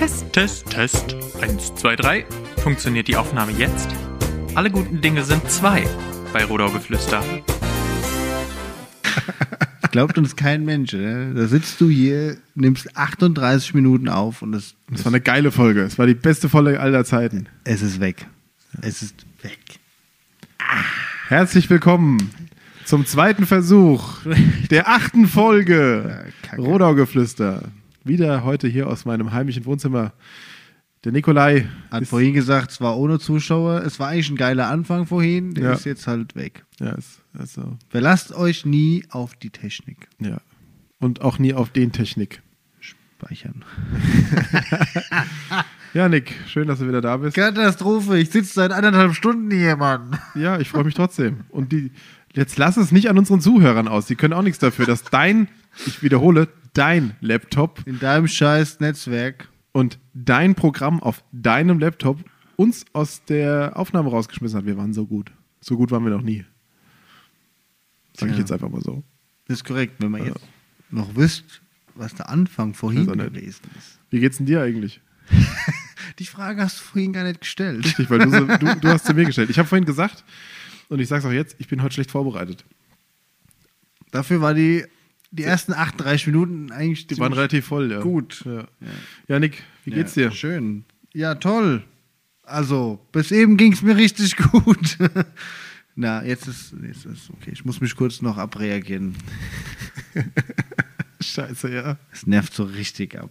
Test, 0.00 0.32
Test, 0.32 0.64
Test. 0.70 1.14
Eins, 1.42 1.74
zwei, 1.74 1.94
drei. 1.94 2.24
Funktioniert 2.62 3.06
die 3.06 3.18
Aufnahme 3.18 3.52
jetzt? 3.52 3.90
Alle 4.54 4.70
guten 4.70 5.02
Dinge 5.02 5.22
sind 5.24 5.46
zwei 5.50 5.86
bei 6.32 6.42
Rodaugeflüster. 6.42 7.22
Glaubt 9.90 10.16
uns 10.16 10.36
kein 10.36 10.64
Mensch. 10.64 10.94
Ne? 10.94 11.34
Da 11.34 11.46
sitzt 11.46 11.78
du 11.82 11.90
hier, 11.90 12.38
nimmst 12.54 12.96
38 12.96 13.74
Minuten 13.74 14.08
auf 14.08 14.40
und 14.40 14.54
es, 14.54 14.74
Das 14.90 15.04
war 15.04 15.12
eine 15.12 15.20
geile 15.20 15.52
Folge. 15.52 15.82
Es 15.82 15.98
war 15.98 16.06
die 16.06 16.14
beste 16.14 16.48
Folge 16.48 16.80
aller 16.80 17.04
Zeiten. 17.04 17.46
es 17.64 17.82
ist 17.82 18.00
weg. 18.00 18.26
Es 18.80 19.02
ist 19.02 19.26
weg. 19.42 19.58
Herzlich 21.28 21.68
willkommen 21.68 22.30
zum 22.86 23.04
zweiten 23.04 23.44
Versuch 23.44 24.20
der 24.70 24.88
achten 24.88 25.26
Folge. 25.26 26.24
Rodaugeflüster. 26.56 27.64
Wieder 28.04 28.44
heute 28.44 28.66
hier 28.68 28.86
aus 28.88 29.04
meinem 29.04 29.32
heimischen 29.32 29.64
Wohnzimmer. 29.66 30.12
Der 31.04 31.12
Nikolai 31.12 31.66
Hat 31.90 32.06
vorhin 32.06 32.34
gesagt, 32.34 32.70
es 32.72 32.80
war 32.80 32.96
ohne 32.98 33.18
Zuschauer. 33.18 33.82
Es 33.84 33.98
war 33.98 34.08
eigentlich 34.08 34.30
ein 34.30 34.36
geiler 34.36 34.68
Anfang 34.68 35.06
vorhin. 35.06 35.54
Der 35.54 35.64
Ja. 35.64 35.72
ist 35.72 35.84
jetzt 35.84 36.06
halt 36.06 36.34
weg. 36.34 36.64
ja, 36.78 36.90
ist, 36.92 37.20
also, 37.38 37.76
Verlasst 37.88 38.34
euch 38.34 38.64
nie 38.66 39.04
auf 39.10 39.34
die 39.36 39.50
Technik. 39.50 40.08
ja. 40.18 40.38
Und 40.98 41.22
auch 41.22 41.38
nie 41.38 41.54
auf 41.54 41.70
den 41.70 41.92
Technik. 41.92 42.42
Speichern. 42.80 43.64
Ja, 45.92 46.08
Nick, 46.08 46.32
schön, 46.46 46.68
dass 46.68 46.78
du 46.78 46.86
wieder 46.86 47.00
da 47.00 47.16
bist. 47.16 47.34
Katastrophe. 47.34 48.16
Ich 48.18 48.30
sitze 48.30 48.52
seit 48.54 48.70
anderthalb 48.70 49.12
Stunden 49.12 49.50
hier, 49.50 49.74
Mann. 49.76 50.16
Ja, 50.36 50.60
ich 50.60 50.68
freue 50.68 50.84
mich 50.84 50.94
trotzdem. 50.94 51.40
Und 51.48 51.72
die, 51.72 51.90
jetzt 52.32 52.56
lass 52.58 52.76
es 52.76 52.92
nicht 52.92 53.10
an 53.10 53.18
unseren 53.18 53.40
Zuhörern 53.40 53.88
aus. 53.88 54.06
Die 54.06 54.14
können 54.14 54.32
auch 54.32 54.42
nichts 54.42 54.60
dafür, 54.60 54.86
dass 54.86 55.02
dein, 55.02 55.48
ich 55.86 56.00
wiederhole, 56.00 56.46
dein 56.74 57.16
Laptop 57.20 57.82
In 57.86 57.98
deinem 57.98 58.28
scheiß 58.28 58.80
Netzwerk. 58.80 59.48
und 59.72 59.98
dein 60.14 60.54
Programm 60.54 61.00
auf 61.02 61.22
deinem 61.32 61.78
Laptop 61.78 62.18
uns 62.56 62.84
aus 62.92 63.24
der 63.24 63.72
Aufnahme 63.76 64.10
rausgeschmissen 64.10 64.58
hat. 64.58 64.66
Wir 64.66 64.76
waren 64.76 64.92
so 64.92 65.06
gut. 65.06 65.32
So 65.60 65.76
gut 65.76 65.90
waren 65.90 66.04
wir 66.04 66.10
noch 66.10 66.22
nie. 66.22 66.44
Sag 68.16 68.28
ich 68.28 68.34
Ja. 68.34 68.40
jetzt 68.40 68.52
einfach 68.52 68.68
mal 68.68 68.82
so. 68.82 69.02
Das 69.46 69.58
ist 69.58 69.64
korrekt. 69.64 69.94
Wenn 69.98 70.10
man 70.10 70.24
jetzt 70.24 70.40
noch 70.90 71.14
wisst, 71.16 71.62
was 71.94 72.14
der 72.14 72.28
Anfang 72.28 72.74
vorhin 72.74 73.06
gewesen 73.06 73.62
ist. 73.78 73.98
Wie 74.10 74.20
geht's 74.20 74.36
denn 74.38 74.46
dir 74.46 74.62
eigentlich? 74.62 75.00
Die 76.18 76.26
Frage 76.26 76.62
hast 76.62 76.78
du 76.80 76.82
vorhin 76.84 77.12
gar 77.12 77.24
nicht 77.24 77.40
gestellt. 77.40 77.84
Richtig, 77.84 78.10
weil 78.10 78.18
du, 78.18 78.30
so, 78.30 78.44
du, 78.46 78.76
du 78.80 78.88
hast 78.88 79.06
zu 79.06 79.14
mir 79.14 79.24
gestellt. 79.24 79.48
Ich 79.50 79.58
habe 79.58 79.68
vorhin 79.68 79.84
gesagt, 79.86 80.24
und 80.88 80.98
ich 81.00 81.08
sage 81.08 81.20
es 81.20 81.24
auch 81.26 81.32
jetzt, 81.32 81.56
ich 81.58 81.68
bin 81.68 81.82
heute 81.82 81.94
schlecht 81.94 82.10
vorbereitet. 82.10 82.64
Dafür 84.10 84.40
war 84.40 84.54
die, 84.54 84.84
die 85.30 85.44
ersten 85.44 85.72
38 85.72 86.26
Minuten 86.26 86.72
eigentlich 86.72 87.06
Die 87.06 87.18
waren 87.18 87.32
relativ 87.32 87.66
voll, 87.66 87.90
ja. 87.90 88.00
gut. 88.00 88.42
Ja, 88.44 88.66
ja 89.28 89.38
Nick, 89.38 89.62
wie 89.84 89.92
geht's 89.92 90.14
ja, 90.14 90.28
dir? 90.28 90.34
Schön. 90.34 90.84
Ja, 91.12 91.34
toll. 91.36 91.84
Also, 92.42 93.00
bis 93.12 93.30
eben 93.30 93.56
ging 93.56 93.72
es 93.72 93.82
mir 93.82 93.96
richtig 93.96 94.36
gut. 94.52 94.98
Na, 95.94 96.24
jetzt 96.24 96.48
ist, 96.48 96.74
jetzt 96.82 97.04
ist 97.04 97.30
okay. 97.30 97.50
Ich 97.52 97.64
muss 97.64 97.80
mich 97.80 97.94
kurz 97.94 98.22
noch 98.22 98.38
abreagieren. 98.38 99.14
Scheiße, 101.20 101.72
ja. 101.72 101.98
Es 102.12 102.26
nervt 102.26 102.54
so 102.54 102.64
richtig 102.64 103.18
ab. 103.18 103.30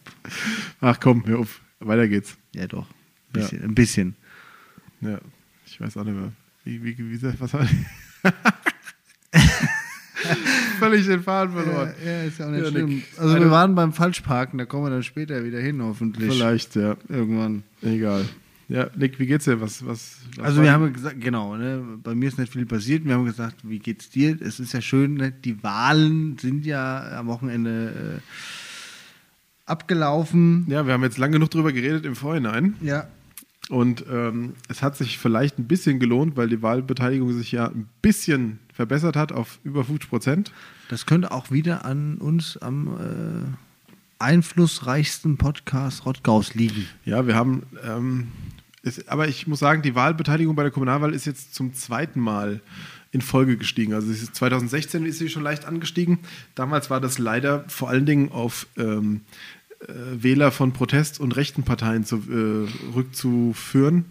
Ach 0.80 1.00
komm, 1.00 1.26
hör 1.26 1.40
auf. 1.40 1.62
Weiter 1.80 2.08
geht's. 2.08 2.38
Ja, 2.54 2.68
doch. 2.68 2.88
Ein 2.88 3.34
bisschen. 3.34 3.64
Ein 3.64 3.76
bisschen. 3.76 4.16
Ja, 5.02 5.20
ich 5.66 5.80
weiß 5.82 5.98
auch 5.98 6.04
nicht 6.04 6.16
mehr. 6.16 6.32
Wie, 6.64 6.84
wie, 6.84 6.98
wie, 6.98 7.40
was 7.40 7.54
war 7.54 7.68
Völlig 10.90 11.08
den 11.08 11.22
Faden 11.22 11.54
verloren. 11.54 11.94
Ja, 12.04 12.12
ja, 12.12 12.24
ist 12.24 12.40
ja 12.40 12.48
auch 12.48 12.52
nicht 12.52 12.64
Ja, 12.64 12.70
schlimm. 12.70 12.90
Nick. 12.90 13.06
Also, 13.18 13.36
wir 13.36 13.52
waren 13.52 13.76
beim 13.76 13.94
Falschparken, 13.94 14.58
da 14.58 14.66
kommen 14.66 14.86
wir 14.86 14.90
dann 14.90 15.04
später 15.04 15.44
wieder 15.44 15.60
hin, 15.60 15.82
hoffentlich. 15.84 16.34
Vielleicht, 16.34 16.76
ja. 16.76 16.98
Irgendwann. 17.08 17.64
Egal. 17.82 18.26
Ja, 18.70 18.88
Nick, 18.96 19.20
wie 19.20 19.26
geht's 19.26 19.46
dir? 19.46 19.62
Was, 19.62 19.86
was, 19.86 20.18
was 20.36 20.46
Also 20.46 20.62
wir 20.62 20.72
haben 20.72 20.94
gesagt, 20.94 21.20
genau, 21.20 21.56
ne, 21.56 21.84
bei 22.04 22.14
mir 22.14 22.28
ist 22.28 22.38
nicht 22.38 22.54
viel 22.54 22.66
passiert. 22.68 23.04
Wir 23.06 23.16
haben 23.16 23.26
gesagt, 23.26 23.58
wie 23.64 23.80
geht's 23.80 24.10
dir? 24.10 24.38
Es 24.42 24.60
ist 24.60 24.74
ja 24.74 24.82
schön, 24.82 25.16
ne, 25.16 25.32
die 25.32 25.64
Wahlen 25.64 26.38
sind 26.40 26.66
ja 26.66 27.20
am 27.20 27.28
Wochenende 27.28 28.20
äh, 28.20 28.22
abgelaufen. 29.66 30.66
Ja, 30.70 30.86
wir 30.86 30.94
haben 30.94 31.04
jetzt 31.04 31.18
lang 31.18 31.32
genug 31.32 31.50
drüber 31.50 31.72
geredet 31.72 32.06
im 32.06 32.16
Vorhinein. 32.16 32.76
Ja. 32.82 33.08
Und 33.70 34.06
ähm, 34.12 34.54
es 34.68 34.82
hat 34.82 34.98
sich 34.98 35.20
vielleicht 35.20 35.60
ein 35.60 35.68
bisschen 35.68 36.00
gelohnt, 36.00 36.38
weil 36.38 36.50
die 36.50 36.62
Wahlbeteiligung 36.62 37.34
sich 37.34 37.52
ja 37.52 37.68
ein 37.68 37.88
bisschen 38.02 38.60
verbessert 38.74 39.16
hat 39.16 39.32
auf 39.32 39.60
über 39.64 39.84
50 39.84 40.10
Prozent. 40.10 40.52
Das 40.90 41.06
könnte 41.06 41.32
auch 41.32 41.52
wieder 41.52 41.86
an 41.86 42.18
uns 42.18 42.58
am 42.58 42.88
äh, 42.88 44.24
einflussreichsten 44.24 45.38
Podcast 45.38 46.06
Rottgaus 46.06 46.56
liegen. 46.56 46.88
Ja, 47.06 47.28
wir 47.28 47.36
haben, 47.36 47.64
ähm, 47.86 48.30
es, 48.84 49.08
aber 49.08 49.28
ich 49.28 49.46
muss 49.46 49.60
sagen, 49.60 49.84
die 49.84 49.94
Wahlbeteiligung 49.94 50.56
bei 50.56 50.64
der 50.64 50.72
Kommunalwahl 50.72 51.14
ist 51.14 51.26
jetzt 51.26 51.54
zum 51.54 51.76
zweiten 51.76 52.20
Mal 52.20 52.62
in 53.12 53.22
Folge 53.22 53.56
gestiegen. 53.56 53.94
Also 53.94 54.12
es 54.12 54.24
ist 54.24 54.36
2016 54.36 55.06
ist 55.06 55.20
sie 55.20 55.30
schon 55.30 55.44
leicht 55.44 55.66
angestiegen. 55.66 56.18
Damals 56.56 56.90
war 56.90 57.00
das 57.00 57.20
leider 57.20 57.66
vor 57.68 57.90
allen 57.90 58.08
Dingen 58.08 58.32
auf 58.32 58.66
ähm, 58.76 59.22
äh, 59.82 59.94
Wähler 60.14 60.52
von 60.52 60.74
Protest- 60.74 61.20
und 61.20 61.36
rechten 61.36 61.62
Parteien 61.62 62.04
zu, 62.04 62.18
äh, 62.18 62.96
rückzuführen, 62.96 64.06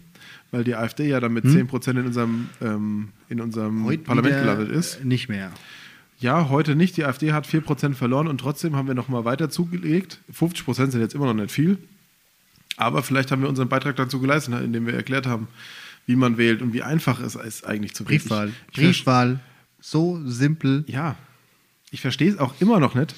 weil 0.51 0.63
die 0.63 0.75
AfD 0.75 1.09
ja 1.09 1.19
dann 1.19 1.33
mit 1.33 1.43
10 1.43 1.67
Prozent 1.67 1.99
in 1.99 2.05
unserem, 2.05 2.49
ähm, 2.61 3.09
in 3.27 3.41
unserem 3.41 3.83
Parlament 4.03 4.35
wieder, 4.35 4.41
gelandet 4.41 4.71
ist. 4.71 5.03
Nicht 5.03 5.27
mehr. 5.27 5.51
Ja, 6.19 6.49
heute 6.49 6.75
nicht. 6.75 6.97
Die 6.97 7.05
AfD 7.05 7.31
hat 7.31 7.47
4% 7.47 7.93
verloren 7.93 8.27
und 8.27 8.39
trotzdem 8.39 8.75
haben 8.75 8.87
wir 8.87 8.95
nochmal 8.95 9.23
weiter 9.23 9.49
zugelegt. 9.49 10.19
50% 10.33 10.91
sind 10.91 10.99
jetzt 10.99 11.15
immer 11.15 11.25
noch 11.25 11.33
nicht 11.33 11.51
viel. 11.51 11.77
Aber 12.75 13.03
vielleicht 13.03 13.31
haben 13.31 13.41
wir 13.41 13.49
unseren 13.49 13.69
Beitrag 13.69 13.95
dazu 13.95 14.19
geleistet, 14.19 14.53
ne, 14.53 14.61
indem 14.61 14.85
wir 14.85 14.93
erklärt 14.93 15.25
haben, 15.25 15.47
wie 16.05 16.15
man 16.15 16.37
wählt 16.37 16.61
und 16.61 16.73
wie 16.73 16.83
einfach 16.83 17.21
es 17.21 17.35
ist, 17.35 17.65
eigentlich 17.65 17.93
zu 17.93 18.07
wählen. 18.07 18.19
Briefwahl. 18.19 18.47
Ich, 18.71 18.77
ich, 18.77 18.83
Briefwahl. 18.83 19.39
So 19.81 20.19
simpel. 20.25 20.83
ja, 20.87 21.15
ich 21.91 22.01
verstehe 22.01 22.31
es 22.31 22.37
auch 22.37 22.53
immer 22.59 22.79
noch 22.79 22.95
nicht, 22.95 23.15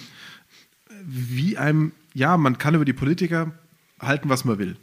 wie 1.05 1.57
einem, 1.57 1.91
ja, 2.13 2.37
man 2.37 2.57
kann 2.57 2.75
über 2.75 2.85
die 2.85 2.93
Politiker 2.93 3.51
halten, 3.99 4.29
was 4.29 4.45
man 4.45 4.59
will. 4.59 4.77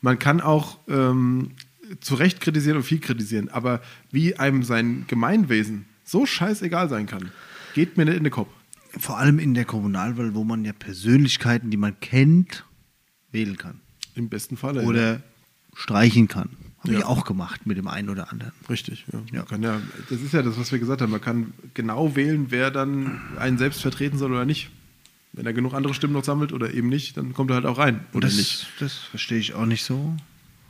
Man 0.00 0.18
kann 0.18 0.40
auch 0.40 0.78
ähm, 0.88 1.52
zu 2.00 2.14
Recht 2.14 2.40
kritisieren 2.40 2.78
und 2.78 2.84
viel 2.84 3.00
kritisieren, 3.00 3.48
aber 3.48 3.82
wie 4.10 4.36
einem 4.36 4.62
sein 4.62 5.04
Gemeinwesen 5.08 5.86
so 6.10 6.26
scheißegal 6.26 6.88
sein 6.88 7.06
kann, 7.06 7.30
geht 7.74 7.96
mir 7.96 8.04
nicht 8.04 8.16
in 8.16 8.24
den 8.24 8.32
Kopf. 8.32 8.48
Vor 8.98 9.18
allem 9.18 9.38
in 9.38 9.54
der 9.54 9.64
Kommunalwahl, 9.64 10.34
wo 10.34 10.42
man 10.42 10.64
ja 10.64 10.72
Persönlichkeiten, 10.72 11.70
die 11.70 11.76
man 11.76 11.98
kennt, 12.00 12.64
wählen 13.30 13.56
kann. 13.56 13.80
Im 14.16 14.28
besten 14.28 14.56
Falle. 14.56 14.82
Oder 14.82 15.20
streichen 15.74 16.26
kann. 16.26 16.50
Habe 16.80 16.94
ich 16.94 17.00
Ja. 17.00 17.06
auch 17.06 17.24
gemacht 17.24 17.66
mit 17.66 17.76
dem 17.76 17.86
einen 17.86 18.08
oder 18.08 18.32
anderen. 18.32 18.52
Richtig, 18.68 19.04
ja. 19.12 19.20
Ja. 19.32 19.42
Kann 19.42 19.62
ja. 19.62 19.80
Das 20.08 20.20
ist 20.20 20.32
ja 20.32 20.42
das, 20.42 20.58
was 20.58 20.72
wir 20.72 20.78
gesagt 20.80 21.00
haben. 21.02 21.10
Man 21.12 21.20
kann 21.20 21.52
genau 21.74 22.16
wählen, 22.16 22.46
wer 22.50 22.70
dann 22.70 23.20
einen 23.38 23.58
selbst 23.58 23.80
vertreten 23.82 24.18
soll 24.18 24.32
oder 24.32 24.44
nicht. 24.46 24.70
Wenn 25.32 25.46
er 25.46 25.52
genug 25.52 25.74
andere 25.74 25.94
Stimmen 25.94 26.14
noch 26.14 26.24
sammelt 26.24 26.52
oder 26.52 26.72
eben 26.74 26.88
nicht, 26.88 27.16
dann 27.16 27.34
kommt 27.34 27.50
er 27.50 27.54
halt 27.56 27.66
auch 27.66 27.78
rein. 27.78 28.04
Oder 28.14 28.26
das, 28.26 28.36
nicht. 28.36 28.66
Das 28.80 28.94
verstehe 28.94 29.38
ich 29.38 29.54
auch 29.54 29.66
nicht 29.66 29.84
so. 29.84 30.16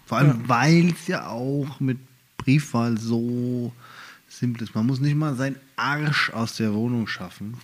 Vor 0.04 0.18
allem, 0.18 0.48
weil 0.48 0.88
es 0.90 1.06
ja 1.06 1.28
auch 1.28 1.80
mit 1.80 1.98
Briefwahl 2.36 2.98
so 2.98 3.72
simpel 4.40 4.62
ist. 4.62 4.74
Man 4.74 4.86
muss 4.86 5.00
nicht 5.00 5.14
mal 5.14 5.34
seinen 5.36 5.56
Arsch 5.76 6.30
aus 6.30 6.56
der 6.56 6.74
Wohnung 6.74 7.06
schaffen. 7.06 7.54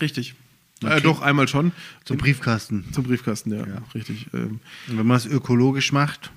Richtig. 0.00 0.34
Okay. 0.82 0.98
Äh, 0.98 1.00
doch, 1.00 1.22
einmal 1.22 1.48
schon. 1.48 1.72
Zum 2.04 2.18
Briefkasten. 2.18 2.84
Zum 2.92 3.04
Briefkasten, 3.04 3.50
ja. 3.52 3.66
Ja. 3.66 3.82
Richtig. 3.94 4.26
Ähm, 4.34 4.60
Und 4.88 4.98
wenn 4.98 5.06
man 5.06 5.16
es 5.16 5.26
ökologisch 5.26 5.90
macht, 5.92 6.30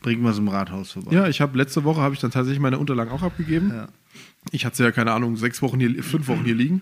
bringt 0.00 0.22
man 0.22 0.32
es 0.32 0.38
im 0.38 0.48
Rathaus 0.48 0.92
vorbei. 0.92 1.12
ja, 1.14 1.28
ich 1.28 1.40
habe 1.40 1.56
letzte 1.58 1.84
Woche 1.84 2.00
habe 2.00 2.14
ich 2.14 2.20
dann 2.20 2.30
tatsächlich 2.30 2.60
meine 2.60 2.78
Unterlagen 2.78 3.10
auch 3.10 3.22
abgegeben. 3.22 3.70
Ja. 3.70 3.88
Ich 4.52 4.64
hatte 4.64 4.82
ja, 4.82 4.90
keine 4.92 5.12
Ahnung, 5.12 5.36
sechs 5.36 5.60
Wochen 5.60 5.78
hier, 5.78 6.02
fünf 6.02 6.28
Wochen 6.28 6.44
hier 6.44 6.54
liegen. 6.54 6.80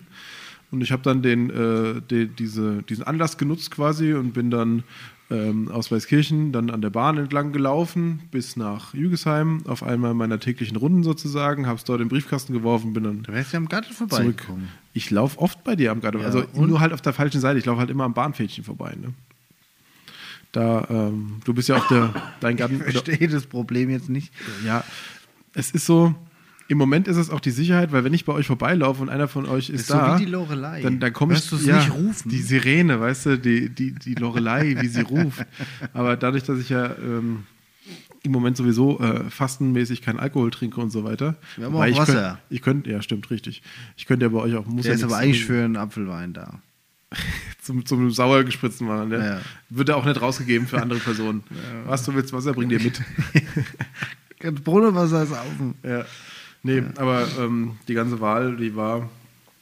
Und 0.71 0.81
ich 0.81 0.91
habe 0.91 1.03
dann 1.03 1.21
den, 1.21 1.49
äh, 1.49 2.01
den, 2.01 2.35
diese, 2.35 2.83
diesen 2.83 3.03
Anlass 3.03 3.37
genutzt 3.37 3.71
quasi 3.71 4.13
und 4.13 4.33
bin 4.33 4.49
dann 4.49 4.83
ähm, 5.31 5.69
aus 5.71 5.91
Weißkirchen 5.91 6.51
dann 6.51 6.69
an 6.69 6.81
der 6.81 6.91
Bahn 6.91 7.17
entlang 7.17 7.51
gelaufen 7.51 8.21
bis 8.31 8.55
nach 8.57 8.93
Jügesheim 8.93 9.63
auf 9.65 9.81
einmal 9.81 10.13
meiner 10.13 10.39
täglichen 10.39 10.77
Runden 10.77 11.03
sozusagen, 11.03 11.65
habe 11.65 11.77
es 11.77 11.83
dort 11.83 11.99
im 12.01 12.09
Briefkasten 12.09 12.53
geworfen, 12.53 12.93
bin 12.93 13.03
dann 13.03 13.23
Da 13.23 13.33
wärst 13.33 13.51
du 13.51 13.57
ja 13.57 13.59
am 13.61 13.67
Garten 13.67 13.91
zurück. 13.93 14.09
vorbeigekommen. 14.11 14.67
Ich 14.93 15.09
laufe 15.11 15.39
oft 15.39 15.63
bei 15.63 15.75
dir 15.75 15.91
am 15.91 15.99
Garten, 16.01 16.19
Ja, 16.19 16.25
also 16.25 16.43
und? 16.53 16.67
nur 16.69 16.79
halt 16.79 16.93
auf 16.93 17.01
der 17.01 17.13
falschen 17.13 17.41
Seite. 17.41 17.57
Ich 17.59 17.65
laufe 17.65 17.79
halt 17.79 17.89
immer 17.89 18.03
am 18.03 18.13
Bahnfädchen 18.13 18.63
vorbei. 18.63 18.95
Ne? 19.01 19.13
Da, 20.51 20.85
ähm, 20.89 21.37
du 21.43 21.53
bist 21.53 21.67
ja 21.69 21.75
auch 21.77 21.87
der, 21.87 22.13
dein 22.39 22.55
Garten. 22.55 22.75
Ich 22.87 22.93
verstehe 22.93 23.27
das 23.27 23.45
Problem 23.45 23.89
jetzt 23.89 24.09
nicht. 24.09 24.31
Ja, 24.65 24.83
es 25.53 25.71
ist 25.71 25.85
so, 25.85 26.13
im 26.67 26.77
Moment 26.77 27.07
ist 27.07 27.17
es 27.17 27.29
auch 27.29 27.39
die 27.39 27.51
Sicherheit, 27.51 27.91
weil 27.91 28.03
wenn 28.03 28.13
ich 28.13 28.25
bei 28.25 28.33
euch 28.33 28.47
vorbeilaufe 28.47 29.01
und 29.01 29.09
einer 29.09 29.27
von 29.27 29.45
euch 29.45 29.69
ist, 29.69 29.81
ist 29.81 29.87
so 29.87 29.93
da, 29.93 30.15
wie 30.15 30.25
die 30.25 30.31
Lorelei. 30.31 30.81
dann, 30.81 30.99
dann 30.99 31.13
komme 31.13 31.33
ich 31.33 31.39
es 31.39 31.51
nicht 31.51 31.91
rufen? 31.91 32.29
Die 32.29 32.41
Sirene, 32.41 32.99
weißt 32.99 33.25
du, 33.27 33.37
die, 33.37 33.69
die, 33.69 33.91
die 33.91 34.15
Lorelei, 34.15 34.75
wie 34.79 34.87
sie 34.87 35.01
ruft. 35.01 35.45
Aber 35.93 36.17
dadurch, 36.17 36.43
dass 36.43 36.59
ich 36.59 36.69
ja 36.69 36.95
ähm, 36.97 37.43
im 38.23 38.31
Moment 38.31 38.57
sowieso 38.57 38.99
äh, 38.99 39.29
fastenmäßig 39.29 40.01
keinen 40.01 40.19
Alkohol 40.19 40.49
trinke 40.49 40.81
und 40.81 40.89
so 40.89 41.03
weiter. 41.03 41.35
Wir 41.55 41.65
haben 41.65 41.75
auch 41.75 41.85
ich 41.85 41.97
Wasser. 41.97 42.13
Könnt, 42.13 42.39
ich 42.49 42.61
könnte, 42.61 42.91
ja, 42.91 43.01
stimmt, 43.01 43.29
richtig. 43.29 43.61
Ich 43.95 44.05
könnte 44.05 44.25
ja 44.25 44.29
bei 44.29 44.39
euch 44.39 44.55
auch 44.55 44.65
muss 44.65 44.83
Der 44.83 44.93
ja 44.93 44.97
ist 44.97 45.03
aber 45.03 45.17
eigentlich 45.17 45.45
für 45.45 45.63
einen 45.63 45.77
Apfelwein 45.77 46.33
da. 46.33 46.61
zum, 47.61 47.85
zum 47.85 48.11
sauer 48.11 48.43
gespritzten 48.43 48.87
machen. 48.87 49.11
Ja? 49.11 49.25
Ja. 49.25 49.41
Wird 49.69 49.89
er 49.89 49.97
auch 49.97 50.05
nicht 50.05 50.21
rausgegeben 50.21 50.67
für 50.67 50.81
andere 50.81 50.99
Personen. 50.99 51.43
Was 51.85 52.03
du 52.03 52.13
willst, 52.13 52.33
Wasser, 52.33 52.53
bring 52.53 52.69
dir 52.69 52.81
mit. 52.81 53.01
Brunnenwasser 54.63 55.23
ist 55.23 55.31
offen. 55.31 55.75
Ja. 55.83 56.05
Nee, 56.65 56.81
aber 56.95 57.27
ähm, 57.39 57.77
die 57.87 57.93
ganze 57.93 58.19
Wahl, 58.21 58.57
die 58.57 58.75
war. 58.75 59.07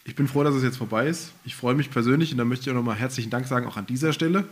Ich 0.06 0.16
bin 0.16 0.30
froh, 0.30 0.46
dass 0.46 0.56
es 0.56 0.64
jetzt 0.64 0.78
vorbei 0.78 1.08
ist. 1.08 1.34
Ich 1.44 1.54
freue 1.54 1.76
mich 1.76 1.92
persönlich 1.92 2.32
und 2.32 2.38
da 2.38 2.46
möchte 2.46 2.64
ich 2.64 2.72
auch 2.72 2.80
nochmal 2.80 2.96
herzlichen 2.96 3.30
Dank 3.30 3.46
sagen, 3.46 3.68
auch 3.68 3.76
an 3.76 3.86
dieser 3.86 4.14
Stelle, 4.14 4.46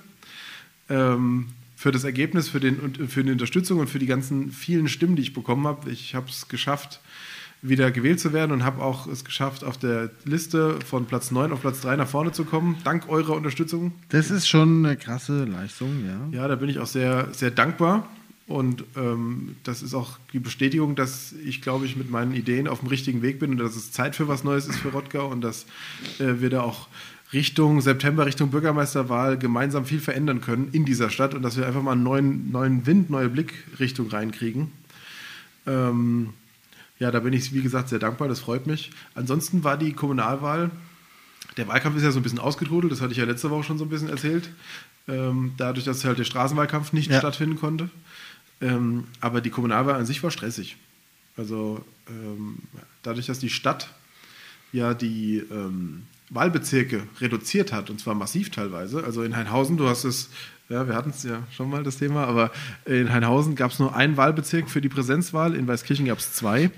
ähm, 0.89 1.47
für 1.77 1.93
das 1.93 2.03
Ergebnis, 2.03 2.49
für, 2.49 2.59
den, 2.59 3.07
für 3.07 3.23
die 3.23 3.31
Unterstützung 3.31 3.79
und 3.79 3.89
für 3.89 3.99
die 3.99 4.05
ganzen 4.05 4.51
vielen 4.51 4.89
Stimmen, 4.89 5.15
die 5.15 5.21
ich 5.21 5.33
bekommen 5.33 5.65
habe. 5.65 5.89
Ich 5.91 6.13
habe 6.13 6.27
es 6.27 6.49
geschafft, 6.49 6.99
wieder 7.61 7.89
gewählt 7.89 8.19
zu 8.19 8.33
werden 8.33 8.51
und 8.51 8.65
habe 8.65 8.83
auch 8.83 9.07
es 9.07 9.23
geschafft, 9.23 9.63
auf 9.63 9.77
der 9.77 10.11
Liste 10.25 10.77
von 10.85 11.05
Platz 11.05 11.31
9 11.31 11.53
auf 11.53 11.61
Platz 11.61 11.79
3 11.79 11.95
nach 11.95 12.07
vorne 12.09 12.33
zu 12.33 12.43
kommen, 12.43 12.75
dank 12.83 13.07
eurer 13.07 13.33
Unterstützung. 13.33 13.93
Das 14.09 14.29
ist 14.29 14.49
schon 14.49 14.85
eine 14.85 14.97
krasse 14.97 15.45
Leistung, 15.45 16.05
ja. 16.05 16.37
Ja, 16.37 16.47
da 16.49 16.55
bin 16.55 16.67
ich 16.67 16.79
auch 16.79 16.87
sehr, 16.87 17.29
sehr 17.31 17.51
dankbar. 17.51 18.09
Und 18.51 18.83
ähm, 18.95 19.55
das 19.63 19.81
ist 19.81 19.93
auch 19.93 20.19
die 20.33 20.39
Bestätigung, 20.39 20.95
dass 20.95 21.33
ich, 21.45 21.61
glaube 21.61 21.85
ich, 21.85 21.95
mit 21.95 22.09
meinen 22.11 22.33
Ideen 22.33 22.67
auf 22.67 22.79
dem 22.79 22.89
richtigen 22.89 23.21
Weg 23.21 23.39
bin 23.39 23.51
und 23.51 23.57
dass 23.57 23.75
es 23.75 23.91
Zeit 23.91 24.15
für 24.15 24.27
was 24.27 24.43
Neues 24.43 24.67
ist 24.67 24.77
für 24.79 24.89
Rottgau 24.89 25.27
und 25.27 25.41
dass 25.41 25.65
äh, 26.19 26.39
wir 26.41 26.49
da 26.49 26.61
auch 26.61 26.87
Richtung 27.33 27.79
September, 27.81 28.25
Richtung 28.25 28.51
Bürgermeisterwahl 28.51 29.37
gemeinsam 29.37 29.85
viel 29.85 30.01
verändern 30.01 30.41
können 30.41 30.67
in 30.73 30.83
dieser 30.83 31.09
Stadt 31.09 31.33
und 31.33 31.43
dass 31.43 31.55
wir 31.55 31.65
einfach 31.65 31.81
mal 31.81 31.93
einen 31.93 32.03
neuen, 32.03 32.51
neuen 32.51 32.85
Wind, 32.85 33.09
neue 33.09 33.29
Blickrichtung 33.29 34.09
reinkriegen. 34.09 34.71
Ähm, 35.65 36.33
ja, 36.99 37.09
da 37.11 37.19
bin 37.19 37.33
ich, 37.33 37.53
wie 37.53 37.61
gesagt, 37.61 37.89
sehr 37.89 37.99
dankbar, 37.99 38.27
das 38.27 38.39
freut 38.41 38.67
mich. 38.67 38.91
Ansonsten 39.15 39.63
war 39.63 39.77
die 39.77 39.93
Kommunalwahl, 39.93 40.71
der 41.57 41.67
Wahlkampf 41.67 41.97
ist 41.97 42.03
ja 42.03 42.11
so 42.11 42.19
ein 42.19 42.23
bisschen 42.23 42.39
ausgetrudelt, 42.39 42.91
das 42.91 43.01
hatte 43.01 43.11
ich 43.13 43.17
ja 43.17 43.25
letzte 43.25 43.49
Woche 43.49 43.63
schon 43.63 43.77
so 43.77 43.85
ein 43.85 43.89
bisschen 43.89 44.09
erzählt, 44.09 44.49
ähm, 45.07 45.53
dadurch, 45.57 45.85
dass 45.85 46.03
halt 46.05 46.19
der 46.19 46.25
Straßenwahlkampf 46.25 46.93
nicht 46.93 47.09
Ja. 47.11 47.19
stattfinden 47.19 47.55
konnte. 47.57 47.89
Ähm, 48.61 49.05
aber 49.19 49.41
die 49.41 49.49
Kommunalwahl 49.49 49.95
an 49.95 50.05
sich 50.05 50.21
war 50.23 50.31
stressig. 50.31 50.77
Also 51.37 51.83
ähm, 52.07 52.57
dadurch, 53.01 53.25
dass 53.25 53.39
die 53.39 53.49
Stadt 53.49 53.89
ja 54.71 54.93
die 54.93 55.37
ähm, 55.51 56.03
Wahlbezirke 56.29 57.03
reduziert 57.19 57.73
hat, 57.73 57.89
und 57.89 57.99
zwar 57.99 58.15
massiv 58.15 58.49
teilweise. 58.49 59.03
Also 59.03 59.23
in 59.23 59.35
Heinhausen, 59.35 59.77
du 59.77 59.87
hast 59.87 60.05
es, 60.05 60.29
ja, 60.69 60.87
wir 60.87 60.95
hatten 60.95 61.09
es 61.09 61.23
ja 61.23 61.43
schon 61.51 61.69
mal 61.69 61.83
das 61.83 61.97
Thema, 61.97 62.25
aber 62.25 62.51
in 62.85 63.11
Heinhausen 63.11 63.55
gab 63.55 63.71
es 63.71 63.79
nur 63.79 63.95
einen 63.95 64.15
Wahlbezirk 64.15 64.69
für 64.69 64.81
die 64.81 64.89
Präsenzwahl, 64.89 65.55
in 65.55 65.67
Weißkirchen 65.67 66.05
gab 66.05 66.19
es 66.19 66.33
zwei. 66.33 66.71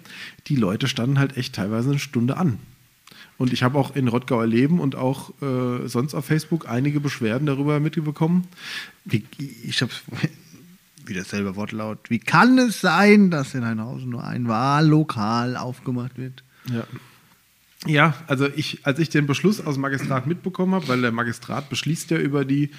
Die 0.47 0.55
Leute 0.55 0.87
standen 0.87 1.19
halt 1.19 1.37
echt 1.37 1.53
teilweise 1.55 1.89
eine 1.89 1.99
Stunde 1.99 2.37
an. 2.37 2.59
Und 3.37 3.51
ich 3.51 3.63
habe 3.63 3.77
auch 3.77 3.95
in 3.95 4.07
Rottgau 4.07 4.41
erleben 4.41 4.79
und 4.79 4.95
auch 4.95 5.31
äh, 5.41 5.87
sonst 5.87 6.13
auf 6.13 6.25
Facebook 6.25 6.67
einige 6.67 6.99
Beschwerden 6.99 7.45
darüber 7.45 7.79
mitbekommen. 7.79 8.47
Ich 9.05 9.81
habe 9.81 9.91
wieder 11.05 11.23
selber 11.23 11.55
Wortlaut. 11.55 12.09
Wie 12.09 12.19
kann 12.19 12.57
es 12.57 12.81
sein, 12.81 13.31
dass 13.31 13.53
in 13.53 13.65
Heinhausen 13.65 14.09
nur 14.09 14.23
ein 14.23 14.47
Wahllokal 14.47 15.57
aufgemacht 15.57 16.17
wird? 16.17 16.43
Ja. 16.71 16.85
Ja, 17.85 18.13
also 18.27 18.47
ich, 18.47 18.85
als 18.85 18.99
ich 18.99 19.09
den 19.09 19.27
Beschluss 19.27 19.59
aus 19.59 19.75
dem 19.75 19.81
Magistrat 19.81 20.25
mitbekommen 20.25 20.73
habe, 20.73 20.87
weil 20.87 21.01
der 21.01 21.11
Magistrat 21.11 21.69
beschließt 21.69 22.11
ja 22.11 22.17
über 22.17 22.45
die 22.45 22.71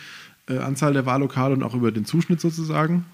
äh, 0.49 0.59
Anzahl 0.59 0.95
der 0.95 1.05
Wahllokale 1.05 1.55
und 1.55 1.63
auch 1.63 1.75
über 1.75 1.93
den 1.93 2.07
Zuschnitt 2.07 2.41
sozusagen, 2.41 3.05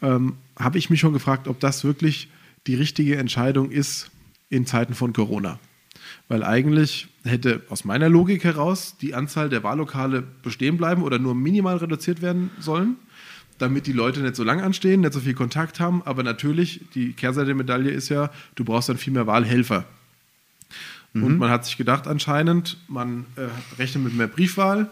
ähm, 0.00 0.36
habe 0.58 0.78
ich 0.78 0.88
mich 0.88 1.00
schon 1.00 1.12
gefragt, 1.12 1.48
ob 1.48 1.60
das 1.60 1.84
wirklich 1.84 2.28
die 2.66 2.76
richtige 2.76 3.16
Entscheidung 3.16 3.70
ist 3.70 4.10
in 4.48 4.64
Zeiten 4.64 4.94
von 4.94 5.12
Corona. 5.12 5.58
Weil 6.28 6.44
eigentlich 6.44 7.08
hätte 7.24 7.62
aus 7.68 7.84
meiner 7.84 8.08
Logik 8.08 8.44
heraus 8.44 8.96
die 9.00 9.14
Anzahl 9.14 9.48
der 9.48 9.62
Wahllokale 9.62 10.22
bestehen 10.42 10.76
bleiben 10.76 11.02
oder 11.02 11.18
nur 11.18 11.34
minimal 11.34 11.76
reduziert 11.76 12.22
werden 12.22 12.50
sollen, 12.58 12.96
damit 13.58 13.86
die 13.86 13.92
Leute 13.92 14.20
nicht 14.20 14.36
so 14.36 14.44
lang 14.44 14.60
anstehen, 14.60 15.02
nicht 15.02 15.12
so 15.12 15.20
viel 15.20 15.34
Kontakt 15.34 15.80
haben. 15.80 16.02
Aber 16.04 16.22
natürlich, 16.22 16.80
die 16.94 17.12
Kehrseite 17.12 17.46
der 17.46 17.54
Medaille 17.54 17.90
ist 17.90 18.08
ja, 18.08 18.30
du 18.54 18.64
brauchst 18.64 18.88
dann 18.88 18.96
viel 18.96 19.12
mehr 19.12 19.26
Wahlhelfer. 19.26 19.84
Und 21.14 21.38
man 21.38 21.50
hat 21.50 21.66
sich 21.66 21.76
gedacht 21.76 22.06
anscheinend, 22.06 22.78
man 22.88 23.26
äh, 23.36 23.48
rechnet 23.78 24.04
mit 24.04 24.14
mehr 24.14 24.28
Briefwahl, 24.28 24.90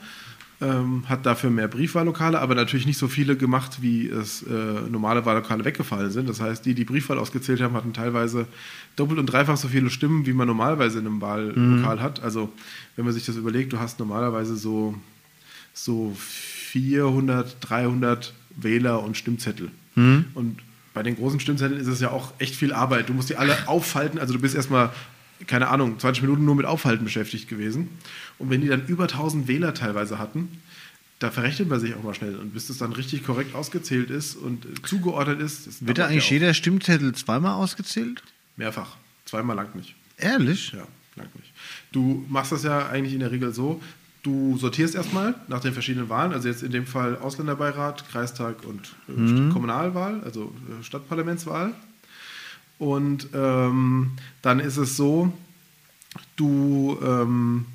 ähm, 0.61 1.09
hat 1.09 1.25
dafür 1.25 1.49
mehr 1.49 1.69
Briefwahllokale, 1.69 2.39
aber 2.39 2.55
natürlich 2.55 2.85
nicht 2.85 2.99
so 2.99 3.09
viele 3.09 3.37
gemacht, 3.37 3.79
wie 3.81 4.07
es 4.07 4.43
äh, 4.43 4.53
normale 4.91 5.25
Wahllokale 5.25 5.65
weggefallen 5.65 6.11
sind. 6.11 6.29
Das 6.29 6.41
heißt, 6.41 6.67
die, 6.67 6.75
die 6.75 6.85
Briefwahl 6.85 7.19
ausgezählt 7.19 7.63
haben, 7.63 7.75
hatten 7.75 7.95
teilweise 7.95 8.47
doppelt 8.97 9.19
und 9.19 9.27
dreifach 9.27 9.57
so 9.57 9.69
viele 9.69 9.89
Stimmen, 9.89 10.27
wie 10.27 10.35
man 10.35 10.47
normalerweise 10.47 10.99
in 10.99 11.07
einem 11.07 11.23
Wahllokal 11.23 12.03
hat. 12.03 12.23
Also 12.23 12.53
wenn 12.97 13.07
man 13.07 13.15
sich 13.15 13.25
das 13.25 13.37
überlegt, 13.37 13.73
du 13.73 13.79
hast 13.79 13.99
normalerweise 13.99 14.57
so, 14.57 14.95
so 15.73 16.15
400, 16.19 17.57
300 17.61 18.35
Wähler 18.63 19.03
und 19.03 19.17
Stimmzettel. 19.17 19.71
Und 19.97 20.59
bei 20.95 21.03
den 21.03 21.17
großen 21.17 21.41
Stimmzetteln 21.41 21.81
ist 21.81 21.87
es 21.89 22.01
ja 22.01 22.11
auch 22.11 22.33
echt 22.39 22.55
viel 22.57 22.73
Arbeit. 22.73 23.09
Du 23.09 23.13
musst 23.13 23.29
die 23.31 23.37
alle 23.37 23.69
aufhalten, 23.69 24.19
also 24.19 24.33
du 24.33 24.41
bist 24.41 24.55
erstmal 24.55 24.91
keine 25.47 25.69
Ahnung, 25.69 25.99
20 25.99 26.23
Minuten 26.23 26.45
nur 26.45 26.55
mit 26.55 26.67
Aufhalten 26.67 27.05
beschäftigt 27.05 27.49
gewesen. 27.49 27.89
Und 28.39 28.51
wenn 28.51 28.61
die 28.61 28.69
dann 28.69 28.87
über 28.87 29.05
1000 29.05 29.49
Wähler 29.49 29.73
teilweise 29.73 30.19
hatten, 30.19 30.49
da 31.19 31.31
verrechnet 31.31 31.69
man 31.69 31.81
sich 31.81 31.95
auch 31.95 32.03
mal 32.03 32.15
schnell. 32.15 32.37
Und 32.37 32.53
bis 32.55 32.67
das 32.67 32.79
dann 32.79 32.93
richtig 32.93 33.25
korrekt 33.25 33.55
ausgezählt 33.55 34.11
ist 34.11 34.37
und 34.37 34.65
äh, 34.67 34.69
zugeordnet 34.83 35.41
ist, 35.41 35.87
Wird 35.87 35.99
da 35.99 36.07
eigentlich 36.07 36.29
ja 36.31 36.35
jeder 36.37 36.55
Stimmzettel 36.55 37.15
zweimal 37.15 37.55
ausgezählt? 37.55 38.23
mehrfach. 38.57 38.97
Zweimal 39.25 39.57
langt 39.57 39.75
nicht. 39.77 39.95
Ehrlich? 40.19 40.73
Ja, 40.73 40.87
langt 41.17 41.35
nicht. 41.37 41.53
Du 41.93 42.25
machst 42.29 42.53
das 42.53 42.63
ja 42.63 42.89
eigentlich 42.89 43.15
in 43.15 43.21
der 43.21 43.31
Regel 43.31 43.55
so, 43.55 43.81
du 44.23 44.57
sortierst 44.59 44.95
erstmal 44.95 45.35
nach 45.49 45.61
den 45.61 45.73
verschiedenen 45.73 46.09
Wahlen, 46.09 46.33
also 46.33 46.49
jetzt 46.49 46.63
in 46.63 46.73
dem 46.73 46.87
Fall 46.87 47.17
Ausländerbeirat, 47.19 48.09
Kreistag 48.11 48.57
und 48.67 48.91
äh, 49.09 49.51
Kommunalwahl, 49.53 50.21
also 50.25 50.53
äh, 50.81 50.83
Stadtparlamentswahl. 50.85 51.73
Und 52.79 53.29
ähm, 53.35 54.13
dann 54.43 54.59
ist 54.61 54.77
es 54.79 54.97
so, 54.97 55.33
du 56.37 56.99
ähm, 57.05 57.67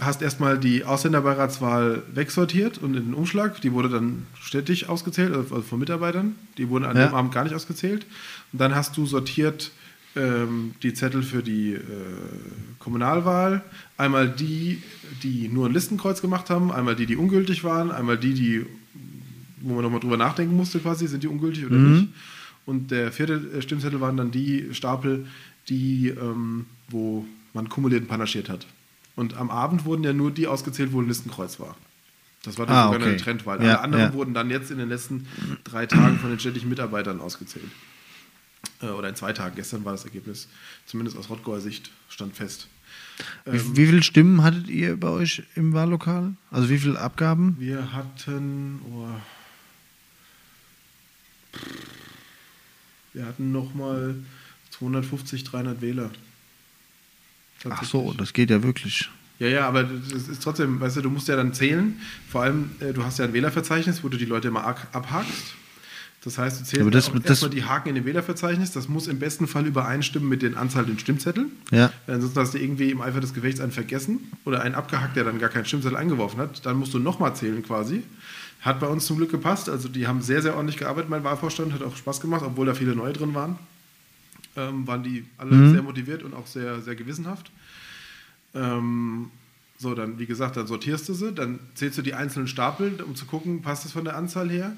hast 0.00 0.22
erstmal 0.22 0.58
die 0.58 0.84
Ausländerbeiratswahl 0.84 2.02
wegsortiert 2.12 2.78
und 2.78 2.96
in 2.96 3.04
den 3.06 3.14
Umschlag, 3.14 3.60
die 3.60 3.72
wurde 3.72 3.88
dann 3.88 4.26
städtisch 4.40 4.88
ausgezählt, 4.88 5.32
also 5.34 5.62
von 5.62 5.78
Mitarbeitern, 5.78 6.34
die 6.58 6.68
wurden 6.68 6.84
an 6.84 6.96
Ja. 6.96 7.06
dem 7.08 7.14
Abend 7.14 7.32
gar 7.32 7.44
nicht 7.44 7.54
ausgezählt. 7.54 8.06
Und 8.52 8.60
dann 8.60 8.74
hast 8.74 8.96
du 8.96 9.06
sortiert 9.06 9.70
ähm, 10.16 10.74
die 10.82 10.94
Zettel 10.94 11.22
für 11.22 11.42
die 11.42 11.72
äh, 11.74 11.80
Kommunalwahl, 12.78 13.62
einmal 13.96 14.28
die, 14.28 14.82
die 15.22 15.48
nur 15.48 15.66
ein 15.66 15.72
Listenkreuz 15.72 16.20
gemacht 16.20 16.50
haben, 16.50 16.70
einmal 16.72 16.96
die, 16.96 17.06
die 17.06 17.16
ungültig 17.16 17.64
waren, 17.64 17.90
einmal 17.90 18.18
die, 18.18 18.34
die, 18.34 18.66
wo 19.60 19.74
man 19.74 19.84
nochmal 19.84 20.00
drüber 20.00 20.16
nachdenken 20.16 20.56
musste 20.56 20.80
quasi, 20.80 21.06
sind 21.06 21.22
die 21.22 21.28
ungültig 21.28 21.66
oder 21.66 21.76
nicht. 21.76 22.08
Und 22.66 22.90
der 22.90 23.10
vierte 23.12 23.34
äh, 23.34 23.62
Stimmzettel 23.62 24.00
waren 24.00 24.16
dann 24.16 24.30
die 24.30 24.68
Stapel, 24.72 25.26
die, 25.68 26.08
ähm, 26.08 26.66
wo 26.88 27.26
man 27.54 27.68
kumuliert 27.68 28.02
und 28.02 28.08
panaschiert 28.08 28.48
hat. 28.48 28.66
Und 29.14 29.36
am 29.36 29.50
Abend 29.50 29.84
wurden 29.84 30.04
ja 30.04 30.12
nur 30.12 30.30
die 30.30 30.46
ausgezählt, 30.46 30.92
wo 30.92 31.00
ein 31.00 31.08
Listenkreuz 31.08 31.60
war. 31.60 31.76
Das 32.44 32.58
war 32.58 32.66
dann 32.66 32.74
Ah, 32.74 32.84
sogar 32.86 33.00
eine 33.00 33.10
okay. 33.10 33.16
Trendwahl. 33.22 33.58
Ja, 33.62 33.64
Alle 33.76 33.80
anderen 33.80 34.04
ja. 34.06 34.14
wurden 34.14 34.34
dann 34.34 34.50
jetzt 34.50 34.70
in 34.70 34.78
den 34.78 34.88
letzten 34.88 35.26
drei 35.64 35.86
Tagen 35.86 36.18
von 36.18 36.30
den 36.30 36.40
städtischen 36.40 36.68
Mitarbeitern 36.68 37.20
ausgezählt. 37.20 37.66
Äh, 38.82 38.86
oder 38.86 39.08
in 39.08 39.16
zwei 39.16 39.32
Tagen. 39.32 39.54
Gestern 39.56 39.84
war 39.84 39.92
das 39.92 40.04
Ergebnis, 40.04 40.48
zumindest 40.86 41.16
aus 41.16 41.30
Rottgauer 41.30 41.60
Sicht, 41.60 41.90
stand 42.08 42.36
fest. 42.36 42.68
Wie, 43.46 43.76
wie 43.76 43.86
viele 43.86 44.02
Stimmen 44.02 44.42
hattet 44.42 44.68
ihr 44.68 44.98
bei 44.98 45.08
euch 45.08 45.42
im 45.54 45.72
Wahllokal? 45.72 46.34
Also 46.50 46.68
wie 46.68 46.78
viele 46.78 46.98
Abgaben? 46.98 47.56
Wir 47.58 47.92
hatten. 47.92 48.80
Oh, 48.90 49.08
wir 53.12 53.26
hatten 53.26 53.52
nochmal 53.52 54.14
250, 54.70 55.44
300 55.44 55.80
Wähler. 55.82 56.10
Ach 57.68 57.84
so, 57.84 58.12
das 58.14 58.32
geht 58.32 58.50
ja 58.50 58.62
wirklich. 58.62 59.08
Ja, 59.38 59.48
ja, 59.48 59.68
aber 59.68 59.84
das 59.84 60.28
ist 60.28 60.42
trotzdem, 60.42 60.80
weißt 60.80 60.96
du, 60.96 61.02
du 61.02 61.10
musst 61.10 61.28
ja 61.28 61.36
dann 61.36 61.52
zählen. 61.54 62.00
Vor 62.30 62.42
allem, 62.42 62.70
äh, 62.80 62.92
du 62.92 63.04
hast 63.04 63.18
ja 63.18 63.24
ein 63.24 63.32
Wählerverzeichnis, 63.32 64.02
wo 64.02 64.08
du 64.08 64.16
die 64.16 64.24
Leute 64.24 64.48
immer 64.48 64.64
ab- 64.64 64.88
abhakst. 64.92 65.54
Das 66.24 66.38
heißt, 66.38 66.60
du 66.60 66.64
zählst 66.64 66.80
das- 66.94 67.06
das- 67.24 67.30
erstmal 67.42 67.50
die 67.50 67.64
Haken 67.64 67.88
in 67.88 67.94
dem 67.96 68.04
Wählerverzeichnis. 68.04 68.70
Das 68.70 68.88
muss 68.88 69.08
im 69.08 69.18
besten 69.18 69.48
Fall 69.48 69.66
übereinstimmen 69.66 70.28
mit 70.28 70.42
den 70.42 70.56
Anzahl 70.56 70.84
den 70.84 70.98
Stimmzetteln. 70.98 71.50
Ja. 71.72 71.92
Ansonsten 72.06 72.38
hast 72.38 72.54
du 72.54 72.58
irgendwie 72.58 72.90
im 72.90 73.00
Eifer 73.00 73.20
des 73.20 73.34
Gefechts 73.34 73.60
einen 73.60 73.72
vergessen 73.72 74.20
oder 74.44 74.62
einen 74.62 74.76
abgehackt, 74.76 75.16
der 75.16 75.24
dann 75.24 75.38
gar 75.40 75.48
keinen 75.50 75.64
Stimmzettel 75.64 75.96
eingeworfen 75.96 76.38
hat. 76.40 76.64
Dann 76.64 76.76
musst 76.76 76.94
du 76.94 77.00
nochmal 77.00 77.34
zählen 77.34 77.62
quasi. 77.64 78.04
Hat 78.60 78.78
bei 78.78 78.86
uns 78.86 79.06
zum 79.06 79.16
Glück 79.16 79.32
gepasst. 79.32 79.68
Also 79.68 79.88
die 79.88 80.06
haben 80.06 80.22
sehr, 80.22 80.42
sehr 80.42 80.54
ordentlich 80.54 80.76
gearbeitet, 80.76 81.10
mein 81.10 81.24
Wahlvorstand. 81.24 81.72
Hat 81.72 81.82
auch 81.82 81.96
Spaß 81.96 82.20
gemacht, 82.20 82.42
obwohl 82.46 82.66
da 82.66 82.74
viele 82.74 82.94
neue 82.94 83.12
drin 83.12 83.34
waren. 83.34 83.58
Ähm, 84.54 84.86
waren 84.86 85.02
die 85.02 85.24
alle 85.38 85.70
sehr 85.72 85.82
motiviert 85.82 86.22
und 86.22 86.34
auch 86.34 86.46
sehr, 86.46 86.82
sehr 86.82 86.94
gewissenhaft. 86.94 87.50
Ähm, 88.54 89.30
so, 89.78 89.94
dann, 89.94 90.18
wie 90.18 90.26
gesagt, 90.26 90.56
dann 90.56 90.66
sortierst 90.66 91.08
du 91.08 91.14
sie, 91.14 91.32
dann 91.32 91.58
zählst 91.74 91.98
du 91.98 92.02
die 92.02 92.14
einzelnen 92.14 92.46
Stapel, 92.46 93.00
um 93.02 93.16
zu 93.16 93.24
gucken, 93.24 93.62
passt 93.62 93.84
das 93.84 93.92
von 93.92 94.04
der 94.04 94.16
Anzahl 94.16 94.48
her. 94.50 94.76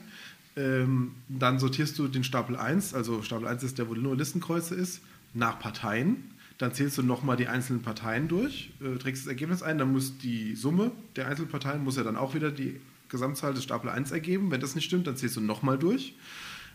Ähm, 0.57 1.13
dann 1.29 1.59
sortierst 1.59 1.99
du 1.99 2.07
den 2.07 2.23
Stapel 2.23 2.57
1, 2.57 2.95
also 2.95 3.23
Stapel 3.23 3.49
1 3.49 3.63
ist 3.65 3.79
der, 3.79 3.89
wo 3.89 3.95
nur 3.95 4.17
Listenkreuze 4.17 4.75
ist, 4.75 5.01
nach 5.33 5.59
Parteien. 5.59 6.17
Dann 6.59 6.73
zählst 6.73 6.97
du 6.97 7.03
nochmal 7.03 7.37
die 7.37 7.49
einzelnen 7.49 7.83
Parteien 7.83 8.29
durch, 8.29 8.71
äh, 8.81 8.97
trägst 8.99 9.25
das 9.25 9.29
Ergebnis 9.29 9.63
ein, 9.63 9.79
dann 9.79 9.93
muss 9.93 10.19
die 10.19 10.55
Summe 10.55 10.93
der 11.17 11.27
einzelnen 11.27 11.51
Parteien 11.51 11.83
muss 11.83 11.97
ja 11.97 12.05
dann 12.05 12.17
auch 12.17 12.35
wieder 12.35 12.53
die 12.53 12.81
Gesamtzahl 13.09 13.53
des 13.55 13.65
Stapel 13.65 13.91
1 13.91 14.13
ergeben. 14.13 14.51
Wenn 14.51 14.61
das 14.61 14.75
nicht 14.75 14.85
stimmt, 14.85 15.07
dann 15.07 15.17
zählst 15.17 15.37
du 15.37 15.41
nochmal 15.41 15.79
durch. 15.79 16.15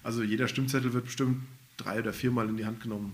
Also 0.03 0.23
jeder 0.23 0.47
Stimmzettel 0.47 0.93
wird 0.93 1.05
bestimmt 1.05 1.41
drei 1.77 1.99
oder 1.99 2.13
viermal 2.13 2.49
in 2.49 2.57
die 2.57 2.65
Hand 2.65 2.81
genommen 2.81 3.13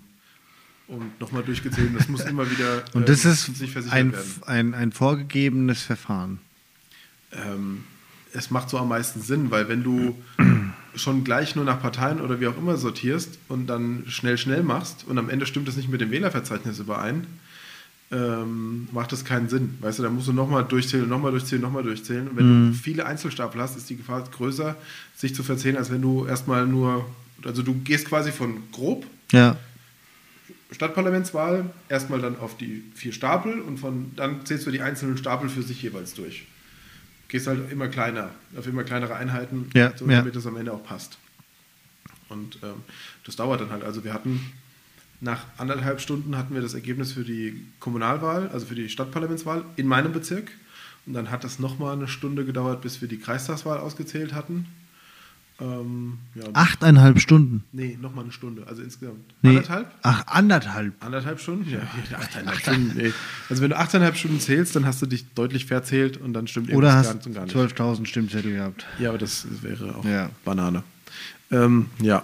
und 0.87 1.19
nochmal 1.19 1.43
durchgezählt. 1.43 1.91
Das 1.95 2.07
muss 2.09 2.21
immer 2.21 2.49
wieder 2.49 2.83
Und 2.93 3.09
das 3.09 3.25
ähm, 3.25 3.31
ist 3.31 3.91
ein, 3.91 4.11
werden. 4.11 4.43
ein, 4.45 4.73
ein 4.73 4.91
vorgegebenes 4.91 5.83
Verfahren. 5.83 6.39
ähm, 7.31 7.83
es 8.33 8.51
macht 8.51 8.69
so 8.69 8.77
am 8.77 8.89
meisten 8.89 9.21
Sinn, 9.21 9.49
weil 9.49 9.69
wenn 9.69 9.83
du 9.83 10.15
schon 10.95 11.23
gleich 11.23 11.55
nur 11.55 11.65
nach 11.65 11.81
Parteien 11.81 12.21
oder 12.21 12.39
wie 12.39 12.47
auch 12.47 12.57
immer 12.57 12.77
sortierst 12.77 13.37
und 13.47 13.67
dann 13.67 14.03
schnell, 14.07 14.37
schnell 14.37 14.63
machst 14.63 15.05
und 15.07 15.17
am 15.17 15.29
Ende 15.29 15.45
stimmt 15.45 15.67
es 15.67 15.75
nicht 15.75 15.89
mit 15.89 16.01
dem 16.01 16.11
Wählerverzeichnis 16.11 16.79
überein, 16.79 17.27
ähm, 18.11 18.87
macht 18.91 19.11
das 19.11 19.25
keinen 19.25 19.49
Sinn. 19.49 19.77
Weißt 19.81 19.99
du, 19.99 20.03
da 20.03 20.09
musst 20.09 20.27
du 20.27 20.33
nochmal 20.33 20.63
durchzählen, 20.63 21.07
nochmal 21.07 21.31
durchzählen, 21.31 21.61
nochmal 21.61 21.83
durchzählen. 21.83 22.27
Und 22.27 22.37
wenn 22.37 22.67
du 22.71 22.77
viele 22.77 23.05
Einzelstapel 23.05 23.59
hast, 23.61 23.75
ist 23.77 23.89
die 23.89 23.97
Gefahr 23.97 24.23
größer, 24.23 24.75
sich 25.15 25.33
zu 25.33 25.43
verzählen, 25.43 25.77
als 25.77 25.91
wenn 25.91 26.01
du 26.01 26.25
erstmal 26.25 26.67
nur, 26.67 27.05
also 27.43 27.63
du 27.63 27.73
gehst 27.83 28.07
quasi 28.07 28.31
von 28.31 28.57
grob 28.71 29.05
Ja. 29.31 29.57
Stadtparlamentswahl 30.71 31.69
erstmal 31.89 32.19
dann 32.21 32.37
auf 32.39 32.57
die 32.57 32.83
vier 32.95 33.13
Stapel 33.13 33.61
und 33.61 33.79
von 33.79 34.11
dann 34.15 34.45
zählst 34.45 34.67
du 34.67 34.71
die 34.71 34.81
einzelnen 34.81 35.17
Stapel 35.17 35.49
für 35.49 35.61
sich 35.61 35.81
jeweils 35.81 36.13
durch. 36.13 36.45
Gehst 37.35 37.47
halt 37.47 37.69
immer 37.69 37.89
kleiner, 37.89 38.29
auf 38.57 38.65
immer 38.65 38.85
kleinere 38.85 39.13
Einheiten, 39.15 39.69
Ja, 39.73 39.91
so, 39.97 40.05
ja. 40.05 40.19
damit 40.19 40.37
das 40.37 40.47
am 40.47 40.55
Ende 40.55 40.71
auch 40.71 40.85
passt. 40.85 41.17
Und 42.29 42.59
ähm, 42.63 42.75
das 43.25 43.35
dauert 43.35 43.59
dann 43.59 43.71
halt. 43.71 43.83
Also 43.83 44.05
wir 44.05 44.13
hatten 44.13 44.53
nach 45.19 45.43
anderthalb 45.57 45.99
Stunden 45.99 46.37
hatten 46.37 46.53
wir 46.53 46.61
das 46.61 46.73
Ergebnis 46.73 47.11
für 47.11 47.25
die 47.25 47.65
Kommunalwahl, 47.81 48.47
also 48.53 48.67
für 48.67 48.75
die 48.75 48.87
Stadtparlamentswahl 48.87 49.65
in 49.75 49.85
meinem 49.85 50.13
Bezirk. 50.13 50.49
Und 51.05 51.13
dann 51.13 51.29
hat 51.29 51.43
das 51.43 51.59
nochmal 51.59 51.97
eine 51.97 52.07
Stunde 52.07 52.45
gedauert, 52.45 52.81
bis 52.81 53.01
wir 53.01 53.09
die 53.09 53.19
Kreistagswahl 53.19 53.79
ausgezählt 53.79 54.33
hatten. 54.33 54.67
Ähm, 55.61 56.17
ja, 56.35 56.43
Achteinhalb 56.51 57.19
Stunden. 57.21 57.63
nee, 57.71 57.97
nochmal 58.01 58.25
eine 58.25 58.33
Stunde, 58.33 58.67
also 58.67 58.81
insgesamt. 58.81 59.19
Nee. 59.41 59.51
Anderthalb? 59.51 59.89
Ach, 60.01 60.27
anderthalb. 60.27 60.93
Anderthalb 61.05 61.39
Stunden? 61.39 61.69
Ja, 61.69 61.79
achteinhalb 62.17 62.59
Stunden. 62.59 62.91
Nee. 62.97 63.13
Also 63.49 63.61
wenn 63.63 63.69
du 63.69 63.77
8,5 63.79 64.15
Stunden 64.15 64.39
zählst, 64.41 64.75
dann 64.75 64.85
hast 64.85 65.01
du 65.01 65.05
dich 65.05 65.25
deutlich 65.33 65.65
verzählt 65.65 66.17
und 66.17 66.33
dann 66.33 66.47
stimmt 66.47 66.73
Oder 66.73 66.93
hast 66.93 67.07
ganz 67.07 67.25
und 67.25 67.33
gar 67.35 67.45
nicht. 67.45 67.55
12.000 67.55 68.05
Stimmzettel 68.05 68.51
gehabt. 68.51 68.85
Ja, 68.99 69.09
aber 69.09 69.17
das 69.17 69.47
wäre 69.61 69.95
auch 69.95 70.03
Ja. 70.03 70.29
Banane. 70.43 70.83
Ähm, 71.51 71.85
ja. 72.01 72.23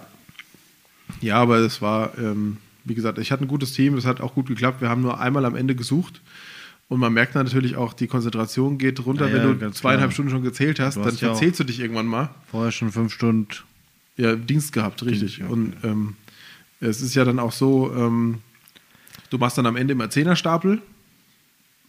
Ja, 1.22 1.38
aber 1.38 1.60
es 1.60 1.82
war, 1.82 2.18
ähm, 2.18 2.58
wie 2.84 2.96
gesagt, 2.96 3.18
ich 3.18 3.32
hatte 3.32 3.46
ein 3.46 3.48
gutes 3.48 3.72
Team, 3.72 3.96
es 3.96 4.06
hat 4.06 4.20
auch 4.20 4.34
gut 4.34 4.48
geklappt. 4.48 4.82
Wir 4.82 4.90
haben 4.90 5.02
nur 5.02 5.20
einmal 5.22 5.46
am 5.46 5.56
Ende 5.56 5.76
gesucht. 5.76 6.20
Und 6.92 7.00
man 7.00 7.14
merkt 7.14 7.36
dann 7.36 7.46
natürlich 7.46 7.78
auch, 7.78 7.94
die 7.94 8.08
Konzentration 8.08 8.78
geht 8.78 9.06
runter, 9.06 9.30
Ja, 9.30 9.34
wenn 9.36 9.60
du 9.62 9.72
zweieinhalb 9.72 10.10
klar. 10.10 10.12
Stunden 10.12 10.30
schon 10.30 10.44
gezählt 10.44 10.78
hast, 10.82 10.98
Du 10.98 11.00
dann 11.00 11.14
hast 11.14 11.22
ja 11.22 11.30
verzählst 11.30 11.58
du 11.62 11.64
dich 11.64 11.80
irgendwann 11.80 12.06
mal. 12.06 12.32
Vorher 12.48 12.74
schon 12.74 12.92
fünf 12.92 13.14
Stunden. 13.14 13.48
Ja, 14.18 14.36
Dienst 14.36 14.74
gehabt, 14.74 15.02
richtig. 15.06 15.38
ja, 15.38 15.48
und 15.48 15.74
ähm, 15.86 16.16
es 16.82 17.00
ist 17.02 17.16
ja 17.16 17.24
dann 17.24 17.40
auch 17.40 17.54
so, 17.54 17.94
ähm, 17.96 18.40
du 19.30 19.38
machst 19.38 19.58
dann 19.58 19.68
am 19.68 19.78
Ende 19.78 19.94
immer 19.94 20.10
Zehnerstapel, 20.10 20.82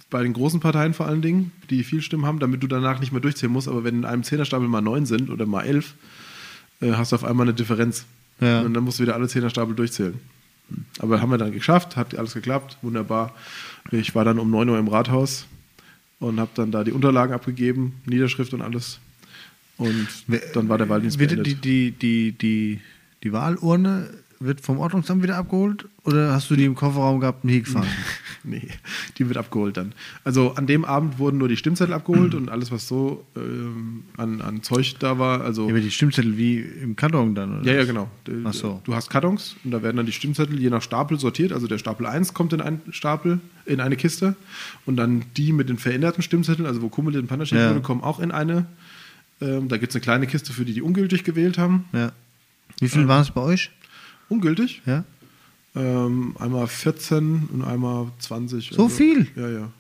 bei 0.09 0.23
den 0.23 0.35
großen 0.35 0.61
Parteien 0.61 0.95
vor 0.95 1.07
allen 1.07 1.21
Dingen, 1.21 1.51
die 1.69 1.83
viel 1.83 2.01
Stimmen 2.01 2.25
haben, 2.25 2.39
damit 2.39 2.63
du 2.63 2.69
danach 2.69 3.01
nicht 3.01 3.11
mehr 3.11 3.21
durchzählen 3.21 3.53
musst. 3.53 3.67
Aber 3.67 3.83
wenn 3.83 3.97
in 3.97 4.05
einem 4.05 4.23
Zehnerstapel 4.23 4.69
mal 4.69 4.83
neun 4.83 5.05
sind 5.07 5.31
oder 5.31 5.47
mal 5.47 5.65
elf, 5.65 5.95
äh, 6.81 6.93
hast 6.93 7.11
du 7.11 7.17
auf 7.17 7.25
einmal 7.25 7.47
eine 7.47 7.55
Differenz. 7.55 8.05
Ja. 8.41 8.61
Und 8.61 8.73
dann 8.75 8.85
musst 8.85 9.01
du 9.01 9.03
wieder 9.03 9.17
alle 9.17 9.27
Zehnerstapel 9.27 9.75
durchzählen. 9.75 10.21
Aber 10.99 11.21
haben 11.21 11.31
wir 11.31 11.39
dann 11.39 11.53
geschafft, 11.53 11.97
hat 11.97 12.17
alles 12.17 12.35
geklappt, 12.35 12.79
wunderbar. 12.83 13.35
Ich 13.91 14.15
war 14.15 14.25
dann 14.25 14.39
um 14.39 14.51
9 14.51 14.69
Uhr 14.69 14.79
im 14.79 14.89
Rathaus 14.89 15.47
und 16.21 16.41
habe 16.41 16.51
dann 16.55 16.71
da 16.71 16.85
die 16.85 16.93
Unterlagen 16.93 17.35
abgegeben, 17.35 18.01
Niederschrift 18.07 18.55
und 18.55 18.63
alles. 18.63 19.01
Und 19.77 20.09
dann 20.55 20.69
war 20.69 20.79
der 20.79 20.89
Wahldienst 20.89 21.19
beendet. 21.19 21.47
die, 21.47 21.55
die, 21.55 21.91
die, 21.93 22.33
die, 22.33 22.81
die 23.23 23.33
Wahlurne 23.33 24.11
wird 24.45 24.61
vom 24.61 24.79
Ordnungsamt 24.79 25.23
wieder 25.23 25.37
abgeholt? 25.37 25.87
Oder 26.05 26.33
hast 26.33 26.51
du 26.51 26.57
die 26.57 26.65
im 26.65 26.75
Kofferraum 26.75 27.21
gehabt 27.21 27.45
und 27.45 27.51
hier 27.51 27.61
gefahren? 27.61 27.87
Nee, 28.45 28.67
die 29.19 29.29
wird 29.29 29.37
abgeholt 29.39 29.77
dann. 29.77 29.93
Also 30.25 30.55
an 30.57 30.67
dem 30.67 30.85
Abend 30.85 31.21
wurden 31.21 31.39
nur 31.39 31.47
die 31.47 31.57
Stimmzettel 31.57 31.95
abgeholt 31.95 32.35
und 32.35 32.49
alles, 32.49 32.73
was 32.73 32.89
so 32.89 33.25
ähm, 33.37 34.03
an, 34.17 34.41
an 34.41 34.65
Zeug 34.65 34.97
da 34.99 35.17
war. 35.17 35.43
Also 35.43 35.67
Ja, 35.67 35.71
aber 35.71 35.81
die 35.81 35.93
Stimmzettel 35.93 36.37
wie 36.37 36.59
im 36.59 36.97
Karton 36.97 37.37
dann, 37.37 37.61
oder? 37.61 37.71
ja, 37.73 37.79
ja, 37.79 37.85
genau. 37.85 38.11
Ach 38.43 38.53
so. 38.53 38.81
Du 38.83 38.97
hast 38.97 39.11
Kartons 39.11 39.55
und 39.63 39.71
da 39.71 39.81
werden 39.85 39.97
dann 39.97 40.07
die 40.07 40.13
Stimmzettel 40.13 40.59
je 40.61 40.71
nach 40.71 40.83
Stapel 40.83 41.21
sortiert. 41.21 41.53
Also 41.53 41.69
der 41.69 41.79
Stapel 41.79 42.05
1 42.05 42.35
kommt 42.35 42.53
in 42.53 42.61
einen 42.61 42.81
Stapel, 42.91 43.39
in 43.65 43.79
eine 43.81 43.95
Kiste 43.95 44.35
und 44.87 44.97
dann 44.97 45.23
die 45.37 45.53
mit 45.53 45.69
den 45.69 45.79
veränderten 45.79 46.23
Stimmzetteln, 46.25 46.67
also 46.67 46.83
wo 46.83 46.87
und 46.89 47.27
Panda 47.29 47.47
steht 47.47 47.61
Ja. 47.61 47.71
wurde, 47.71 47.81
kommen 47.81 48.03
auch 48.03 48.19
in 48.19 48.33
eine. 48.33 48.67
Ähm, 49.41 49.69
da 49.69 49.77
gibt 49.77 49.93
es 49.93 49.95
eine 49.95 50.03
kleine 50.03 50.27
Kiste 50.27 50.53
für 50.53 50.65
die, 50.65 50.73
die 50.75 50.83
ungültig 50.83 51.23
gewählt 51.23 51.59
haben. 51.59 51.85
Ja. 51.93 52.11
Wie 52.81 52.89
viel 52.89 53.07
waren 53.07 53.23
es 53.23 53.31
bei 53.31 53.41
euch? 53.41 53.71
Ungültig? 54.33 54.83
Ja. 54.87 55.05
Ähm, 55.75 56.35
einmal 56.39 56.67
14 56.67 57.49
und 57.53 57.65
einmal 57.65 58.09
20. 58.19 58.71
So 58.73 58.89
viel? 58.89 59.27
Ja, 59.37 59.49
ja. 59.49 59.71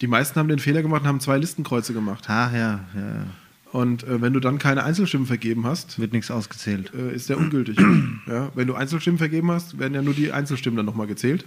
Die 0.00 0.06
meisten 0.06 0.38
haben 0.38 0.48
den 0.48 0.58
Fehler 0.58 0.82
gemacht 0.82 1.02
und 1.02 1.08
haben 1.08 1.20
zwei 1.20 1.38
Listenkreuze 1.38 1.92
gemacht. 1.92 2.24
Ach 2.26 2.52
ja, 2.52 2.80
ja, 2.94 3.00
ja. 3.00 3.26
Und 3.70 4.04
äh, 4.04 4.22
wenn 4.22 4.32
du 4.32 4.40
dann 4.40 4.58
keine 4.58 4.84
Einzelstimmen 4.84 5.26
vergeben 5.26 5.66
hast, 5.66 5.98
Wird 5.98 6.12
nichts 6.12 6.30
ausgezählt. 6.30 6.92
äh, 6.94 7.14
ist 7.14 7.28
der 7.28 7.38
ungültig. 7.38 7.76
ja, 8.26 8.50
wenn 8.54 8.66
du 8.66 8.74
Einzelstimmen 8.74 9.18
vergeben 9.18 9.50
hast, 9.50 9.78
werden 9.78 9.94
ja 9.94 10.02
nur 10.02 10.14
die 10.14 10.32
Einzelstimmen 10.32 10.76
dann 10.76 10.86
nochmal 10.86 11.06
gezählt. 11.06 11.44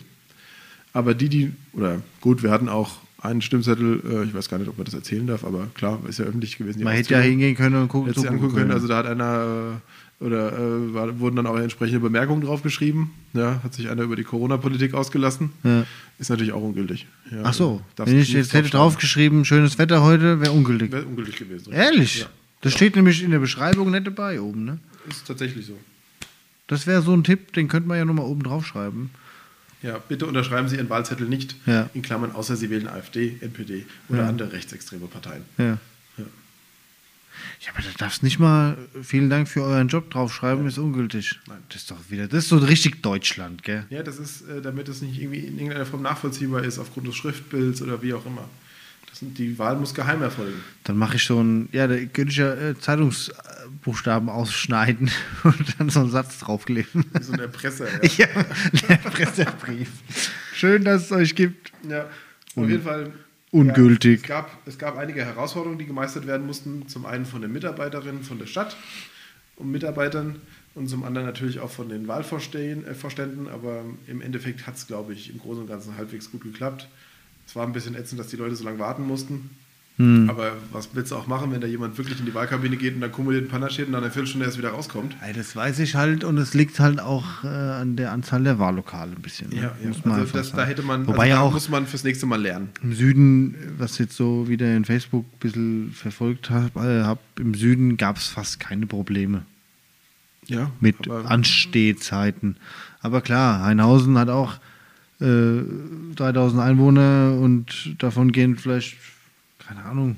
Aber 0.93 1.13
die, 1.13 1.29
die, 1.29 1.51
oder 1.73 2.01
gut, 2.21 2.43
wir 2.43 2.51
hatten 2.51 2.69
auch 2.69 2.97
einen 3.19 3.41
Stimmzettel, 3.41 4.01
äh, 4.09 4.23
ich 4.25 4.33
weiß 4.33 4.49
gar 4.49 4.57
nicht, 4.57 4.67
ob 4.67 4.77
man 4.77 4.85
das 4.85 4.93
erzählen 4.93 5.25
darf, 5.25 5.43
aber 5.43 5.67
klar, 5.73 5.99
ist 6.07 6.19
ja 6.19 6.25
öffentlich 6.25 6.57
gewesen. 6.57 6.83
Man 6.83 6.93
hätte 6.93 7.13
ja 7.13 7.19
hingehen 7.19 7.55
können 7.55 7.75
und 7.75 7.87
gucken, 7.87 8.13
Hätte 8.13 8.27
angucken 8.29 8.55
können. 8.55 8.71
Also 8.71 8.87
da 8.87 8.97
hat 8.97 9.05
einer 9.05 9.77
äh, 9.77 10.06
oder 10.19 10.51
äh, 10.53 10.93
war, 10.93 11.19
wurden 11.19 11.35
dann 11.35 11.45
auch 11.45 11.57
entsprechende 11.57 11.99
Bemerkungen 11.99 12.41
drauf 12.41 12.63
geschrieben. 12.63 13.13
Ja, 13.33 13.61
hat 13.63 13.73
sich 13.73 13.89
einer 13.89 14.01
über 14.03 14.15
die 14.15 14.23
Corona-Politik 14.23 14.93
ausgelassen. 14.93 15.51
Ja. 15.63 15.85
Ist 16.17 16.29
natürlich 16.29 16.53
auch 16.53 16.61
ungültig. 16.61 17.05
Ja, 17.31 17.41
Ach 17.43 17.53
so, 17.53 17.81
wenn 17.97 18.19
ich 18.19 18.33
jetzt 18.33 18.53
hätte 18.53 18.69
draufgeschrieben, 18.69 19.45
schönes 19.45 19.77
Wetter 19.77 20.01
heute, 20.01 20.41
wäre 20.41 20.51
ungültig. 20.51 20.91
Wäre 20.91 21.05
ungültig 21.05 21.35
gewesen. 21.35 21.71
Ehrlich? 21.71 22.21
Ja. 22.21 22.27
Das 22.61 22.73
steht 22.73 22.95
nämlich 22.95 23.23
in 23.23 23.29
der 23.31 23.39
Beschreibung 23.39 23.91
nicht 23.91 24.07
dabei 24.07 24.41
oben, 24.41 24.65
ne? 24.65 24.79
Ist 25.07 25.27
tatsächlich 25.27 25.65
so. 25.67 25.77
Das 26.65 26.87
wäre 26.87 27.01
so 27.01 27.13
ein 27.13 27.23
Tipp, 27.23 27.53
den 27.53 27.67
könnte 27.67 27.87
man 27.87 27.97
ja 27.97 28.05
nochmal 28.05 28.25
oben 28.25 28.43
draufschreiben. 28.43 29.11
Ja, 29.83 29.99
bitte 29.99 30.25
unterschreiben 30.25 30.67
Sie 30.67 30.75
Ihren 30.77 30.89
Wahlzettel 30.89 31.27
nicht, 31.27 31.55
in 31.93 32.01
Klammern, 32.01 32.31
außer 32.31 32.55
Sie 32.55 32.71
wählen 32.71 32.87
AfD, 32.87 33.37
NPD 33.41 33.85
oder 34.09 34.27
andere 34.27 34.51
rechtsextreme 34.51 35.05
Parteien. 35.05 35.43
Ja. 35.59 35.77
Ja. 37.59 37.67
Ja, 37.67 37.73
aber 37.73 37.83
da 37.83 37.89
darfst 37.97 38.23
nicht 38.23 38.39
mal 38.39 38.77
vielen 39.01 39.29
Dank 39.29 39.49
für 39.49 39.61
euren 39.61 39.87
Job 39.87 40.09
draufschreiben, 40.09 40.65
ist 40.67 40.77
ungültig. 40.77 41.39
Nein. 41.47 41.57
Das 41.69 41.81
ist 41.81 41.91
doch 41.91 41.97
wieder, 42.09 42.27
das 42.27 42.45
ist 42.45 42.49
so 42.49 42.57
richtig 42.57 43.01
Deutschland, 43.01 43.63
gell? 43.63 43.85
Ja, 43.89 44.03
das 44.03 44.19
ist, 44.19 44.47
äh, 44.47 44.61
damit 44.61 44.87
es 44.87 45.01
nicht 45.01 45.19
irgendwie 45.19 45.39
in 45.39 45.57
irgendeiner 45.57 45.85
Form 45.85 46.01
nachvollziehbar 46.01 46.63
ist, 46.63 46.79
aufgrund 46.79 47.07
des 47.07 47.15
Schriftbilds 47.15 47.81
oder 47.81 48.01
wie 48.01 48.13
auch 48.13 48.25
immer. 48.25 48.47
Das 49.09 49.19
die 49.21 49.57
Wahl 49.57 49.75
muss 49.75 49.93
geheim 49.93 50.21
erfolgen. 50.21 50.61
Dann 50.83 50.97
mache 50.97 51.15
ich 51.15 51.25
so 51.25 51.41
ein, 51.41 51.67
ja, 51.71 51.87
da 51.87 51.95
könnte 51.97 52.31
ich 52.31 52.37
ja 52.37 52.53
äh, 52.53 52.79
Zeitungsbuchstaben 52.79 54.29
ausschneiden 54.29 55.09
und 55.43 55.79
dann 55.79 55.89
so 55.89 56.01
einen 56.01 56.11
Satz 56.11 56.39
draufkleben. 56.39 57.05
Wie 57.13 57.23
so 57.23 57.33
ein 57.33 57.39
Erpresser. 57.39 57.87
Ja. 58.17 58.27
ja, 58.27 58.81
der 58.87 58.95
Pressebrief. 58.97 59.89
Schön, 60.53 60.83
dass 60.85 61.05
es 61.05 61.11
euch 61.11 61.35
gibt. 61.35 61.71
Ja, 61.89 62.05
auf 62.55 62.69
jeden 62.69 62.83
Fall. 62.83 63.11
Ungültig. 63.57 64.27
Ja, 64.27 64.39
es, 64.39 64.45
gab, 64.45 64.67
es 64.67 64.77
gab 64.77 64.97
einige 64.97 65.25
Herausforderungen, 65.25 65.79
die 65.79 65.85
gemeistert 65.85 66.27
werden 66.27 66.45
mussten. 66.45 66.87
Zum 66.87 67.05
einen 67.05 67.25
von 67.25 67.41
den 67.41 67.51
Mitarbeiterinnen 67.51 68.23
von 68.23 68.39
der 68.39 68.45
Stadt 68.45 68.77
und 69.55 69.71
Mitarbeitern 69.71 70.41
und 70.75 70.87
zum 70.87 71.03
anderen 71.03 71.25
natürlich 71.25 71.59
auch 71.59 71.71
von 71.71 71.89
den 71.89 72.07
Wahlvorständen. 72.07 73.47
Äh, 73.47 73.49
aber 73.49 73.83
im 74.07 74.21
Endeffekt 74.21 74.67
hat 74.67 74.75
es, 74.75 74.87
glaube 74.87 75.13
ich, 75.13 75.31
im 75.31 75.39
Großen 75.39 75.63
und 75.63 75.67
Ganzen 75.67 75.97
halbwegs 75.97 76.31
gut 76.31 76.43
geklappt. 76.43 76.87
Es 77.45 77.55
war 77.55 77.65
ein 77.65 77.73
bisschen 77.73 77.95
ätzend, 77.95 78.19
dass 78.19 78.27
die 78.27 78.35
Leute 78.35 78.55
so 78.55 78.63
lange 78.63 78.79
warten 78.79 79.05
mussten. 79.07 79.49
Hm. 79.99 80.29
Aber 80.29 80.51
was 80.71 80.89
willst 80.93 81.11
du 81.11 81.15
auch 81.15 81.25
machen, 81.25 81.51
wenn 81.51 81.59
da 81.59 81.65
jemand 81.65 81.97
wirklich 81.97 82.19
in 82.19 82.27
die 82.27 82.33
Wahlkabine 82.35 82.77
geht 82.77 82.93
und 82.93 83.01
dann 83.01 83.11
kumuliert 83.11 83.45
ein 83.45 83.47
Panner 83.47 83.69
steht 83.71 83.87
und 83.87 83.93
dann 83.93 84.03
eine 84.03 84.11
Viertelstunde 84.11 84.45
erst 84.45 84.59
wieder 84.59 84.69
rauskommt? 84.69 85.15
Ey, 85.25 85.33
das 85.33 85.55
weiß 85.55 85.79
ich 85.79 85.95
halt 85.95 86.23
und 86.23 86.37
es 86.37 86.53
liegt 86.53 86.79
halt 86.79 86.99
auch 86.99 87.43
äh, 87.43 87.47
an 87.47 87.95
der 87.95 88.11
Anzahl 88.11 88.43
der 88.43 88.59
Wahllokale 88.59 89.13
ein 89.15 89.21
bisschen. 89.23 89.49
ne? 89.49 89.71
Muss 89.83 90.05
man 90.05 90.19
also 90.19 90.33
das, 90.37 90.51
da 90.51 90.65
hätte 90.65 90.83
man, 90.83 91.07
Wobei 91.07 91.17
also 91.23 91.29
ja 91.29 91.35
da 91.37 91.41
auch 91.41 91.51
muss 91.53 91.69
man 91.69 91.87
fürs 91.87 92.03
nächste 92.03 92.27
Mal 92.27 92.39
lernen. 92.39 92.69
im 92.83 92.93
Süden, 92.93 93.55
was 93.79 93.97
jetzt 93.97 94.15
so 94.15 94.47
wieder 94.47 94.75
in 94.77 94.85
Facebook 94.85 95.25
ein 95.25 95.39
bisschen 95.39 95.91
verfolgt 95.93 96.51
habe, 96.51 96.79
äh, 96.79 97.03
hab, 97.03 97.19
im 97.39 97.55
Süden 97.55 97.97
gab 97.97 98.17
es 98.17 98.27
fast 98.27 98.59
keine 98.59 98.85
Probleme 98.85 99.45
Ja, 100.45 100.69
mit 100.79 101.09
aber- 101.09 101.29
Anstehzeiten. 101.31 102.57
Aber 103.01 103.21
klar, 103.21 103.63
Heinhausen 103.63 104.15
hat 104.19 104.29
auch 104.29 104.59
äh, 105.21 105.61
3000 106.15 106.61
Einwohner 106.61 107.35
und 107.41 107.95
davon 107.97 108.31
gehen 108.31 108.57
vielleicht, 108.57 108.95
keine 109.67 109.83
Ahnung, 109.83 110.15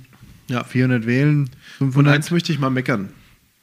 Ja. 0.47 0.63
400 0.63 1.05
wählen, 1.05 1.41
Und 1.79 1.91
500. 1.93 2.15
eins 2.15 2.31
möchte 2.31 2.51
ich 2.51 2.59
mal 2.59 2.69
meckern. 2.69 3.09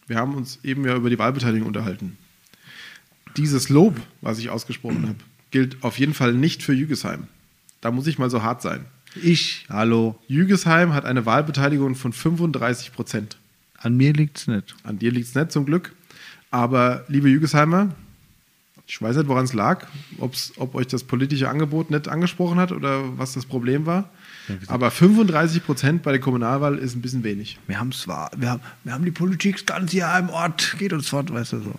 Wir 0.06 0.16
haben 0.16 0.34
uns 0.34 0.60
eben 0.62 0.84
ja 0.84 0.94
über 0.94 1.10
die 1.10 1.18
Wahlbeteiligung 1.18 1.66
unterhalten. 1.66 2.16
Dieses 3.36 3.68
Lob, 3.68 4.00
was 4.20 4.38
ich 4.38 4.50
ausgesprochen 4.50 5.02
habe, 5.08 5.18
gilt 5.50 5.82
auf 5.82 5.98
jeden 5.98 6.14
Fall 6.14 6.32
nicht 6.32 6.62
für 6.62 6.72
Jügesheim. 6.72 7.24
Da 7.80 7.90
muss 7.90 8.06
ich 8.06 8.18
mal 8.18 8.30
so 8.30 8.42
hart 8.42 8.62
sein. 8.62 8.84
Ich, 9.22 9.66
hallo. 9.68 10.18
Jügesheim 10.28 10.92
hat 10.94 11.04
eine 11.04 11.26
Wahlbeteiligung 11.26 11.94
von 11.94 12.12
35 12.12 12.92
Prozent. 12.92 13.36
An 13.78 13.96
mir 13.96 14.12
liegt's 14.12 14.46
nicht. 14.46 14.74
An 14.84 14.98
dir 14.98 15.10
liegt 15.12 15.28
es 15.28 15.34
nicht, 15.34 15.52
zum 15.52 15.66
Glück. 15.66 15.94
Aber, 16.50 17.04
liebe 17.08 17.28
Jügesheimer, 17.28 17.94
ich 18.88 19.02
weiß 19.02 19.16
nicht, 19.16 19.26
woran 19.28 19.44
es 19.44 19.52
lag, 19.52 19.86
ob's, 20.18 20.52
ob 20.56 20.74
euch 20.76 20.86
das 20.86 21.02
politische 21.04 21.48
Angebot 21.48 21.90
nicht 21.90 22.06
angesprochen 22.08 22.58
hat 22.58 22.70
oder 22.72 23.18
was 23.18 23.32
das 23.32 23.44
Problem 23.44 23.84
war. 23.86 24.10
Aber 24.68 24.92
35 24.92 25.64
Prozent 25.66 26.02
bei 26.04 26.12
der 26.12 26.20
Kommunalwahl 26.20 26.78
ist 26.78 26.94
ein 26.94 27.02
bisschen 27.02 27.24
wenig. 27.24 27.58
Wir 27.66 27.80
haben 27.80 27.90
zwar, 27.90 28.30
wir 28.36 28.50
haben, 28.50 28.60
wir 28.84 28.92
haben 28.92 29.04
die 29.04 29.10
Politik 29.10 29.66
ganz 29.66 29.90
hier 29.90 30.08
im 30.18 30.28
Ort, 30.28 30.76
geht 30.78 30.92
uns 30.92 31.08
fort, 31.08 31.32
weißt 31.32 31.54
du 31.54 31.60
so. 31.60 31.74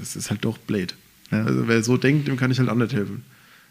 Das 0.00 0.16
ist 0.16 0.28
halt 0.30 0.44
doch 0.44 0.58
blöd. 0.58 0.96
Ja. 1.30 1.44
Also 1.44 1.68
wer 1.68 1.82
so 1.84 1.96
denkt, 1.96 2.26
dem 2.26 2.36
kann 2.36 2.50
ich 2.50 2.58
halt 2.58 2.68
auch 2.68 2.74
nicht 2.74 2.92
helfen. 2.92 3.24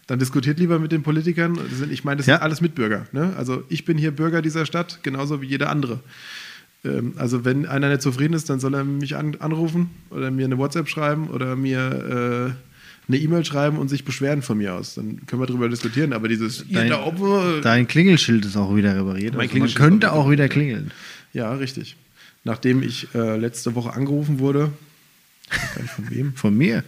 Dann 0.06 0.20
diskutiert 0.20 0.58
lieber 0.58 0.80
mit 0.80 0.94
den 0.94 1.04
Politikern. 1.04 1.60
Ich 1.92 2.06
meine, 2.06 2.18
das 2.18 2.28
Ja. 2.28 2.36
sind 2.36 2.44
alles 2.44 2.62
Mitbürger. 2.62 3.08
Ne? 3.12 3.34
Also 3.36 3.64
ich 3.68 3.84
bin 3.84 3.98
hier 3.98 4.12
Bürger 4.12 4.42
dieser 4.42 4.66
Stadt, 4.66 5.00
genauso 5.04 5.42
wie 5.42 5.48
jeder 5.48 5.70
andere. 5.70 6.00
Ähm, 6.88 7.14
also 7.18 7.46
wenn 7.46 7.66
einer 7.66 7.90
nicht 7.90 8.02
zufrieden 8.02 8.34
ist, 8.34 8.50
dann 8.50 8.60
soll 8.60 8.74
er 8.74 8.84
mich 8.84 9.16
an, 9.16 9.36
anrufen 9.40 9.90
oder 10.10 10.32
mir 10.32 10.46
eine 10.46 10.58
WhatsApp 10.58 10.88
schreiben 10.88 11.30
oder 11.30 11.56
mir 11.56 12.56
äh, 12.56 13.10
eine 13.10 13.18
E-Mail 13.18 13.46
schreiben 13.46 13.78
und 13.78 13.88
sich 13.88 14.04
beschweren 14.04 14.42
von 14.42 14.58
mir 14.58 14.74
aus. 14.74 14.96
Dann 14.96 15.26
können 15.26 15.42
wir 15.42 15.46
darüber 15.46 15.70
diskutieren. 15.70 16.14
Aber 16.14 16.28
dieses 16.28 16.66
Dein, 16.70 16.90
da 16.90 17.06
oben, 17.06 17.62
dein 17.62 17.88
Klingelschild 17.88 18.46
ist 18.46 18.58
auch 18.58 18.76
wieder 18.76 18.96
repariert. 18.96 19.36
Mein 19.36 19.50
Also 19.50 19.60
man 19.60 19.74
könnte 19.74 20.12
auch 20.12 20.30
wieder 20.30 20.50
klingeln. 20.50 20.92
Ja, 21.34 21.54
richtig. 21.54 21.96
Nachdem 22.44 22.84
ich 22.84 23.08
äh, 23.14 23.38
letzte 23.38 23.76
Woche 23.76 23.94
angerufen 23.94 24.40
wurde, 24.40 24.72
von 25.96 26.10
wem, 26.10 26.34
Von 26.34 26.58
mir. 26.58 26.84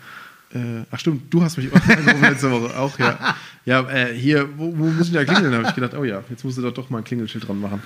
Äh, 0.53 0.84
ach 0.89 1.00
stimmt, 1.00 1.32
du 1.32 1.44
hast 1.44 1.58
mich 1.58 1.72
angerufen 1.74 2.22
letzte 2.22 2.51
Woche 2.51 2.77
auch, 2.77 2.98
ja. 2.98 3.36
Ja, 3.65 3.88
äh, 3.89 4.13
hier, 4.15 4.50
wo, 4.58 4.75
wo 4.77 4.86
muss 4.86 5.08
ich 5.08 5.13
da 5.13 5.24
klingeln? 5.24 5.53
habe 5.53 5.68
ich 5.68 5.75
gedacht, 5.75 5.94
oh 5.94 6.03
ja, 6.03 6.24
jetzt 6.29 6.44
musst 6.44 6.58
du 6.58 6.62
doch 6.62 6.74
doch 6.74 6.89
mal 6.89 7.00
ein 7.00 7.03
Klingelschild 7.03 7.48
dran 7.48 7.60
machen. 7.60 7.84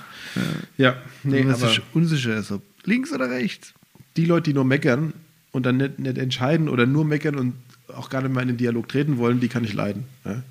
Ja, 0.78 0.96
nee, 1.22 1.38
Wenn 1.38 1.46
man 1.48 1.56
aber 1.56 1.68
sich 1.68 1.82
unsicher 1.92 2.36
ist, 2.36 2.50
ob 2.50 2.62
links 2.84 3.12
oder 3.12 3.28
rechts. 3.28 3.74
die 4.16 4.24
Leute, 4.24 4.50
die 4.50 4.54
nur 4.54 4.64
meckern 4.64 5.12
und 5.52 5.66
dann 5.66 5.76
nicht, 5.76 5.98
nicht 5.98 6.18
entscheiden 6.18 6.68
oder 6.68 6.86
nur 6.86 7.04
meckern 7.04 7.34
und 7.36 7.54
auch 7.88 8.08
gar 8.08 8.22
nicht 8.22 8.32
mal 8.32 8.40
in 8.42 8.48
den 8.48 8.56
Dialog 8.56 8.88
treten 8.88 9.18
wollen, 9.18 9.40
die 9.40 9.48
kann 9.48 9.64
ich 9.64 9.74
leiden. 9.74 10.04
Ja. 10.24 10.42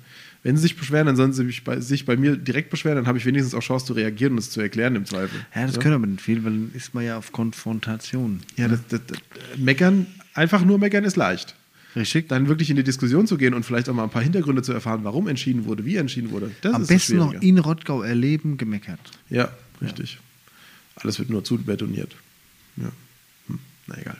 Wenn 0.44 0.56
sie 0.56 0.62
sich 0.62 0.76
beschweren, 0.76 1.06
dann 1.06 1.16
sollen 1.16 1.32
sie 1.32 1.42
mich 1.42 1.64
bei, 1.64 1.80
sich 1.80 2.04
bei 2.04 2.16
mir 2.16 2.36
direkt 2.36 2.68
beschweren, 2.68 2.96
dann 2.96 3.06
habe 3.06 3.16
ich 3.16 3.24
wenigstens 3.24 3.54
auch 3.54 3.62
Chance 3.62 3.86
zu 3.86 3.92
reagieren 3.94 4.34
und 4.34 4.38
es 4.38 4.50
zu 4.50 4.60
erklären 4.60 4.94
im 4.94 5.06
Zweifel. 5.06 5.40
Ja, 5.54 5.66
das 5.66 5.80
können 5.80 5.94
aber 5.94 6.06
nicht 6.06 6.20
viel, 6.20 6.44
weil 6.44 6.52
dann 6.52 6.70
ist 6.74 6.94
man 6.94 7.02
ja 7.02 7.16
auf 7.16 7.32
Konfrontation. 7.32 8.40
Ja, 8.56 8.68
das, 8.68 8.80
das, 8.88 9.00
das, 9.06 9.18
meckern, 9.56 10.06
einfach 10.34 10.62
nur 10.62 10.78
meckern 10.78 11.04
ist 11.04 11.16
leicht. 11.16 11.54
Richtig? 11.96 12.28
Dann 12.28 12.48
wirklich 12.48 12.70
in 12.70 12.76
die 12.76 12.82
Diskussion 12.82 13.26
zu 13.26 13.36
gehen 13.36 13.54
und 13.54 13.64
vielleicht 13.64 13.88
auch 13.88 13.94
mal 13.94 14.04
ein 14.04 14.10
paar 14.10 14.22
Hintergründe 14.22 14.62
zu 14.62 14.72
erfahren, 14.72 15.04
warum 15.04 15.28
entschieden 15.28 15.64
wurde, 15.64 15.84
wie 15.84 15.96
entschieden 15.96 16.30
wurde. 16.30 16.50
Das 16.60 16.74
Am 16.74 16.86
besten 16.86 17.16
noch 17.16 17.32
in 17.34 17.58
Rottgau 17.58 18.02
erleben, 18.02 18.56
gemeckert. 18.56 18.98
Ja, 19.30 19.50
richtig. 19.80 20.18
Alles 20.96 21.18
wird 21.18 21.30
nur 21.30 21.44
zubetoniert. 21.44 22.16
Ja. 22.76 22.90
Hm, 23.46 23.58
na 23.86 23.98
egal. 23.98 24.16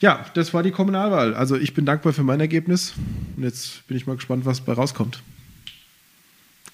Ja, 0.00 0.26
das 0.34 0.52
war 0.52 0.62
die 0.62 0.72
Kommunalwahl. 0.72 1.34
Also 1.34 1.56
ich 1.56 1.74
bin 1.74 1.86
dankbar 1.86 2.12
für 2.12 2.24
mein 2.24 2.40
Ergebnis. 2.40 2.94
Und 3.36 3.44
jetzt 3.44 3.86
bin 3.86 3.96
ich 3.96 4.06
mal 4.06 4.16
gespannt, 4.16 4.44
was 4.44 4.60
bei 4.60 4.72
rauskommt. 4.72 5.22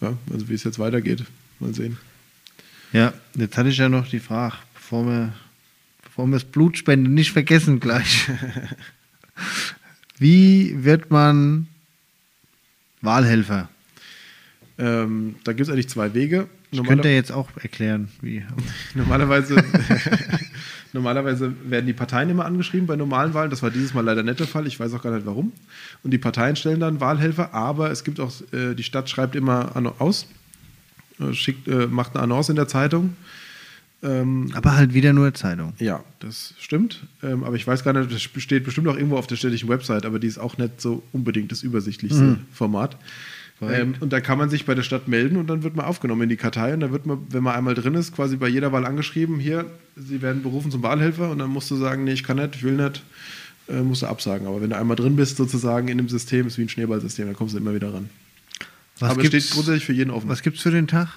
Ja, 0.01 0.17
also 0.33 0.49
wie 0.49 0.55
es 0.55 0.65
jetzt 0.65 0.79
weitergeht. 0.79 1.25
Mal 1.59 1.75
sehen. 1.75 1.99
Ja, 2.93 3.13
jetzt 3.37 3.57
hatte 3.57 3.69
ich 3.69 3.77
ja 3.77 3.89
noch 3.89 4.09
die 4.09 4.19
Frage, 4.19 4.55
bevor 4.75 5.07
wir, 5.07 5.33
bevor 6.03 6.27
wir 6.27 6.33
das 6.33 6.45
Blutspenden 6.45 7.15
nicht 7.15 7.33
vergessen 7.33 7.81
gleich. 7.81 8.29
Wie 10.21 10.85
wird 10.85 11.11
man 11.11 11.67
Wahlhelfer? 13.01 13.71
Ähm, 14.79 15.37
da 15.45 15.53
gibt 15.53 15.67
es 15.67 15.73
eigentlich 15.73 15.89
zwei 15.89 16.13
Wege. 16.13 16.47
Ich 16.71 16.83
könnte 16.85 17.09
ja 17.09 17.15
jetzt 17.15 17.33
auch 17.33 17.49
erklären, 17.57 18.09
wie. 18.21 18.45
Normalerweise, 18.95 19.57
normalerweise 20.93 21.55
werden 21.65 21.87
die 21.87 21.95
Parteien 21.95 22.29
immer 22.29 22.45
angeschrieben 22.45 22.87
bei 22.87 22.97
normalen 22.97 23.33
Wahlen. 23.33 23.49
Das 23.49 23.63
war 23.63 23.71
dieses 23.71 23.95
Mal 23.95 24.05
leider 24.05 24.23
nicht 24.23 24.39
der 24.39 24.47
Fall. 24.47 24.67
Ich 24.67 24.79
weiß 24.79 24.93
auch 24.93 25.03
gar 25.03 25.15
nicht 25.15 25.25
warum. 25.25 25.53
Und 26.03 26.11
die 26.11 26.19
Parteien 26.19 26.55
stellen 26.55 26.81
dann 26.81 27.01
Wahlhelfer, 27.01 27.55
aber 27.55 27.91
es 27.91 28.05
gibt 28.05 28.21
auch, 28.21 28.31
äh, 28.53 28.75
die 28.75 28.83
Stadt 28.85 29.09
schreibt 29.09 29.35
immer 29.35 29.73
aus, 29.99 30.27
äh, 31.19 31.33
schickt, 31.33 31.67
äh, 31.67 31.87
macht 31.87 32.15
eine 32.15 32.25
Annonce 32.25 32.51
in 32.51 32.57
der 32.57 32.69
Zeitung. 32.69 33.17
Ähm, 34.03 34.51
Aber 34.55 34.77
halt 34.77 34.95
wieder 34.95 35.13
nur 35.13 35.35
Zeitung. 35.35 35.75
ja, 35.79 36.03
das 36.21 36.55
stimmt. 36.59 37.07
Ähm, 37.23 37.45
aber 37.45 37.57
ich 37.57 37.67
weiß 37.67 37.85
gar 37.85 37.93
nicht, 37.93 38.11
das 38.11 38.23
steht 38.23 38.65
bestimmt 38.65 38.89
auch 38.89 38.97
irgendwo 38.97 39.19
auf 39.19 39.27
der 39.27 39.37
städtischen 39.37 39.69
Website, 39.69 40.07
aber 40.07 40.19
die 40.19 40.27
ist 40.27 40.39
auch 40.39 40.57
nicht 40.57 40.81
so 40.81 41.03
unbedingt 41.13 41.53
das 41.53 41.63
übersichtlichste 41.63 42.39
Format. 42.53 42.97
Korrekt. 43.59 43.79
Ähm, 43.79 43.95
und 44.01 44.11
da 44.13 44.21
kann 44.21 44.39
man 44.39 44.49
sich 44.49 44.65
bei 44.65 44.75
der 44.75 44.83
Stadt 44.83 45.07
melden 45.07 45.37
und 45.37 45.49
dann 45.49 45.63
wird 45.63 45.77
man 45.77 45.85
aufgenommen 45.85 46.23
in 46.23 46.29
die 46.31 46.37
Kartei 46.37 46.73
und 46.73 46.81
dann 46.81 46.93
wird 46.93 47.05
man, 47.05 47.19
wenn 47.29 47.43
man 47.43 47.55
einmal 47.55 47.75
drin 47.75 47.95
ist, 47.95 48.17
quasi 48.17 48.37
bei 48.37 48.49
jeder 48.49 48.73
Wahl 48.73 48.87
angeschrieben, 48.87 49.39
hier, 49.39 49.67
Sie 49.97 50.23
werden 50.23 50.43
berufen 50.43 50.71
zum 50.71 50.83
Wahlhelfer 50.83 51.31
und 51.31 51.39
dann 51.39 51.51
musst 51.51 51.71
du 51.71 51.77
sagen, 51.77 52.05
nee, 52.05 52.13
ich 52.13 52.25
kann 52.25 52.39
nicht, 52.39 52.57
ich 52.57 52.63
will 52.63 52.73
nicht, 52.73 53.03
äh, 53.69 53.83
musst 53.83 54.01
du 54.01 54.07
absagen. 54.07 54.47
Aber 54.47 54.63
wenn 54.63 54.71
du 54.71 54.79
einmal 54.79 54.97
drin 54.97 55.15
bist, 55.15 55.37
sozusagen 55.37 55.89
in 55.89 55.99
dem 55.99 56.09
System, 56.09 56.47
ist 56.47 56.57
wie 56.57 56.63
ein 56.63 56.71
Schneeballsystem, 56.71 57.27
dann 57.27 57.37
kommst 57.37 57.55
du 57.55 57.59
immer 57.59 57.75
wieder 57.75 57.93
ran. 57.93 58.09
Was 58.99 59.11
aber 59.11 59.21
es 59.21 59.27
steht 59.29 59.51
grundsätzlich 59.51 59.85
für 59.85 59.93
jeden 59.93 60.11
offen. 60.11 60.31
was 60.31 60.41
gibt's 60.41 60.63
für 60.63 60.71
den 60.71 60.87
Tag? 60.87 61.09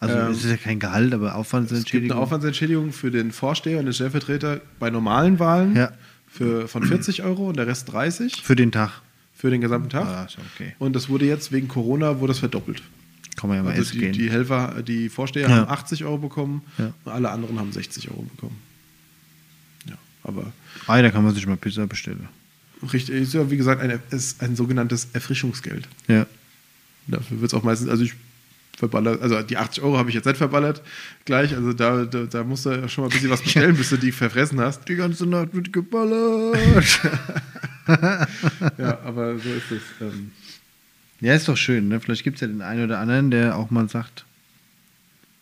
Also 0.00 0.14
Ähm, 0.14 0.30
es 0.32 0.44
ist 0.44 0.50
ja 0.50 0.56
kein 0.56 0.78
Gehalt, 0.78 1.12
aber 1.12 1.26
Es 1.26 1.30
gibt 1.32 1.38
Aufwandsentschädigung. 1.40 2.16
eine 2.16 2.20
Aufwandsentschädigung 2.24 2.92
für 2.92 3.10
den 3.10 3.32
Vorsteher 3.32 3.78
und 3.80 3.86
den 3.86 3.94
Stellvertreter 3.94 4.60
bei 4.78 4.90
normalen 4.90 5.38
Wahlen 5.38 5.74
Ja. 5.74 5.92
für, 6.30 6.68
von 6.68 6.84
40 6.84 7.22
Euro 7.24 7.48
und 7.48 7.56
der 7.56 7.66
Rest 7.66 7.90
30 7.92 8.42
Für 8.42 8.54
den 8.54 8.70
Tag. 8.70 9.00
für 9.34 9.50
den 9.50 9.60
gesamten 9.60 9.90
Tag. 9.90 10.06
Ah, 10.06 10.28
okay. 10.54 10.74
Und 10.78 10.94
das 10.94 11.08
wurde 11.08 11.24
jetzt 11.26 11.50
wegen 11.52 11.66
Corona 11.68 12.20
wurde 12.20 12.30
das 12.32 12.38
verdoppelt. 12.38 12.82
Kann 13.36 13.48
man 13.48 13.56
ja 13.58 13.62
mal 13.64 13.72
Also 13.72 13.92
die, 13.92 13.98
gehen. 13.98 14.12
die 14.12 14.30
Helfer, 14.30 14.82
die 14.82 15.08
Vorsteher 15.08 15.48
Ja. 15.48 15.56
haben 15.56 15.68
80 15.70 16.04
Euro 16.04 16.18
bekommen 16.18 16.62
Ja. 16.76 16.92
und 17.04 17.12
alle 17.12 17.30
anderen 17.30 17.58
haben 17.58 17.72
60 17.72 18.08
Euro 18.10 18.22
bekommen. 18.22 18.56
Ja, 19.88 19.96
aber 20.24 20.52
ah, 20.86 21.00
da 21.02 21.10
kann 21.10 21.24
man 21.24 21.34
sich 21.34 21.46
mal 21.46 21.56
Pizza 21.56 21.86
bestellen. 21.88 22.28
richtig, 22.92 23.16
ist 23.16 23.34
ja 23.34 23.50
wie 23.50 23.56
gesagt 23.56 23.80
ein, 23.82 23.98
ist 24.10 24.42
ein 24.42 24.54
sogenanntes 24.54 25.08
Erfrischungsgeld. 25.12 25.88
Ja. 26.06 26.26
Dafür 27.08 27.40
wird 27.40 27.52
es 27.52 27.54
auch 27.58 27.62
meistens, 27.64 27.88
also 27.88 28.04
ich 28.04 28.14
verballert, 28.78 29.20
also 29.20 29.42
die 29.42 29.56
80 29.56 29.82
Euro 29.82 29.98
habe 29.98 30.08
ich 30.08 30.14
jetzt 30.14 30.24
nicht 30.24 30.36
verballert 30.36 30.82
gleich, 31.24 31.54
also 31.54 31.72
da, 31.72 32.04
da, 32.04 32.24
da 32.24 32.44
musst 32.44 32.64
du 32.64 32.70
ja 32.70 32.88
schon 32.88 33.02
mal 33.04 33.10
ein 33.10 33.12
bisschen 33.12 33.30
was 33.30 33.42
bestellen, 33.42 33.76
bis 33.76 33.90
du 33.90 33.96
die 33.96 34.12
verfressen 34.12 34.60
hast. 34.60 34.88
Die 34.88 34.94
ganze 34.94 35.26
Nacht 35.26 35.54
wird 35.54 35.72
geballert. 35.72 36.56
Ja, 38.78 38.98
aber 39.04 39.38
so 39.38 39.48
ist 39.48 39.72
es. 39.72 39.82
Ähm, 40.00 40.32
ja, 41.20 41.34
ist 41.34 41.48
doch 41.48 41.56
schön. 41.56 41.88
Ne? 41.88 42.00
Vielleicht 42.00 42.22
gibt 42.22 42.36
es 42.36 42.42
ja 42.42 42.46
den 42.46 42.62
einen 42.62 42.84
oder 42.84 42.98
anderen, 42.98 43.30
der 43.30 43.56
auch 43.56 43.70
mal 43.70 43.88
sagt, 43.88 44.24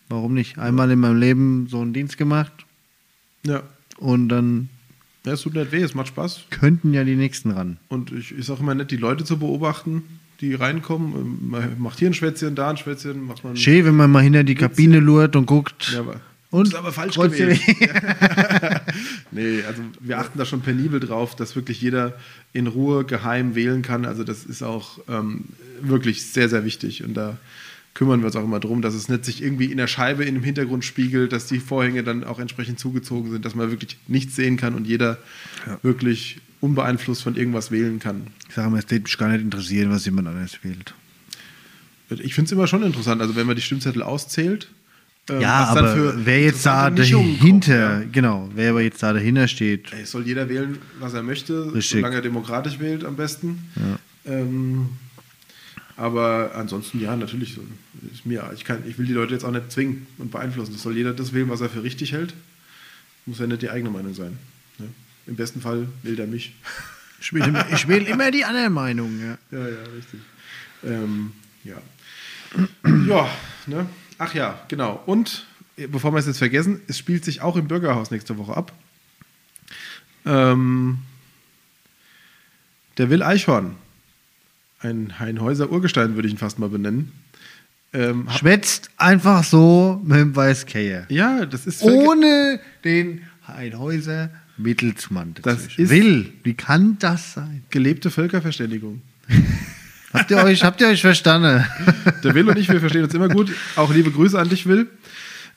warum 0.09 0.33
nicht? 0.33 0.57
Einmal 0.57 0.89
in 0.89 0.99
meinem 0.99 1.19
Leben 1.19 1.67
so 1.69 1.81
einen 1.81 1.93
Dienst 1.93 2.17
gemacht 2.17 2.65
ja. 3.45 3.63
und 3.97 4.29
dann 4.29 4.69
ja, 5.25 5.33
es 5.33 5.41
tut 5.41 5.55
nicht 5.55 5.73
weh, 5.73 5.81
es 5.81 5.93
macht 5.93 6.07
Spaß. 6.07 6.45
könnten 6.51 6.93
ja 6.93 7.03
die 7.03 7.17
Nächsten 7.17 7.51
ran. 7.51 7.77
Und 7.89 8.13
ich, 8.13 8.31
ich 8.31 8.45
sage 8.45 8.61
immer 8.61 8.75
nett, 8.75 8.91
die 8.91 8.97
Leute 8.97 9.25
zu 9.25 9.37
beobachten, 9.37 10.03
die 10.41 10.53
reinkommen. 10.53 11.13
Ähm, 11.15 11.49
Man 11.49 11.79
macht 11.79 11.99
hier 11.99 12.09
ein 12.09 12.13
Schwätzchen, 12.13 12.55
da 12.55 12.69
ein 12.69 12.77
Schwätzchen, 12.77 13.21
macht 13.25 13.43
man. 13.43 13.55
Schön, 13.55 13.85
wenn 13.85 13.95
man 13.95 14.11
mal 14.11 14.23
hinter 14.23 14.43
die 14.43 14.55
Kabine 14.55 14.99
lurt 14.99 15.35
und 15.35 15.45
guckt. 15.45 15.91
Ja, 15.93 15.99
aber 15.99 16.21
und 16.49 16.67
ist 16.67 16.75
aber 16.75 16.93
falsch 16.93 17.15
gewählt. 17.15 17.59
Nee, 19.31 19.61
also 19.67 19.83
wir 19.99 20.17
achten 20.17 20.39
da 20.39 20.45
schon 20.45 20.61
penibel 20.61 20.99
drauf, 20.99 21.35
dass 21.35 21.55
wirklich 21.55 21.81
jeder 21.81 22.17
in 22.53 22.67
Ruhe 22.67 23.03
geheim 23.03 23.55
wählen 23.55 23.81
kann. 23.81 24.05
Also 24.05 24.23
das 24.23 24.45
ist 24.45 24.63
auch 24.63 24.99
ähm, 25.09 25.45
wirklich 25.81 26.25
sehr, 26.25 26.49
sehr 26.49 26.63
wichtig. 26.65 27.03
Und 27.03 27.13
da 27.13 27.37
kümmern 27.93 28.21
wir 28.21 28.27
uns 28.27 28.35
auch 28.35 28.43
immer 28.43 28.59
drum, 28.59 28.81
dass 28.81 28.93
es 28.93 29.09
nicht 29.09 29.25
sich 29.25 29.43
irgendwie 29.43 29.65
in 29.65 29.77
der 29.77 29.87
Scheibe 29.87 30.23
in 30.23 30.35
dem 30.35 30.43
Hintergrund 30.43 30.85
spiegelt, 30.85 31.33
dass 31.33 31.45
die 31.45 31.59
Vorhänge 31.59 32.03
dann 32.03 32.23
auch 32.23 32.39
entsprechend 32.39 32.79
zugezogen 32.79 33.31
sind, 33.31 33.45
dass 33.45 33.53
man 33.53 33.69
wirklich 33.69 33.97
nichts 34.07 34.35
sehen 34.35 34.57
kann 34.57 34.75
und 34.75 34.87
jeder 34.87 35.17
wirklich 35.81 36.39
unbeeinflusst 36.61 37.23
von 37.23 37.35
irgendwas 37.35 37.71
wählen 37.71 37.99
kann. 37.99 38.27
Ich 38.49 38.55
sage 38.55 38.69
mal, 38.69 38.79
es 38.79 38.89
würde 38.89 39.03
mich 39.03 39.17
gar 39.17 39.29
nicht 39.29 39.41
interessieren, 39.41 39.91
was 39.91 40.05
jemand 40.05 40.27
anderes 40.27 40.57
wählt. 40.63 40.93
Ich 42.09 42.33
finde 42.33 42.47
es 42.47 42.51
immer 42.53 42.67
schon 42.67 42.83
interessant, 42.83 43.21
also 43.21 43.35
wenn 43.35 43.45
man 43.47 43.55
die 43.55 43.61
Stimmzettel 43.61 44.01
auszählt. 44.01 44.69
ähm, 45.29 45.41
ja, 45.41 45.67
was 45.67 45.75
dann 45.75 45.85
aber 45.85 45.93
für 45.95 46.25
wer 46.25 46.41
jetzt 46.41 46.65
da 46.65 46.89
dahinter, 46.89 47.37
kommt, 47.39 47.67
ja. 47.67 48.01
genau, 48.11 48.49
wer 48.55 48.69
aber 48.71 48.81
jetzt 48.81 49.03
da 49.03 49.11
dahinter 49.13 49.47
steht, 49.47 49.91
Ey, 49.91 50.03
Es 50.03 50.11
soll 50.11 50.25
jeder 50.25 50.47
wählen, 50.47 50.77
was 50.99 51.13
er 51.13 51.21
möchte, 51.23 51.65
Richtig. 51.73 51.99
solange 51.99 52.15
er 52.15 52.21
demokratisch 52.21 52.79
wählt 52.79 53.03
am 53.03 53.17
besten. 53.17 53.69
Ja. 53.75 54.33
Ähm, 54.33 54.89
aber 55.97 56.51
ansonsten, 56.55 57.01
ja, 57.01 57.15
natürlich. 57.15 57.55
So. 57.55 57.61
Ist 58.13 58.25
mir, 58.25 58.49
ich, 58.55 58.63
kann, 58.63 58.83
ich 58.87 58.97
will 58.99 59.05
die 59.07 59.13
Leute 59.13 59.33
jetzt 59.33 59.43
auch 59.43 59.51
nicht 59.51 59.71
zwingen 59.71 60.05
und 60.19 60.31
beeinflussen. 60.31 60.73
Das 60.73 60.83
soll 60.83 60.95
jeder 60.95 61.11
das 61.13 61.33
wählen, 61.33 61.49
was 61.49 61.59
er 61.59 61.69
für 61.69 61.83
richtig 61.83 62.13
hält. 62.13 62.33
Muss 63.25 63.39
ja 63.39 63.47
nicht 63.47 63.63
die 63.63 63.69
eigene 63.69 63.89
Meinung 63.89 64.13
sein. 64.13 64.37
Im 65.27 65.35
besten 65.35 65.61
Fall 65.61 65.87
wählt 66.03 66.19
er 66.19 66.27
mich. 66.27 66.55
ich 67.21 67.33
wähle 67.33 67.45
immer, 67.47 67.65
ich 67.71 67.87
wähle 67.87 68.05
immer 68.05 68.31
die 68.31 68.45
andere 68.45 68.69
Meinung. 68.69 69.19
Ja. 69.19 69.37
Ja, 69.51 69.67
ja, 69.67 69.83
richtig. 69.95 70.19
Ähm, 70.83 71.31
ja. 71.63 71.77
ja, 73.07 73.29
ne? 73.65 73.87
Ach 74.17 74.33
ja, 74.33 74.59
genau. 74.67 75.01
Und 75.05 75.45
bevor 75.75 76.11
wir 76.11 76.19
es 76.19 76.25
jetzt 76.25 76.37
vergessen, 76.39 76.81
es 76.87 76.97
spielt 76.97 77.25
sich 77.25 77.41
auch 77.41 77.55
im 77.55 77.67
Bürgerhaus 77.67 78.09
nächste 78.11 78.37
Woche 78.37 78.55
ab. 78.55 78.73
Ähm, 80.25 80.99
der 82.97 83.09
Will 83.09 83.21
Eichhorn 83.21 83.75
ein 84.79 85.19
Heinhäuser 85.19 85.71
Urgestein, 85.71 86.15
würde 86.15 86.27
ich 86.27 86.33
ihn 86.33 86.37
fast 86.37 86.59
mal 86.59 86.69
benennen. 86.69 87.11
Ähm, 87.93 88.27
Schwätzt 88.29 88.89
einfach 88.97 89.43
so 89.43 90.01
mit 90.03 90.17
dem 90.17 90.35
Weißkehr. 90.35 91.05
ja, 91.09 91.45
das 91.45 91.65
ist 91.65 91.81
Ohne 91.81 92.59
den 92.83 93.21
Heinhäuser 93.47 94.29
Mittelsmann. 94.57 95.33
Das 95.35 95.43
dazwischen. 95.57 95.81
ist- 95.83 95.89
Will, 95.91 96.33
wie 96.43 96.53
kann 96.53 96.97
das 96.99 97.33
sein? 97.33 97.63
gelebte 97.69 98.09
Völkerverständigung. 98.11 99.01
Habt 100.13 100.31
ihr 100.31 100.37
euch, 100.37 100.63
habt 100.63 100.79
ihr 100.81 100.87
euch 100.87 101.01
verstanden? 101.01 101.65
Der 102.23 102.33
Will 102.33 102.47
und 102.49 102.57
ich, 102.57 102.69
wir 102.69 102.79
verstehen 102.79 103.03
uns 103.03 103.13
immer 103.13 103.27
gut. 103.27 103.51
Auch 103.75 103.93
liebe 103.93 104.09
Grüße 104.09 104.39
an 104.39 104.47
dich, 104.49 104.65
Will. 104.65 104.87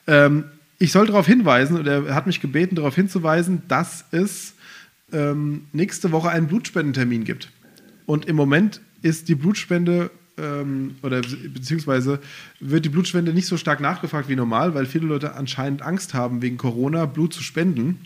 Ähm, 0.07 0.44
ich 0.79 0.92
soll 0.92 1.07
darauf 1.07 1.26
hinweisen, 1.26 1.79
oder 1.79 2.07
er 2.09 2.14
hat 2.14 2.26
mich 2.26 2.40
gebeten, 2.40 2.74
darauf 2.74 2.94
hinzuweisen, 2.96 3.62
dass 3.68 4.05
es 4.11 4.55
ähm, 5.12 5.66
nächste 5.72 6.11
Woche 6.11 6.31
einen 6.31 6.48
Blutspendentermin 6.48 7.24
gibt. 7.24 7.48
Und 8.07 8.26
im 8.26 8.35
Moment 8.37 8.81
ist 9.03 9.29
die 9.29 9.35
Blutspende 9.37 10.11
ähm, 10.40 10.96
oder 11.03 11.20
be- 11.20 11.48
beziehungsweise 11.48 12.18
wird 12.61 12.85
die 12.85 12.88
Blutspende 12.88 13.33
nicht 13.33 13.46
so 13.46 13.57
stark 13.57 13.81
nachgefragt 13.81 14.29
wie 14.29 14.37
normal, 14.37 14.74
weil 14.74 14.87
viele 14.87 15.07
Leute 15.07 15.35
anscheinend 15.35 15.83
Angst 15.83 16.14
haben, 16.14 16.42
wegen 16.42 16.57
Corona 16.57 17.07
Blut 17.07 17.33
zu 17.35 17.42
spenden. 17.42 17.98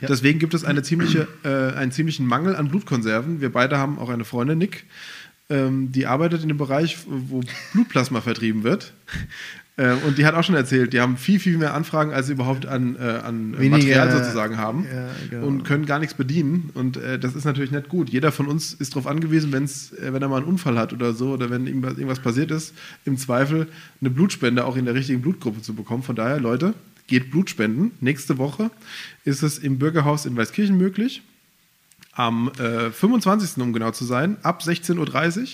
Deswegen 0.00 0.38
gibt 0.38 0.54
es 0.54 0.64
eine 0.64 0.82
ziemliche, 0.82 1.28
äh, 1.44 1.76
einen 1.76 1.92
ziemlichen 1.92 2.26
Mangel 2.26 2.56
an 2.56 2.68
Blutkonserven. 2.68 3.40
Wir 3.40 3.52
beide 3.52 3.76
haben 3.76 3.98
auch 3.98 4.08
eine 4.08 4.24
Freundin, 4.24 4.56
Nick, 4.56 4.84
ähm, 5.50 5.92
die 5.92 6.06
arbeitet 6.06 6.42
in 6.42 6.48
dem 6.48 6.56
Bereich, 6.56 6.98
wo 7.06 7.42
Blutplasma 7.72 8.20
vertrieben 8.22 8.62
wird. 8.62 8.94
Ähm, 9.80 9.98
und 10.06 10.18
die 10.18 10.26
hat 10.26 10.34
auch 10.34 10.44
schon 10.44 10.56
erzählt, 10.56 10.92
die 10.92 11.00
haben 11.00 11.16
viel, 11.16 11.40
viel 11.40 11.56
mehr 11.56 11.72
Anfragen, 11.72 12.12
als 12.12 12.26
sie 12.26 12.34
überhaupt 12.34 12.66
an, 12.66 12.96
äh, 12.96 13.00
an 13.00 13.58
Weniger, 13.58 13.78
Material 13.78 14.10
sozusagen 14.12 14.58
haben 14.58 14.84
ja, 14.84 15.08
genau. 15.30 15.46
und 15.46 15.62
können 15.62 15.86
gar 15.86 15.98
nichts 15.98 16.12
bedienen. 16.12 16.68
Und 16.74 16.98
äh, 16.98 17.18
das 17.18 17.34
ist 17.34 17.46
natürlich 17.46 17.70
nicht 17.70 17.88
gut. 17.88 18.10
Jeder 18.10 18.30
von 18.30 18.46
uns 18.46 18.74
ist 18.74 18.92
darauf 18.92 19.06
angewiesen, 19.06 19.52
wenn's, 19.52 19.92
äh, 19.92 20.12
wenn 20.12 20.20
er 20.20 20.28
mal 20.28 20.36
einen 20.36 20.46
Unfall 20.46 20.76
hat 20.76 20.92
oder 20.92 21.14
so 21.14 21.30
oder 21.30 21.48
wenn 21.48 21.66
irgendwas, 21.66 21.94
irgendwas 21.94 22.20
passiert 22.20 22.50
ist, 22.50 22.74
im 23.06 23.16
Zweifel 23.16 23.68
eine 24.02 24.10
Blutspende 24.10 24.66
auch 24.66 24.76
in 24.76 24.84
der 24.84 24.94
richtigen 24.94 25.22
Blutgruppe 25.22 25.62
zu 25.62 25.72
bekommen. 25.72 26.02
Von 26.02 26.14
daher, 26.14 26.40
Leute, 26.40 26.74
geht 27.06 27.30
Blutspenden. 27.30 27.92
Nächste 28.00 28.36
Woche 28.36 28.70
ist 29.24 29.42
es 29.42 29.56
im 29.56 29.78
Bürgerhaus 29.78 30.26
in 30.26 30.36
Weißkirchen 30.36 30.76
möglich. 30.76 31.22
Am 32.12 32.50
äh, 32.58 32.90
25. 32.90 33.62
um 33.62 33.72
genau 33.72 33.92
zu 33.92 34.04
sein, 34.04 34.36
ab 34.42 34.60
16.30 34.62 35.40
Uhr. 35.40 35.48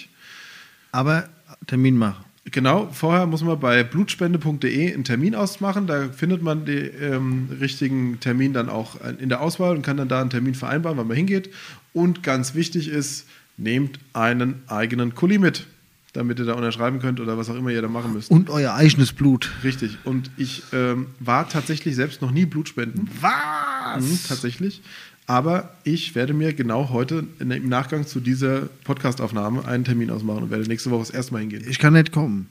Aber 0.91 1.29
Termin 1.69 1.97
machen. 1.97 2.26
Genau, 2.53 2.89
vorher 2.93 3.27
muss 3.27 3.43
man 3.43 3.59
bei 3.59 3.83
blutspende.de 3.83 4.95
einen 4.95 5.03
Termin 5.03 5.35
ausmachen. 5.35 5.89
Da 5.89 6.09
findet 6.09 6.43
man 6.43 6.65
den 6.65 6.91
ähm, 7.01 7.49
richtigen 7.61 8.21
Termin 8.21 8.53
dann 8.53 8.69
auch 8.69 8.97
in 9.19 9.29
der 9.29 9.41
Auswahl 9.41 9.75
und 9.75 9.83
kann 9.83 9.97
dann 9.97 10.09
da 10.09 10.21
einen 10.21 10.31
Termin 10.31 10.55
vereinbaren, 10.55 10.97
wann 10.97 11.09
man 11.09 11.17
hingeht. 11.17 11.51
Und 11.93 12.23
ganz 12.23 12.55
wichtig 12.55 12.89
ist, 12.89 13.27
nehmt 13.57 13.99
einen 14.13 14.63
eigenen 14.69 15.15
Kuli 15.17 15.39
mit, 15.39 15.67
damit 16.13 16.39
ihr 16.39 16.45
da 16.45 16.55
unterschreiben 16.55 17.01
könnt 17.01 17.19
oder 17.19 17.37
was 17.37 17.51
auch 17.51 17.57
immer 17.57 17.71
ihr 17.71 17.83
da 17.83 17.89
machen 17.89 18.13
müsst. 18.13 18.31
Und 18.31 18.49
euer 18.49 18.75
eigenes 18.75 19.13
Blut. 19.13 19.53
Richtig. 19.65 19.99
Und 20.05 20.31
ich 20.37 20.63
ähm, 20.73 21.09
war 21.19 21.49
tatsächlich 21.49 21.97
selbst 21.97 22.23
noch 22.23 22.31
nie 22.31 22.47
Blutspenden. 22.47 23.09
Was? 23.21 24.05
Mhm, 24.05 24.21
tatsächlich. 24.29 24.83
Aber 25.29 25.71
ich 25.83 26.15
werde 26.15 26.35
mir 26.35 26.53
genau 26.53 26.91
heute 26.91 27.25
im 27.41 27.69
Nachgang 27.69 28.07
zu 28.07 28.21
dieser 28.21 28.63
Podcastaufnahme 28.85 29.65
einen 29.67 29.85
Termin 29.85 30.11
ausmachen 30.11 30.45
und 30.45 30.51
werde 30.51 30.65
nächste 30.69 30.91
Woche 30.91 31.01
das 31.01 31.11
erste 31.11 31.33
Mal 31.33 31.41
hingehen. 31.41 31.65
Ich 31.69 31.79
kann 31.81 31.95
nicht 31.95 32.13
kommen. 32.13 32.49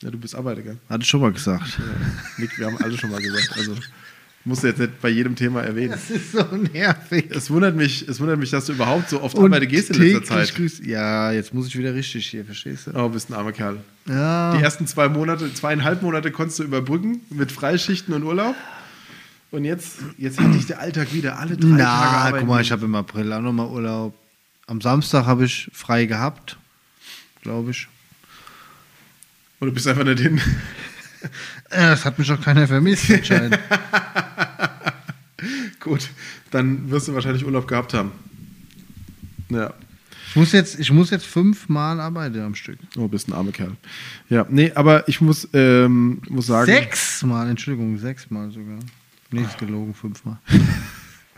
Ja, 0.00 0.10
du 0.10 0.18
bist 0.18 0.34
Arbeiter, 0.34 0.62
gell? 0.62 0.76
Hatte 0.88 1.02
ich 1.02 1.08
schon 1.08 1.20
mal 1.20 1.32
gesagt. 1.32 1.78
Nick, 2.38 2.58
wir 2.58 2.66
haben 2.66 2.76
alle 2.78 2.96
schon 2.98 3.10
mal 3.10 3.20
gesagt. 3.20 3.54
Also 3.56 3.74
musst 4.44 4.62
du 4.64 4.68
jetzt 4.68 4.78
nicht 4.80 5.00
bei 5.00 5.08
jedem 5.10 5.36
Thema 5.36 5.62
erwähnen. 5.62 5.90
Das 5.90 6.10
ist 6.10 6.32
so 6.32 6.44
nervig. 6.72 7.26
Es 7.30 7.50
wundert 7.50 7.76
mich, 7.76 8.08
es 8.08 8.18
wundert 8.18 8.38
mich, 8.38 8.50
dass 8.50 8.66
du 8.66 8.72
überhaupt 8.72 9.10
so 9.10 9.20
oft 9.22 9.36
Arbeiter 9.38 9.66
gehst 9.66 9.90
in 9.90 10.00
letzter 10.02 10.24
Zeit. 10.24 10.48
grüßt- 10.54 10.84
Ja, 10.88 11.30
jetzt 11.32 11.54
muss 11.54 11.68
ich 11.68 11.76
wieder 11.78 11.94
richtig 11.94 12.26
hier, 12.26 12.44
verstehst 12.44 12.88
du? 12.88 12.92
Oh, 12.96 13.08
bist 13.08 13.30
ein 13.30 13.34
armer 13.34 13.52
Kerl. 13.52 13.78
Ja. 14.08 14.56
Die 14.56 14.62
ersten 14.62 14.86
zwei 14.88 15.08
Monate, 15.08 15.52
zweieinhalb 15.54 16.02
Monate 16.02 16.30
konntest 16.32 16.58
du 16.58 16.64
überbrücken 16.64 17.20
mit 17.30 17.52
Freischichten 17.52 18.12
und 18.14 18.22
Urlaub. 18.24 18.56
Und 19.50 19.64
jetzt, 19.64 19.98
jetzt 20.18 20.38
hat 20.38 20.52
dich 20.54 20.66
der 20.66 20.78
Alltag 20.80 21.12
wieder 21.14 21.38
alle 21.38 21.56
drei 21.56 21.68
Tage 21.70 21.82
Na, 21.82 21.88
arbeiten. 21.88 22.38
guck 22.40 22.48
mal, 22.48 22.60
ich 22.60 22.70
habe 22.70 22.84
im 22.84 22.94
April 22.94 23.32
auch 23.32 23.40
nochmal 23.40 23.66
Urlaub. 23.66 24.14
Am 24.66 24.80
Samstag 24.80 25.24
habe 25.24 25.46
ich 25.46 25.70
frei 25.72 26.04
gehabt, 26.04 26.58
glaube 27.42 27.70
ich. 27.70 27.88
Oder 29.60 29.70
bist 29.70 29.86
einfach 29.88 30.04
nicht 30.04 30.20
hin. 30.20 30.40
Das 31.70 32.04
hat 32.04 32.16
mich 32.16 32.30
auch 32.30 32.40
keiner 32.40 32.68
vermisst, 32.68 33.10
anscheinend. 33.10 33.58
Gut, 35.80 36.08
dann 36.52 36.88
wirst 36.90 37.08
du 37.08 37.14
wahrscheinlich 37.14 37.44
Urlaub 37.44 37.66
gehabt 37.66 37.92
haben. 37.92 38.12
Ja. 39.48 39.74
ich, 40.28 40.36
muss 40.36 40.52
jetzt, 40.52 40.78
ich 40.78 40.92
muss 40.92 41.10
jetzt 41.10 41.26
fünfmal 41.26 42.00
arbeiten 42.00 42.40
am 42.40 42.54
Stück. 42.54 42.78
Oh, 42.96 43.08
bist 43.08 43.28
ein 43.28 43.32
armer 43.32 43.50
Kerl. 43.50 43.76
Ja, 44.28 44.46
nee, 44.48 44.70
aber 44.76 45.08
ich 45.08 45.20
muss, 45.20 45.48
ähm, 45.52 46.22
muss 46.28 46.46
sagen. 46.46 46.66
Sechsmal, 46.66 47.50
Entschuldigung, 47.50 47.98
sechsmal 47.98 48.52
sogar. 48.52 48.78
Nichts 49.30 49.56
gelogen, 49.56 49.94
fünfmal. 49.94 50.38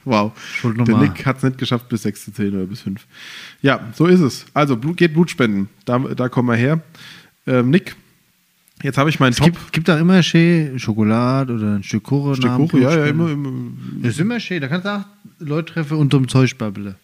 Wow. 0.07 0.33
Der. 0.64 0.96
Nick 0.96 1.26
hat 1.26 1.37
es 1.37 1.42
nicht 1.42 1.59
geschafft 1.59 1.87
bis 1.90 2.05
6 2.05 2.24
zu 2.24 2.33
10 2.33 2.55
oder 2.55 2.64
bis 2.64 2.81
5. 2.81 3.07
Ja, 3.61 3.81
so 3.94 4.07
ist 4.07 4.20
es. 4.20 4.46
Also 4.55 4.74
Blut, 4.76 4.96
geht 4.96 5.12
Blut 5.12 5.31
spenden. 5.31 5.68
Da, 5.85 5.98
da 5.98 6.31
kommen 6.31 6.48
wir 6.48 6.57
her. 6.57 6.81
Ähm, 7.46 7.68
Nick, 7.68 7.96
jetzt 8.83 8.96
habe 8.96 9.11
ich 9.11 9.20
meinen 9.20 9.33
Es 9.33 9.37
Top. 9.37 9.48
gibt, 9.48 9.72
gibt 9.74 9.90
auch 9.90 9.98
immer 9.98 10.22
schön 10.22 10.79
Schokolade 10.79 11.53
oder 11.55 11.74
ein 11.76 11.83
Stück 11.83 12.05
Kuchen. 12.05 12.35
Stück 12.37 12.50
Kuchen, 12.57 12.81
ja, 12.81 12.88
ja, 12.90 13.12
Blutspenden. 13.12 13.20
immer 13.20 13.31
im, 13.50 14.00
Das 14.03 14.12
ist 14.12 14.20
immer 14.20 14.40
schön. 14.40 14.62
Da 14.62 14.68
kannst 14.68 14.87
du 14.87 14.90
auch 14.96 15.05
Leute 15.38 15.74
treffen 15.74 15.98
und 15.98 16.14
um 16.14 16.26
Zeug 16.29 16.57
babbeln. 16.57 16.94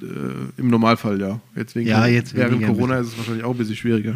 äh, 0.00 0.06
im 0.56 0.68
Normalfall, 0.68 1.20
ja. 1.20 1.40
Jetzt 1.54 1.76
wegen 1.76 1.90
Ja, 1.90 2.06
jetzt 2.06 2.34
während 2.34 2.64
Corona 2.64 2.96
ist 3.00 3.08
es 3.08 3.18
wahrscheinlich 3.18 3.44
auch 3.44 3.50
ein 3.52 3.58
bisschen 3.58 3.76
schwieriger. 3.76 4.14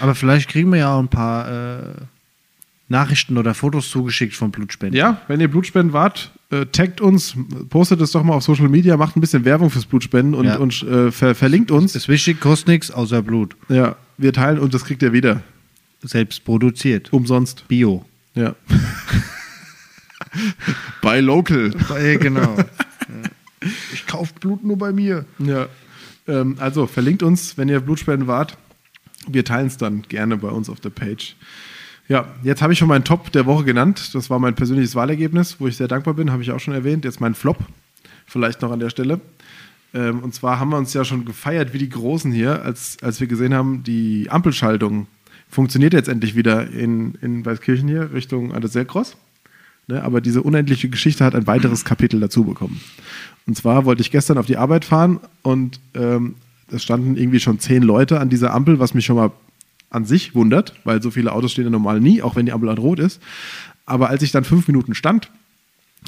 Aber 0.00 0.16
vielleicht 0.16 0.50
kriegen 0.50 0.70
wir 0.72 0.80
ja 0.80 0.92
auch 0.92 0.98
ein 1.00 1.06
paar 1.08 1.48
äh, 1.48 1.94
Nachrichten 2.88 3.36
oder 3.36 3.52
Fotos 3.54 3.90
zugeschickt 3.90 4.34
von 4.34 4.50
Blutspenden. 4.52 4.96
Ja, 4.98 5.20
wenn 5.28 5.40
ihr 5.40 5.48
Blutspenden 5.48 5.92
wart, 5.92 6.30
äh, 6.50 6.66
taggt 6.66 7.00
uns, 7.00 7.34
postet 7.68 8.00
es 8.00 8.12
doch 8.12 8.22
mal 8.22 8.34
auf 8.34 8.44
Social 8.44 8.68
Media, 8.68 8.96
macht 8.96 9.16
ein 9.16 9.20
bisschen 9.20 9.44
Werbung 9.44 9.70
fürs 9.70 9.86
Blutspenden 9.86 10.34
und, 10.34 10.46
Ja. 10.46 10.56
und 10.58 10.82
äh, 10.84 11.10
ver 11.10 11.34
verlinkt 11.34 11.70
uns. 11.72 11.96
Ist 11.96 12.08
wichtig, 12.08 12.40
kostet 12.40 12.68
nichts 12.68 12.90
außer 12.92 13.22
Blut. 13.22 13.56
Ja, 13.68 13.96
wir 14.18 14.32
teilen 14.32 14.60
und 14.60 14.72
das 14.72 14.84
kriegt 14.84 15.02
ihr 15.02 15.12
wieder. 15.12 15.42
Selbst 16.02 16.44
produziert. 16.44 17.12
Umsonst. 17.12 17.66
Bio. 17.66 18.04
Ja. 18.34 18.54
Bei 21.02 21.20
Local. 21.20 21.72
Ja, 21.90 22.16
genau. 22.18 22.56
Ich 23.92 24.06
kaufe 24.06 24.32
Blut 24.38 24.62
nur 24.62 24.78
bei 24.78 24.92
mir. 24.92 25.24
Ja. 25.40 25.66
Ähm, 26.28 26.54
also 26.60 26.86
verlinkt 26.86 27.24
uns, 27.24 27.58
wenn 27.58 27.68
ihr 27.68 27.80
Blutspenden 27.80 28.28
wart. 28.28 28.56
Wir 29.26 29.44
teilen 29.44 29.66
es 29.66 29.76
dann 29.76 30.02
gerne 30.02 30.36
bei 30.36 30.48
uns 30.48 30.68
auf 30.68 30.78
der 30.78 30.90
Page. 30.90 31.34
Ja, 32.08 32.26
jetzt 32.42 32.62
habe 32.62 32.72
ich 32.72 32.78
schon 32.78 32.88
meinen 32.88 33.04
Top 33.04 33.32
der 33.32 33.46
Woche 33.46 33.64
genannt. 33.64 34.14
Das 34.14 34.30
war 34.30 34.38
mein 34.38 34.54
persönliches 34.54 34.94
Wahlergebnis, 34.94 35.56
wo 35.58 35.66
ich 35.66 35.76
sehr 35.76 35.88
dankbar 35.88 36.14
bin, 36.14 36.30
habe 36.30 36.42
ich 36.42 36.52
auch 36.52 36.60
schon 36.60 36.74
erwähnt. 36.74 37.04
Jetzt 37.04 37.20
mein 37.20 37.34
Flop, 37.34 37.58
vielleicht 38.26 38.62
noch 38.62 38.70
an 38.70 38.78
der 38.78 38.90
Stelle. 38.90 39.20
Ähm, 39.92 40.20
und 40.20 40.34
zwar 40.34 40.60
haben 40.60 40.70
wir 40.70 40.78
uns 40.78 40.94
ja 40.94 41.04
schon 41.04 41.24
gefeiert 41.24 41.72
wie 41.72 41.78
die 41.78 41.88
Großen 41.88 42.30
hier, 42.30 42.62
als, 42.62 42.98
als 43.02 43.20
wir 43.20 43.26
gesehen 43.26 43.54
haben, 43.54 43.82
die 43.82 44.28
Ampelschaltung 44.30 45.08
funktioniert 45.48 45.94
jetzt 45.94 46.08
endlich 46.08 46.36
wieder 46.36 46.70
in, 46.70 47.14
in 47.22 47.44
Weißkirchen 47.44 47.88
hier 47.88 48.12
Richtung 48.12 48.52
Anderselkross. 48.52 49.16
Ne, 49.88 50.02
aber 50.02 50.20
diese 50.20 50.42
unendliche 50.42 50.88
Geschichte 50.88 51.24
hat 51.24 51.36
ein 51.36 51.46
weiteres 51.46 51.84
Kapitel 51.84 52.18
dazu 52.18 52.42
bekommen. 52.42 52.80
Und 53.46 53.56
zwar 53.56 53.84
wollte 53.84 54.02
ich 54.02 54.10
gestern 54.10 54.36
auf 54.36 54.46
die 54.46 54.56
Arbeit 54.56 54.84
fahren 54.84 55.20
und 55.42 55.78
ähm, 55.94 56.34
es 56.72 56.82
standen 56.82 57.16
irgendwie 57.16 57.38
schon 57.38 57.60
zehn 57.60 57.84
Leute 57.84 58.18
an 58.18 58.28
dieser 58.28 58.52
Ampel, 58.52 58.80
was 58.80 58.94
mich 58.94 59.06
schon 59.06 59.14
mal 59.14 59.30
an 59.90 60.04
sich 60.04 60.34
wundert, 60.34 60.74
weil 60.84 61.02
so 61.02 61.10
viele 61.10 61.32
Autos 61.32 61.52
stehen 61.52 61.64
ja 61.64 61.70
normal 61.70 62.00
nie, 62.00 62.22
auch 62.22 62.36
wenn 62.36 62.46
die 62.46 62.52
Ampel 62.52 62.68
an 62.68 62.78
rot 62.78 62.98
ist. 62.98 63.20
Aber 63.84 64.08
als 64.08 64.22
ich 64.22 64.32
dann 64.32 64.44
fünf 64.44 64.66
Minuten 64.66 64.94
stand 64.94 65.30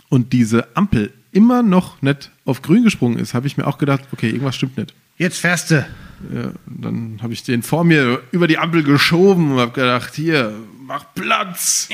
und 0.09 0.33
diese 0.33 0.77
Ampel 0.77 1.13
immer 1.33 1.63
noch 1.63 2.03
nicht 2.03 2.31
auf 2.45 2.63
grün 2.63 2.83
gesprungen 2.83 3.19
ist, 3.19 3.35
habe 3.35 3.47
ich 3.47 3.57
mir 3.57 3.67
auch 3.67 3.79
gedacht, 3.79 4.03
okay, 4.13 4.29
irgendwas 4.29 4.57
stimmt 4.57 4.77
nicht. 4.77 4.95
Jetzt 5.17 5.39
fährst 5.39 5.71
du. 5.71 5.87
Ja, 6.35 6.53
dann 6.67 7.19
habe 7.23 7.33
ich 7.33 7.43
den 7.43 7.63
vor 7.63 7.85
mir 7.85 8.23
über 8.33 8.47
die 8.47 8.59
Ampel 8.59 8.83
geschoben 8.83 9.53
und 9.53 9.59
habe 9.59 9.73
gedacht, 9.73 10.15
hier, 10.15 10.53
mach 10.85 11.05
Platz. 11.15 11.89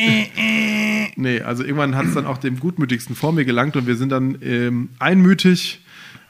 nee, 1.17 1.41
also 1.41 1.63
irgendwann 1.63 1.97
hat 1.97 2.07
es 2.07 2.15
dann 2.15 2.27
auch 2.27 2.39
dem 2.39 2.61
Gutmütigsten 2.61 3.17
vor 3.17 3.33
mir 3.33 3.45
gelangt 3.45 3.77
und 3.77 3.87
wir 3.87 3.97
sind 3.97 4.11
dann 4.11 4.39
ähm, 4.43 4.91
einmütig 4.99 5.81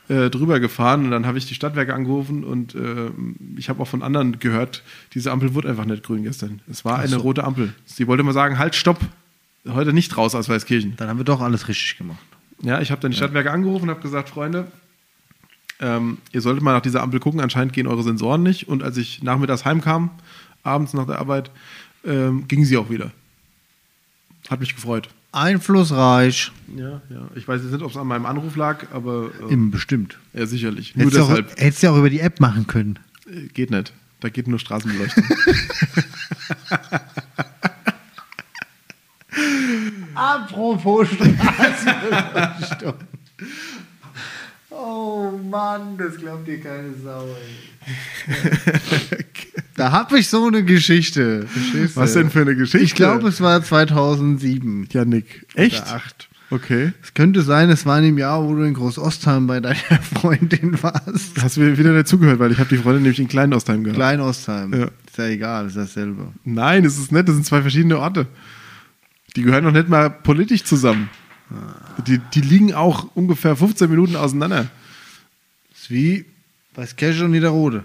äh, 0.08 0.28
drüber 0.28 0.60
gefahren 0.60 1.06
und 1.06 1.10
dann 1.10 1.26
habe 1.26 1.38
ich 1.38 1.46
die 1.46 1.54
Stadtwerke 1.54 1.94
angerufen 1.94 2.44
und 2.44 2.74
äh, 2.74 3.10
ich 3.56 3.68
habe 3.68 3.82
auch 3.82 3.88
von 3.88 4.02
anderen 4.02 4.38
gehört, 4.38 4.82
diese 5.14 5.32
Ampel 5.32 5.54
wurde 5.54 5.68
einfach 5.70 5.86
nicht 5.86 6.02
grün 6.02 6.24
gestern. 6.24 6.60
Es 6.70 6.84
war 6.84 6.98
eine 6.98 7.16
rote 7.16 7.44
Ampel. 7.44 7.72
Sie 7.86 8.06
wollte 8.06 8.22
mal 8.22 8.34
sagen, 8.34 8.58
halt, 8.58 8.74
stopp, 8.74 9.00
heute 9.66 9.92
nicht 9.92 10.16
raus 10.16 10.34
aus 10.34 10.48
Weißkirchen. 10.48 10.96
Dann 10.96 11.08
haben 11.08 11.18
wir 11.18 11.24
doch 11.24 11.40
alles 11.40 11.68
richtig 11.68 11.96
gemacht. 11.96 12.18
Ja, 12.62 12.80
ich 12.80 12.90
habe 12.90 13.00
dann 13.00 13.10
die 13.10 13.16
Stadtwerke 13.16 13.50
angerufen 13.50 13.84
und 13.84 13.90
habe 13.90 14.00
gesagt, 14.00 14.28
Freunde, 14.28 14.70
ähm, 15.80 16.18
ihr 16.32 16.40
solltet 16.40 16.62
mal 16.62 16.72
nach 16.72 16.82
dieser 16.82 17.02
Ampel 17.02 17.20
gucken, 17.20 17.40
anscheinend 17.40 17.72
gehen 17.72 17.86
eure 17.86 18.02
Sensoren 18.02 18.42
nicht. 18.42 18.68
Und 18.68 18.82
als 18.82 18.96
ich 18.96 19.22
nachmittags 19.22 19.64
heimkam, 19.64 20.10
abends 20.62 20.94
nach 20.94 21.06
der 21.06 21.18
Arbeit, 21.18 21.50
ähm, 22.04 22.46
ging 22.48 22.64
sie 22.64 22.76
auch 22.76 22.90
wieder. 22.90 23.10
Hat 24.48 24.60
mich 24.60 24.74
gefreut. 24.74 25.08
Einflussreich. 25.34 26.52
Ja, 26.76 27.00
ja. 27.10 27.28
Ich 27.34 27.46
weiß 27.48 27.62
jetzt 27.62 27.72
nicht, 27.72 27.82
ob 27.82 27.90
es 27.90 27.96
an 27.96 28.06
meinem 28.06 28.26
Anruf 28.26 28.56
lag, 28.56 28.84
aber 28.92 29.30
äh, 29.48 29.52
Im 29.52 29.70
bestimmt. 29.70 30.18
ja, 30.32 30.46
sicherlich. 30.46 30.94
Nur 30.94 31.06
Hättest 31.06 31.18
du 31.18 31.22
auch, 31.24 31.28
deshalb. 31.36 31.60
hättest 31.60 31.82
du 31.82 31.88
auch 31.90 31.96
über 31.98 32.10
die 32.10 32.20
App 32.20 32.40
machen 32.40 32.66
können. 32.66 32.98
Äh, 33.26 33.48
Geht 33.48 33.70
nicht. 33.70 33.92
Da 34.20 34.28
geht 34.30 34.48
nur 34.48 34.58
Straßenbeleuchtung. 34.58 35.24
Apropos 40.14 41.08
Straßenbeleuchtung. 41.08 42.94
Oh 44.70 45.30
Mann, 45.50 45.96
das 45.98 46.16
glaubt 46.16 46.46
dir 46.46 46.60
keine 46.60 46.94
Sau, 47.02 47.26
ey. 47.26 47.56
Da 49.76 49.90
habe 49.92 50.18
ich 50.18 50.28
so 50.28 50.46
eine 50.46 50.64
Geschichte. 50.64 51.46
Verstehst 51.48 51.96
du? 51.96 52.00
Was 52.00 52.12
denn 52.12 52.30
für 52.30 52.42
eine 52.42 52.54
Geschichte? 52.54 52.84
Ich 52.84 52.94
glaube, 52.94 53.28
es 53.28 53.40
war 53.40 53.62
2007. 53.62 54.88
Janik. 54.92 55.46
Echt? 55.54 55.82
Oder 55.82 55.94
8. 55.94 56.28
Okay. 56.50 56.92
Es 57.02 57.14
könnte 57.14 57.42
sein, 57.42 57.70
es 57.70 57.84
war 57.84 57.98
in 57.98 58.04
dem 58.04 58.18
Jahr, 58.18 58.44
wo 58.44 58.54
du 58.54 58.62
in 58.62 58.74
Großostheim 58.74 59.46
bei 59.46 59.58
deiner 59.60 59.74
Freundin 60.20 60.80
warst. 60.82 61.42
Hast 61.42 61.56
du 61.56 61.62
mir 61.62 61.76
wieder 61.76 61.92
dazugehört, 61.92 62.38
weil 62.38 62.52
ich 62.52 62.58
habe 62.58 62.68
die 62.68 62.76
Freundin 62.76 63.02
nämlich 63.02 63.18
in 63.18 63.26
Kleinostheim 63.28 63.82
gehabt. 63.82 63.96
Kleinostheim. 63.96 64.72
Ja. 64.72 64.84
Ist 64.84 65.18
ja 65.18 65.26
egal, 65.26 65.66
ist 65.66 65.76
dasselbe. 65.76 66.28
Nein, 66.44 66.84
es 66.84 66.98
ist 66.98 67.10
nicht. 67.10 67.26
Das 67.26 67.34
sind 67.34 67.44
zwei 67.44 67.62
verschiedene 67.62 67.98
Orte. 67.98 68.26
Die 69.34 69.42
gehören 69.42 69.64
noch 69.64 69.72
nicht 69.72 69.88
mal 69.88 70.10
politisch 70.10 70.62
zusammen. 70.62 71.10
Die, 72.06 72.20
die 72.34 72.40
liegen 72.40 72.72
auch 72.74 73.08
ungefähr 73.14 73.56
15 73.56 73.90
Minuten 73.90 74.14
auseinander. 74.16 74.68
ist 75.74 75.90
wie 75.90 76.24
Weißkirche 76.74 77.24
und 77.24 77.32
Niederrode. 77.32 77.84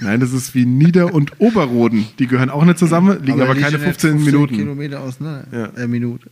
Nein, 0.00 0.20
das 0.20 0.32
ist 0.32 0.54
wie 0.54 0.64
Nieder- 0.64 1.12
und 1.12 1.40
Oberroden. 1.40 2.06
Die 2.18 2.26
gehören 2.26 2.50
auch 2.50 2.64
nicht 2.64 2.78
zusammen, 2.78 3.22
liegen 3.22 3.40
aber, 3.40 3.54
die 3.54 3.60
keine 3.60 3.78
sind 3.78 3.86
jetzt 3.86 4.00
15, 4.00 4.24
Minuten. 4.24 4.56
Kilometer 4.56 5.00
auseinander. 5.00 5.46
Ja. 5.52 5.82
Äh, 5.82 5.88
Minute. 5.88 6.30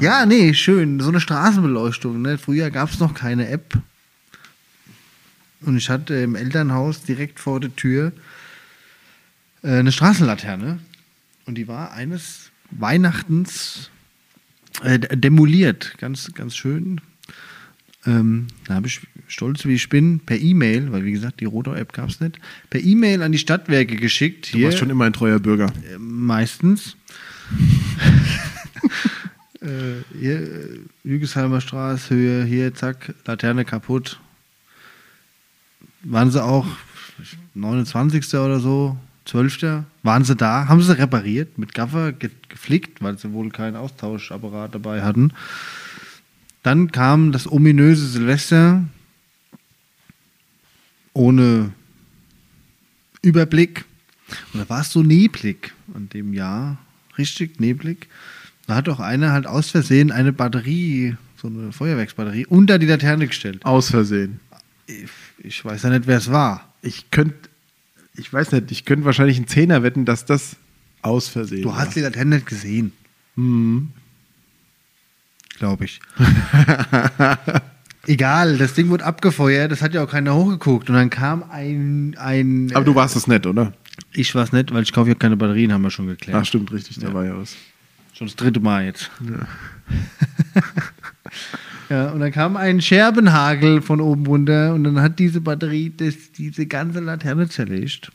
Ja, 0.00 0.26
nee, 0.26 0.54
schön. 0.54 1.00
So 1.00 1.08
eine 1.08 1.20
Straßenbeleuchtung. 1.20 2.20
Ne? 2.20 2.38
Früher 2.38 2.70
gab 2.70 2.90
es 2.90 2.98
noch 2.98 3.14
keine 3.14 3.48
App. 3.48 3.78
Und 5.60 5.76
ich 5.76 5.88
hatte 5.88 6.14
im 6.14 6.34
Elternhaus 6.34 7.02
direkt 7.02 7.40
vor 7.40 7.60
der 7.60 7.74
Tür 7.74 8.12
äh, 9.62 9.78
eine 9.78 9.92
Straßenlaterne. 9.92 10.78
Und 11.46 11.56
die 11.56 11.68
war 11.68 11.92
eines 11.92 12.50
Weihnachtens 12.70 13.90
äh, 14.82 14.98
demoliert. 14.98 15.94
Ganz, 15.98 16.32
ganz 16.34 16.56
schön. 16.56 17.00
Ähm, 18.06 18.48
da 18.66 18.74
habe 18.74 18.86
ich 18.86 19.00
stolz 19.28 19.64
wie 19.64 19.74
ich 19.74 19.88
bin 19.88 20.20
per 20.20 20.38
E-Mail, 20.38 20.92
weil 20.92 21.04
wie 21.04 21.12
gesagt, 21.12 21.40
die 21.40 21.46
Rotor-App 21.46 21.92
gab 21.92 22.10
es 22.10 22.20
nicht, 22.20 22.38
per 22.70 22.80
E-Mail 22.80 23.22
an 23.22 23.32
die 23.32 23.38
Stadtwerke 23.38 23.96
geschickt. 23.96 24.52
Du 24.52 24.62
warst 24.62 24.78
schon 24.78 24.90
immer 24.90 25.04
ein 25.04 25.12
treuer 25.12 25.38
Bürger. 25.38 25.66
Äh, 25.66 25.98
Meistens. 25.98 26.96
äh, 29.60 30.18
hier, 30.18 30.40
äh, 30.40 30.80
Lügesheimer 31.02 31.60
Straße, 31.60 32.14
Höhe, 32.14 32.44
hier, 32.44 32.74
zack, 32.74 33.14
Laterne 33.24 33.64
kaputt. 33.64 34.20
Waren 36.02 36.30
sie 36.30 36.42
auch 36.42 36.66
29. 37.54 38.34
oder 38.34 38.60
so, 38.60 38.98
12. 39.24 39.84
Waren 40.02 40.24
sie 40.24 40.36
da, 40.36 40.68
haben 40.68 40.82
sie 40.82 40.98
repariert, 40.98 41.58
mit 41.58 41.74
Gaffer 41.74 42.12
ge 42.12 42.30
geflickt, 42.48 43.02
weil 43.02 43.18
sie 43.18 43.32
wohl 43.32 43.50
keinen 43.50 43.76
Austauschapparat 43.76 44.74
dabei 44.74 45.02
hatten. 45.02 45.32
Dann 46.64 46.90
kam 46.90 47.30
das 47.30 47.46
ominöse 47.50 48.06
Silvester 48.08 48.82
ohne 51.12 51.72
Überblick. 53.22 53.84
Und 54.52 54.60
da 54.60 54.68
war 54.68 54.80
es 54.80 54.90
so 54.90 55.02
neblig 55.02 55.72
an 55.94 56.08
dem 56.08 56.32
Jahr, 56.32 56.78
richtig 57.18 57.60
neblig. 57.60 58.08
Da 58.66 58.74
hat 58.74 58.88
auch 58.88 58.98
einer 59.00 59.32
halt 59.32 59.46
aus 59.46 59.70
Versehen 59.70 60.10
eine 60.10 60.32
Batterie, 60.32 61.16
so 61.36 61.48
eine 61.48 61.70
Feuerwerksbatterie, 61.72 62.46
unter 62.46 62.78
die 62.78 62.86
Laterne 62.86 63.26
gestellt. 63.26 63.64
Aus 63.64 63.90
Versehen. 63.90 64.40
Ich, 64.86 65.10
ich 65.38 65.64
weiß 65.64 65.82
ja 65.82 65.90
nicht, 65.90 66.06
wer 66.06 66.16
es 66.18 66.30
war. 66.32 66.72
Ich 66.80 67.10
könnte, 67.10 67.50
ich 68.16 68.32
weiß 68.32 68.52
nicht, 68.52 68.70
ich 68.72 68.84
könnte 68.86 69.04
wahrscheinlich 69.04 69.36
einen 69.36 69.48
Zehner 69.48 69.82
wetten, 69.82 70.04
dass 70.06 70.24
das 70.24 70.56
aus 71.02 71.28
Versehen 71.28 71.62
Du 71.62 71.68
war. 71.68 71.76
hast 71.80 71.94
die 71.94 72.00
Laterne 72.00 72.36
nicht 72.36 72.46
gesehen, 72.46 72.92
Mhm. 73.36 73.90
Glaube 75.58 75.84
ich. 75.84 76.00
Egal, 78.06 78.58
das 78.58 78.74
Ding 78.74 78.90
wurde 78.90 79.04
abgefeuert, 79.04 79.72
das 79.72 79.80
hat 79.80 79.94
ja 79.94 80.04
auch 80.04 80.10
keiner 80.10 80.34
hochgeguckt. 80.34 80.90
Und 80.90 80.96
dann 80.96 81.10
kam 81.10 81.42
ein. 81.50 82.14
ein 82.18 82.70
Aber 82.74 82.84
du 82.84 82.94
warst 82.94 83.16
es 83.16 83.26
nicht, 83.26 83.46
oder? 83.46 83.72
Ich 84.12 84.34
war 84.34 84.44
es 84.44 84.52
nicht, 84.52 84.72
weil 84.74 84.82
ich 84.82 84.92
kaufe 84.92 85.08
ja 85.08 85.14
keine 85.14 85.36
Batterien, 85.36 85.72
haben 85.72 85.82
wir 85.82 85.90
schon 85.90 86.06
geklärt. 86.06 86.38
Ach, 86.40 86.44
stimmt, 86.44 86.70
richtig, 86.72 86.98
da 86.98 87.14
war 87.14 87.24
ja 87.24 87.36
was. 87.36 87.56
Schon 88.12 88.26
das 88.26 88.36
dritte 88.36 88.60
Mal 88.60 88.84
jetzt. 88.84 89.10
Ja. 89.20 89.46
und 91.90 92.20
dann 92.20 92.32
kam 92.32 92.56
ein 92.56 92.80
Scherbenhagel 92.80 93.82
von 93.82 94.00
oben 94.00 94.26
runter 94.26 94.74
und 94.74 94.84
dann 94.84 95.00
hat 95.00 95.18
diese 95.18 95.40
Batterie 95.40 95.92
das, 95.96 96.14
diese 96.36 96.66
ganze 96.66 97.00
Laterne 97.00 97.48
zerlegt. 97.48 98.10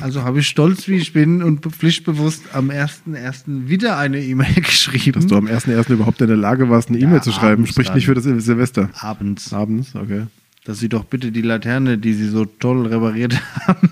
Also 0.00 0.22
habe 0.22 0.40
ich 0.40 0.48
stolz, 0.48 0.88
wie 0.88 0.96
ich 0.96 1.12
bin 1.12 1.42
und 1.42 1.60
be- 1.62 1.70
pflichtbewusst 1.70 2.42
am 2.54 2.70
1.1. 2.70 3.68
wieder 3.68 3.96
eine 3.98 4.22
E-Mail 4.22 4.54
geschrieben. 4.56 5.12
Dass 5.20 5.26
du 5.26 5.36
am 5.36 5.46
1.1. 5.46 5.92
überhaupt 5.92 6.20
in 6.20 6.28
der 6.28 6.36
Lage 6.36 6.68
warst, 6.70 6.88
eine 6.88 6.98
E-Mail 6.98 7.22
zu 7.22 7.32
schreiben, 7.32 7.66
spricht 7.66 7.94
nicht 7.94 8.06
für 8.06 8.14
das 8.14 8.24
Silvester. 8.24 8.90
Abends. 9.00 9.52
Abends, 9.52 9.94
okay. 9.94 10.22
Dass 10.64 10.78
sie 10.78 10.88
doch 10.88 11.04
bitte 11.04 11.32
die 11.32 11.42
Laterne, 11.42 11.98
die 11.98 12.14
sie 12.14 12.28
so 12.28 12.44
toll 12.44 12.86
repariert 12.86 13.40
haben, 13.66 13.90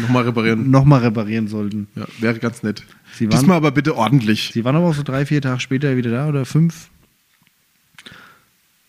Nochmal 0.00 0.24
reparieren. 0.24 0.70
nochmal 0.70 1.00
reparieren 1.00 1.48
sollten. 1.48 1.88
Ja, 1.96 2.04
wäre 2.20 2.38
ganz 2.38 2.62
nett. 2.62 2.84
Sie 3.14 3.24
waren- 3.26 3.30
Diesmal 3.38 3.56
aber 3.56 3.70
bitte 3.72 3.96
ordentlich. 3.96 4.50
Sie 4.52 4.64
waren 4.64 4.76
aber 4.76 4.86
auch 4.86 4.94
so 4.94 5.02
drei, 5.02 5.26
vier 5.26 5.40
Tage 5.42 5.60
später 5.60 5.96
wieder 5.96 6.10
da 6.10 6.28
oder 6.28 6.44
fünf. 6.44 6.88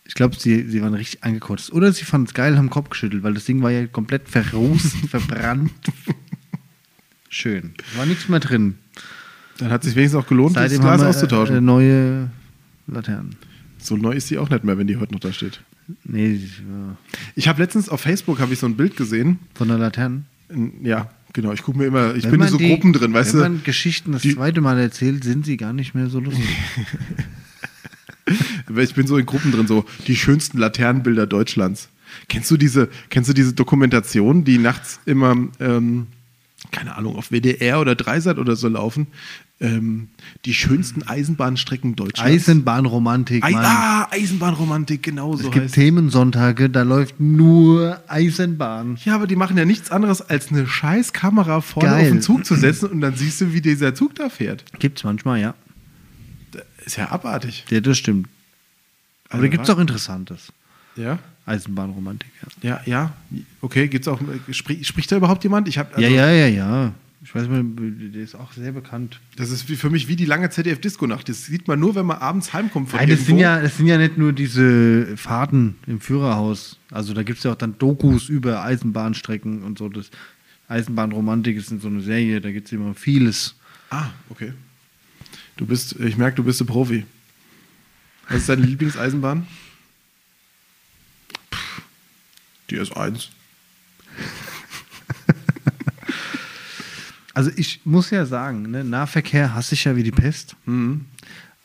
Ich 0.10 0.15
glaube, 0.15 0.36
sie, 0.38 0.67
sie 0.67 0.82
waren 0.82 0.95
richtig 0.95 1.24
angekotzt. 1.24 1.72
Oder 1.72 1.93
sie 1.93 2.04
fanden 2.04 2.26
es 2.28 2.34
geil, 2.34 2.58
haben 2.58 2.65
den 2.65 2.72
Kopf 2.72 2.89
geschüttelt, 2.89 3.22
weil 3.24 3.36
das 3.36 3.45
Ding 3.45 3.62
war 3.62 3.69
ja 3.72 3.86
komplett 3.86 4.28
verrußt, 4.28 4.98
verbrannt. 5.10 5.72
Schön. 7.30 7.74
War 7.95 8.06
nichts 8.08 8.28
mehr 8.28 8.39
drin. 8.39 8.76
Dann 9.60 9.69
hat 9.72 9.84
sich 9.84 9.95
wenigstens 9.95 10.22
auch 10.24 10.28
gelohnt, 10.28 10.56
das 10.56 10.63
Seitdem 10.63 10.82
Glas 10.82 10.91
haben 10.93 11.00
wir 11.02 11.06
äh, 11.06 11.10
auszutauschen. 11.10 11.56
äh, 11.58 11.62
neue 11.62 12.30
Laternen. 12.88 13.36
so 13.78 13.98
neu 13.98 14.13
ist 14.13 14.28
sie 14.30 14.39
auch 14.39 14.50
nicht 14.50 14.63
mehr, 14.63 14.78
wenn 14.80 14.88
die 14.88 14.98
heute 14.98 15.13
noch 15.13 15.19
da 15.19 15.32
steht. 15.32 15.62
Nee, 16.04 16.36
sie 16.36 16.50
war 16.67 16.98
Ich 17.36 17.48
habe 17.48 17.62
letztens 17.62 17.88
auf 17.89 18.02
Facebook 18.02 18.39
habe 18.39 18.54
ich 18.54 18.60
so 18.60 18.65
ein 18.65 18.76
Bild 18.76 18.95
gesehen. 18.98 19.38
von 19.54 19.67
der 19.67 19.78
Laterne. 19.78 20.24
Ja, 20.82 21.10
genau. 21.34 21.52
Ich 21.52 21.62
gucke 21.62 21.78
mir 21.78 21.86
immer, 21.86 22.15
ich 22.15 22.24
Wenn 22.24 22.32
bin 22.32 22.41
in 22.41 22.48
so 22.48 22.58
die- 22.58 22.69
Gruppen 22.69 22.93
drin, 22.93 23.13
weißt 23.13 23.34
Wenn 23.34 23.39
du? 23.39 23.50
man 23.50 23.63
Geschichten 23.63 24.12
das 24.13 24.24
die- 24.24 24.34
zweite 24.34 24.62
Mal 24.62 24.80
erzählt, 24.80 25.24
sind 25.24 25.45
sie 25.45 25.58
gar 25.58 25.74
nicht 25.74 25.93
mehr 25.93 26.10
so 26.10 26.19
lustig. 26.19 26.43
Ich 28.77 28.93
bin 28.95 29.07
so 29.07 29.17
in 29.17 29.25
Gruppen 29.25 29.51
drin, 29.51 29.67
so 29.67 29.85
die 30.07 30.15
schönsten 30.15 30.57
Laternenbilder 30.57 31.27
Deutschlands. 31.27 31.89
Kennst 32.27 32.49
du 32.51 32.57
diese, 32.57 32.89
kennst 33.09 33.29
du 33.29 33.33
diese 33.33 33.53
Dokumentation, 33.53 34.43
die 34.43 34.57
nachts 34.57 34.99
immer, 35.05 35.35
ähm, 35.59 36.07
keine 36.71 36.95
Ahnung, 36.97 37.15
auf 37.15 37.29
WDR 37.31 37.79
oder 37.79 37.95
Dreisat 37.95 38.37
oder 38.39 38.55
so 38.55 38.67
laufen? 38.67 39.07
Ähm, 39.61 40.07
die 40.45 40.53
schönsten 40.53 41.03
Eisenbahnstrecken 41.03 41.95
Deutschlands. 41.97 42.47
Eisenbahnromantik, 42.47 43.43
Ei- 43.43 43.51
Mann. 43.51 43.65
ah, 43.65 44.07
Eisenbahnromantik, 44.09 45.03
genau 45.03 45.35
so 45.35 45.47
es 45.47 45.51
gibt 45.51 45.65
heißt 45.65 45.75
Themensonntage, 45.75 46.69
da 46.69 46.83
läuft 46.83 47.19
nur 47.19 48.01
Eisenbahn. 48.07 48.97
Ja, 49.03 49.15
aber 49.15 49.27
die 49.27 49.35
machen 49.35 49.57
ja 49.57 49.65
nichts 49.65 49.91
anderes, 49.91 50.21
als 50.21 50.49
eine 50.49 50.65
scheiß 50.65 51.11
Kamera 51.11 51.59
vorne 51.59 51.89
Geil. 51.89 52.01
auf 52.03 52.07
den 52.09 52.21
Zug 52.21 52.45
zu 52.45 52.55
setzen 52.55 52.85
und 52.89 53.01
dann 53.01 53.15
siehst 53.15 53.41
du, 53.41 53.51
wie 53.53 53.59
dieser 53.61 53.93
Zug 53.93 54.15
da 54.15 54.29
fährt. 54.29 54.63
Gibt's 54.79 55.03
manchmal, 55.03 55.41
ja. 55.41 55.55
Ist 56.89 56.95
ja 56.95 57.12
abartig. 57.12 57.65
Ja, 57.69 57.82
das 57.82 57.99
stimmt. 57.99 58.28
Aber 59.25 59.36
Also 59.36 59.43
da 59.43 59.49
gibt 59.52 59.63
es 59.63 59.69
auch 59.69 59.78
Interessantes. 59.78 60.52
Ja? 60.95 61.19
Eisenbahnromantik, 61.45 62.32
ja. 62.63 62.67
Ja, 62.67 62.82
ja. 62.88 63.13
Okay, 63.62 63.88
gibt's 63.88 64.08
auch. 64.08 64.19
Sprich, 64.49 64.88
spricht 64.88 65.12
da 65.12 65.17
überhaupt 65.17 65.43
jemand? 65.43 65.67
Ich 65.67 65.78
habe. 65.78 66.02
ja, 66.02 66.10
ja, 66.10 66.32
ja, 66.32 66.47
ja. 66.47 66.93
Ich 67.21 67.36
weiß 67.36 67.47
mal, 67.47 67.63
der 67.63 68.23
ist 68.23 68.34
auch 68.34 68.54
sehr 68.54 68.71
bekannt. 68.71 69.19
Das 69.36 69.52
ist 69.52 69.69
für 69.69 69.91
mich 69.91 70.08
wie 70.08 70.15
die 70.15 70.25
lange 70.25 70.49
ZDF-Disco-Nacht. 70.49 71.30
Das 71.30 71.45
sieht 71.45 71.67
man 71.67 71.80
nur, 71.80 71.93
wenn 71.93 72.08
man 72.08 72.17
abends 72.17 72.54
heimkommt 72.54 72.89
von 72.89 72.99
Nein, 72.99 73.10
das 73.10 73.28
sind, 73.28 73.38
ja, 73.38 73.62
das 73.62 73.78
sind 73.78 73.86
ja 73.86 73.99
nicht 73.99 74.17
nur 74.17 74.34
diese 74.34 75.15
Fahrten 75.15 75.75
im 75.86 76.02
Führerhaus. 76.02 76.80
Also 76.89 77.13
da 77.13 77.21
gibt 77.21 77.38
es 77.38 77.43
ja 77.43 77.52
auch 77.52 77.56
dann 77.56 77.78
Dokus 77.78 78.30
über 78.30 78.63
Eisenbahnstrecken 78.63 79.62
und 79.62 79.78
so. 79.78 79.89
Das 79.89 80.10
Eisenbahnromantik 80.69 81.56
ist 81.56 81.69
in 81.69 81.80
so 81.80 81.88
eine 81.88 82.02
Serie, 82.02 82.41
da 82.41 82.52
gibt 82.52 82.65
es 82.65 82.73
immer 82.73 82.95
vieles. 82.95 83.54
Ah, 83.91 84.08
okay. 84.32 84.54
Du 85.60 85.65
bist, 85.65 85.93
ich 86.00 86.15
merke, 86.15 86.38
du 86.38 86.43
bist 86.45 86.62
ein 86.62 86.67
Profi. 86.67 87.06
Was 88.30 88.38
ist 88.38 88.50
deine 88.50 88.65
Lieblingseisenbahn? 88.65 89.45
Die 92.69 92.80
S1. 92.80 93.28
Also 97.36 97.52
ich 97.56 97.80
muss 97.86 98.10
ja 98.10 98.26
sagen, 98.26 98.69
ne, 98.69 98.84
Nahverkehr 98.84 99.54
hasse 99.54 99.74
ich 99.74 99.86
ja 99.86 99.95
wie 99.95 100.04
die 100.04 100.12
Pest. 100.12 100.58
Mhm. 100.65 101.06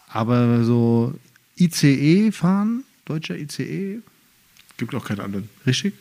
Aber 0.06 0.62
so 0.62 1.18
ICE 1.58 2.30
fahren, 2.30 2.84
deutscher 3.04 3.36
ICE, 3.36 4.00
Gibt 4.76 4.94
auch 4.94 5.04
keinen 5.04 5.20
anderen. 5.20 5.48
richtig? 5.66 5.94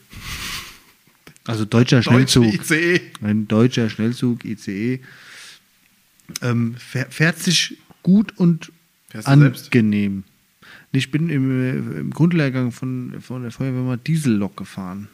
Also 1.45 1.65
deutscher 1.65 2.01
Deutsche 2.01 2.11
Schnellzug. 2.11 2.53
ICE. 2.53 3.01
Ein 3.21 3.47
deutscher 3.47 3.89
Schnellzug, 3.89 4.45
ICE. 4.45 4.99
Ähm, 6.41 6.75
fährt 6.77 7.39
sich 7.39 7.77
gut 8.03 8.37
und 8.37 8.71
angenehm. 9.23 10.23
Ich 10.91 11.09
bin 11.11 11.29
im, 11.29 11.95
äh, 11.95 11.99
im 11.99 12.11
Grundlehrgang 12.11 12.71
von, 12.71 13.19
von 13.21 13.41
der 13.41 13.51
Feuerwehr 13.51 13.81
mal 13.81 13.97
Diesellok 13.97 14.55
gefahren. 14.57 15.07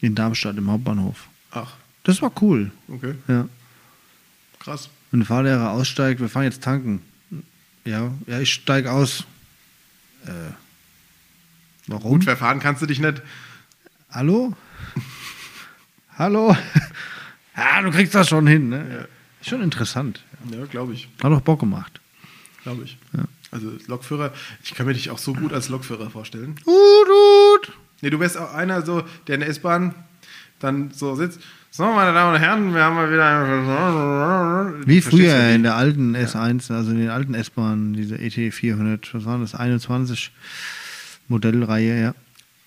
In 0.00 0.14
Darmstadt 0.14 0.56
im 0.56 0.70
Hauptbahnhof. 0.70 1.28
Ach, 1.50 1.74
Das 2.04 2.22
war 2.22 2.32
cool. 2.40 2.70
okay. 2.88 3.14
Ja. 3.28 3.48
Krass. 4.58 4.88
Wenn 5.10 5.20
der 5.20 5.26
Fahrlehrer 5.26 5.70
aussteigt, 5.72 6.20
wir 6.20 6.28
fahren 6.28 6.44
jetzt 6.44 6.62
tanken. 6.62 7.02
Ja, 7.84 8.12
ja, 8.26 8.40
ich 8.40 8.52
steige 8.52 8.90
aus. 8.92 9.24
Äh, 10.26 10.52
warum? 11.86 12.12
Gut, 12.12 12.24
verfahren 12.24 12.60
kannst 12.60 12.80
du 12.82 12.86
dich 12.86 13.00
nicht. 13.00 13.22
Hallo? 14.10 14.54
Hallo? 16.18 16.56
ja, 17.56 17.82
du 17.82 17.90
kriegst 17.90 18.14
das 18.14 18.28
schon 18.28 18.46
hin, 18.46 18.68
ne? 18.68 19.08
Schon 19.42 19.62
interessant. 19.62 20.22
Ja, 20.50 20.64
glaube 20.66 20.92
ich. 20.94 21.08
Hat 21.22 21.30
doch 21.32 21.40
Bock 21.40 21.60
gemacht. 21.60 22.00
Glaube 22.62 22.82
ich. 22.84 22.98
Also 23.50 23.72
Lokführer, 23.86 24.32
ich 24.62 24.74
kann 24.74 24.86
mir 24.86 24.94
dich 24.94 25.10
auch 25.10 25.18
so 25.18 25.32
gut 25.34 25.52
als 25.52 25.68
Lokführer 25.68 26.08
vorstellen. 26.10 26.54
Ut, 26.66 27.08
ut. 27.08 27.72
Nee, 28.00 28.10
du 28.10 28.20
wärst 28.20 28.38
auch 28.38 28.54
einer, 28.54 28.82
so, 28.82 29.02
der 29.26 29.34
in 29.34 29.40
der 29.40 29.48
S-Bahn 29.50 29.94
dann 30.60 30.90
so 30.92 31.14
sitzt. 31.16 31.40
So, 31.72 31.84
meine 31.84 32.12
Damen 32.12 32.34
und 32.34 32.40
Herren, 32.40 32.74
wir 32.74 32.82
haben 32.82 32.94
mal 32.96 33.10
wieder. 33.12 34.86
Wie 34.86 35.00
Verstehst 35.00 35.30
früher 35.32 35.50
in 35.54 35.62
der 35.62 35.76
alten 35.76 36.16
S1, 36.16 36.72
also 36.72 36.90
in 36.90 36.98
den 36.98 37.10
alten 37.10 37.34
S-Bahnen, 37.34 37.92
diese 37.94 38.18
ET 38.18 38.32
400, 38.52 39.14
was 39.14 39.24
waren 39.24 39.40
das? 39.40 39.54
21 39.54 40.32
Modellreihe, 41.28 42.00
ja. 42.00 42.14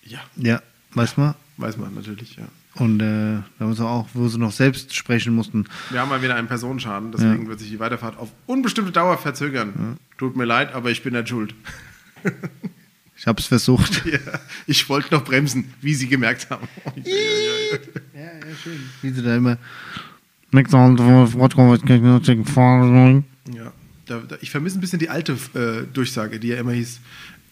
Ja, 0.04 0.20
Ja, 0.36 0.62
weiß 0.92 1.16
man. 1.16 1.34
weiß 1.56 1.76
man 1.76 1.94
natürlich, 1.94 2.36
ja. 2.36 2.44
Und 2.76 3.00
äh, 3.00 3.40
da 3.58 3.66
muss 3.66 3.80
auch, 3.80 4.08
wo 4.14 4.26
sie 4.26 4.38
noch 4.38 4.50
selbst 4.50 4.94
sprechen 4.94 5.34
mussten. 5.34 5.66
Wir 5.90 6.00
haben 6.00 6.08
mal 6.08 6.22
wieder 6.22 6.34
einen 6.34 6.48
Personenschaden, 6.48 7.12
deswegen 7.12 7.46
wird 7.46 7.60
sich 7.60 7.70
die 7.70 7.78
Weiterfahrt 7.78 8.18
auf 8.18 8.30
unbestimmte 8.46 8.90
Dauer 8.90 9.16
verzögern. 9.16 9.96
Tut 10.18 10.36
mir 10.36 10.44
leid, 10.44 10.74
aber 10.74 10.90
ich 10.90 11.02
bin 11.02 11.14
nicht 11.14 11.28
schuld. 11.28 11.54
Ich 13.16 13.26
hab's 13.26 13.46
versucht. 13.46 14.04
ja, 14.12 14.18
ich 14.66 14.88
wollte 14.88 15.14
noch 15.14 15.24
bremsen, 15.24 15.72
wie 15.80 15.94
Sie 15.94 16.08
gemerkt 16.08 16.50
haben. 16.50 16.68
Ja, 18.14 18.20
ja, 18.22 18.56
schön. 18.62 18.80
Wie 19.02 19.10
sie 19.10 19.22
da 19.22 19.36
immer. 19.36 19.58
Ja, 23.52 23.72
da, 24.06 24.20
da, 24.20 24.36
ich 24.40 24.50
vermisse 24.50 24.78
ein 24.78 24.80
bisschen 24.80 24.98
die 24.98 25.08
alte 25.08 25.32
äh, 25.54 25.86
Durchsage, 25.92 26.38
die 26.38 26.48
ja 26.48 26.58
immer 26.58 26.72
hieß: 26.72 27.00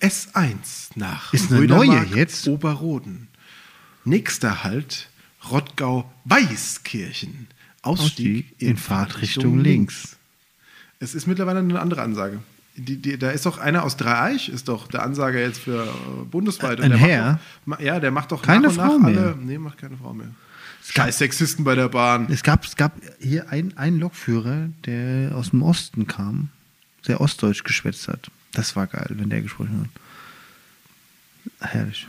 S1 0.00 0.90
nach 0.94 1.32
Ist 1.32 1.52
eine 1.52 1.66
neue 1.66 2.06
jetzt? 2.14 2.46
Oberroden. 2.46 3.28
Nächster 4.04 4.62
Halt 4.62 5.08
Rottgau-Weißkirchen. 5.50 7.48
Ausstieg, 7.82 8.54
in, 8.58 8.76
Fahrtrichtung 8.76 9.58
links. 9.58 10.16
Es 11.00 11.14
ist 11.16 11.26
mittlerweile 11.26 11.58
eine 11.58 11.80
andere 11.80 12.02
Ansage. 12.02 12.38
Die, 12.76 12.96
die, 12.96 13.18
da 13.18 13.30
ist 13.30 13.44
doch 13.44 13.58
einer 13.58 13.82
aus 13.82 13.96
Dreieich, 13.96 14.48
ist 14.48 14.68
doch 14.68 14.86
der 14.86 15.02
Ansager 15.02 15.40
jetzt 15.40 15.58
für 15.58 15.84
äh, 15.84 16.24
bundesweit. 16.30 16.78
Und 16.78 16.84
Ein 16.84 16.90
der 16.92 17.00
Herr? 17.00 17.40
Doch, 17.66 17.80
ja, 17.80 18.00
der 18.00 18.12
macht 18.12 18.32
doch 18.32 18.40
Keine 18.40 18.68
nach 18.68 18.70
und 18.70 18.76
Frau 18.76 18.98
mehr? 18.98 19.18
alle. 19.18 19.36
Nee, 19.38 19.58
macht 19.58 19.78
keine 19.78 19.96
Frau 19.96 20.14
mehr. 20.14 20.28
Scheiß 20.84 21.18
Sexisten 21.18 21.64
bei 21.64 21.74
der 21.74 21.88
Bahn. 21.88 22.28
Es 22.30 22.42
gab, 22.42 22.64
es 22.64 22.76
gab 22.76 22.92
hier 23.20 23.50
einen, 23.50 23.76
einen 23.76 23.98
Lokführer, 24.00 24.68
der 24.86 25.34
aus 25.36 25.50
dem 25.50 25.62
Osten 25.62 26.06
kam, 26.06 26.48
sehr 27.02 27.20
ostdeutsch 27.20 27.64
geschwätzt 27.64 28.08
hat. 28.08 28.30
Das 28.52 28.74
war 28.74 28.86
geil, 28.86 29.10
wenn 29.10 29.28
der 29.28 29.42
gesprochen 29.42 29.88
hat. 31.60 31.70
Herrlich. 31.72 32.06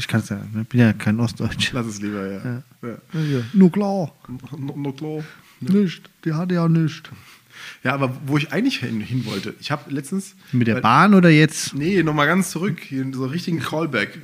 Ich 0.00 0.08
kann 0.08 0.20
es 0.20 0.30
ja, 0.30 0.40
ich 0.58 0.68
bin 0.68 0.80
ja 0.80 0.94
kein 0.94 1.20
Ostdeutsch. 1.20 1.72
Lass 1.74 1.84
es 1.84 2.00
lieber, 2.00 2.26
ja. 2.26 2.40
Ja. 2.42 2.62
ja. 2.88 3.20
Ja, 3.20 3.42
nur 3.52 3.70
klar. 3.70 4.14
No, 4.56 4.74
no, 4.74 4.92
klar. 4.92 5.22
Nicht. 5.60 6.08
Die 6.24 6.32
hatte 6.32 6.54
ja 6.54 6.68
nicht. 6.68 7.10
Ja, 7.84 7.92
aber 7.92 8.16
wo 8.24 8.38
ich 8.38 8.50
eigentlich 8.50 8.78
hin, 8.78 9.02
hin 9.02 9.26
wollte, 9.26 9.54
ich 9.60 9.70
habe 9.70 9.92
letztens. 9.92 10.36
Mit 10.52 10.68
der 10.68 10.80
Bahn 10.80 11.12
oder 11.12 11.28
jetzt? 11.28 11.74
Nee, 11.74 12.02
nochmal 12.02 12.26
ganz 12.26 12.50
zurück, 12.50 12.80
hier 12.80 13.02
in 13.02 13.12
so 13.12 13.24
einen 13.24 13.32
richtigen 13.32 13.60
Callback. 13.60 14.18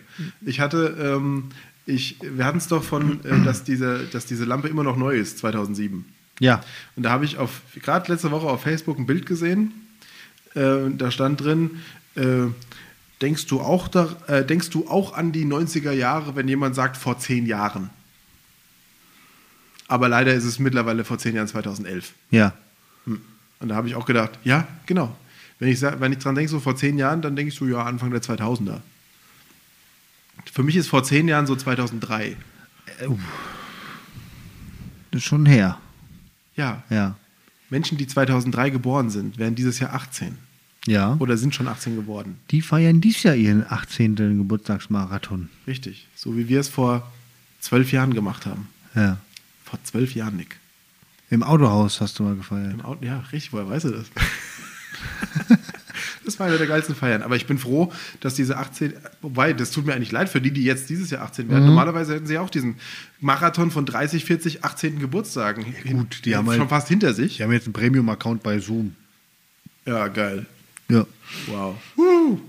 Ich 0.46 0.60
hatte, 0.60 0.96
ähm, 0.98 1.50
ich, 1.84 2.16
wir 2.22 2.46
hatten 2.46 2.56
es 2.56 2.68
doch 2.68 2.82
von, 2.82 3.22
äh, 3.26 3.44
dass, 3.44 3.62
diese, 3.62 4.06
dass 4.10 4.24
diese 4.24 4.46
Lampe 4.46 4.68
immer 4.68 4.82
noch 4.82 4.96
neu 4.96 5.14
ist, 5.14 5.36
2007. 5.36 6.06
Ja. 6.40 6.62
Und 6.96 7.02
da 7.02 7.10
habe 7.10 7.26
ich 7.26 7.36
auf, 7.36 7.60
gerade 7.82 8.10
letzte 8.10 8.30
Woche 8.30 8.46
auf 8.46 8.62
Facebook 8.62 8.98
ein 8.98 9.04
Bild 9.04 9.26
gesehen. 9.26 9.72
Äh, 10.54 10.90
da 10.96 11.10
stand 11.10 11.42
drin, 11.42 11.82
äh, 12.14 12.46
denkst, 13.22 13.46
du 13.46 13.60
auch 13.60 13.88
da, 13.88 14.14
äh, 14.26 14.44
denkst 14.44 14.70
du 14.70 14.88
auch 14.88 15.14
an 15.14 15.32
die 15.32 15.44
90er 15.44 15.92
Jahre, 15.92 16.36
wenn 16.36 16.48
jemand 16.48 16.74
sagt, 16.74 16.96
vor 16.96 17.18
zehn 17.18 17.46
Jahren? 17.46 17.90
Aber 19.88 20.08
leider 20.08 20.34
ist 20.34 20.44
es 20.44 20.58
mittlerweile 20.58 21.04
vor 21.04 21.18
zehn 21.18 21.34
Jahren 21.34 21.48
2011. 21.48 22.12
Ja. 22.30 22.52
Hm. 23.04 23.20
Und 23.60 23.68
da 23.68 23.76
habe 23.76 23.88
ich 23.88 23.94
auch 23.94 24.06
gedacht, 24.06 24.38
ja, 24.44 24.66
genau. 24.86 25.16
Wenn 25.58 25.68
ich, 25.68 25.80
wenn 25.80 26.12
ich 26.12 26.18
dran 26.18 26.34
denke, 26.34 26.50
so 26.50 26.60
vor 26.60 26.76
zehn 26.76 26.98
Jahren, 26.98 27.22
dann 27.22 27.36
denke 27.36 27.48
ich 27.48 27.54
so, 27.54 27.66
ja, 27.66 27.82
Anfang 27.82 28.10
der 28.10 28.20
2000er. 28.20 28.80
Für 30.52 30.62
mich 30.62 30.76
ist 30.76 30.88
vor 30.88 31.02
zehn 31.02 31.28
Jahren 31.28 31.46
so 31.46 31.56
2003. 31.56 32.36
Das 35.10 35.22
ist 35.22 35.24
schon 35.24 35.46
her. 35.46 35.78
Ja, 36.56 36.82
Ja. 36.90 37.16
Menschen, 37.68 37.98
die 37.98 38.06
2003 38.06 38.70
geboren 38.70 39.10
sind, 39.10 39.38
werden 39.38 39.56
dieses 39.56 39.80
Jahr 39.80 39.92
18. 39.92 40.38
Ja. 40.86 41.16
Oder 41.18 41.36
sind 41.36 41.54
schon 41.54 41.68
18 41.68 41.96
geworden. 41.96 42.36
Die 42.50 42.62
feiern 42.62 43.00
dies 43.00 43.22
Jahr 43.24 43.34
ihren 43.34 43.64
18. 43.68 44.14
Geburtstagsmarathon. 44.16 45.48
Richtig. 45.66 46.06
So 46.14 46.36
wie 46.36 46.48
wir 46.48 46.60
es 46.60 46.68
vor 46.68 47.10
zwölf 47.60 47.90
Jahren 47.92 48.14
gemacht 48.14 48.46
haben. 48.46 48.68
Ja. 48.94 49.18
Vor 49.64 49.78
zwölf 49.82 50.14
Jahren, 50.14 50.36
Nick. 50.36 50.56
Im 51.28 51.42
Autohaus 51.42 52.00
hast 52.00 52.18
du 52.18 52.22
mal 52.22 52.36
gefeiert. 52.36 52.72
Im 52.72 52.80
Auto, 52.82 53.04
ja, 53.04 53.18
richtig, 53.32 53.52
woher 53.52 53.68
weißt 53.68 53.86
du 53.86 53.90
das? 53.90 54.06
das 56.24 56.38
war 56.38 56.46
eine 56.46 56.58
der 56.58 56.66
geilsten 56.66 56.94
Feiern. 56.94 57.22
Aber 57.22 57.36
ich 57.36 57.46
bin 57.46 57.58
froh, 57.58 57.92
dass 58.20 58.34
diese 58.34 58.56
18, 58.56 58.92
wobei, 59.22 59.52
das 59.52 59.70
tut 59.72 59.86
mir 59.86 59.94
eigentlich 59.94 60.12
leid 60.12 60.28
für 60.28 60.40
die, 60.40 60.50
die 60.52 60.62
jetzt 60.62 60.88
dieses 60.88 61.10
Jahr 61.10 61.22
18 61.22 61.46
Mhm. 61.46 61.50
werden. 61.50 61.66
Normalerweise 61.66 62.14
hätten 62.14 62.26
sie 62.26 62.38
auch 62.38 62.50
diesen 62.50 62.76
Marathon 63.20 63.70
von 63.72 63.86
30, 63.86 64.24
40, 64.24 64.64
18. 64.64 64.98
Geburtstagen 65.00 65.64
gut, 65.90 66.24
die 66.24 66.36
haben 66.36 66.46
schon 66.46 66.60
halt- 66.60 66.68
fast 66.68 66.88
hinter 66.88 67.12
sich. 67.14 67.38
Die 67.38 67.42
haben 67.42 67.52
jetzt 67.52 67.66
einen 67.66 67.72
Premium-Account 67.72 68.42
bei 68.42 68.58
Zoom. 68.60 68.94
Ja, 69.84 70.08
geil. 70.08 70.46
Ja. 70.88 71.06
Wow. 71.46 71.76
Woo. 71.96 72.40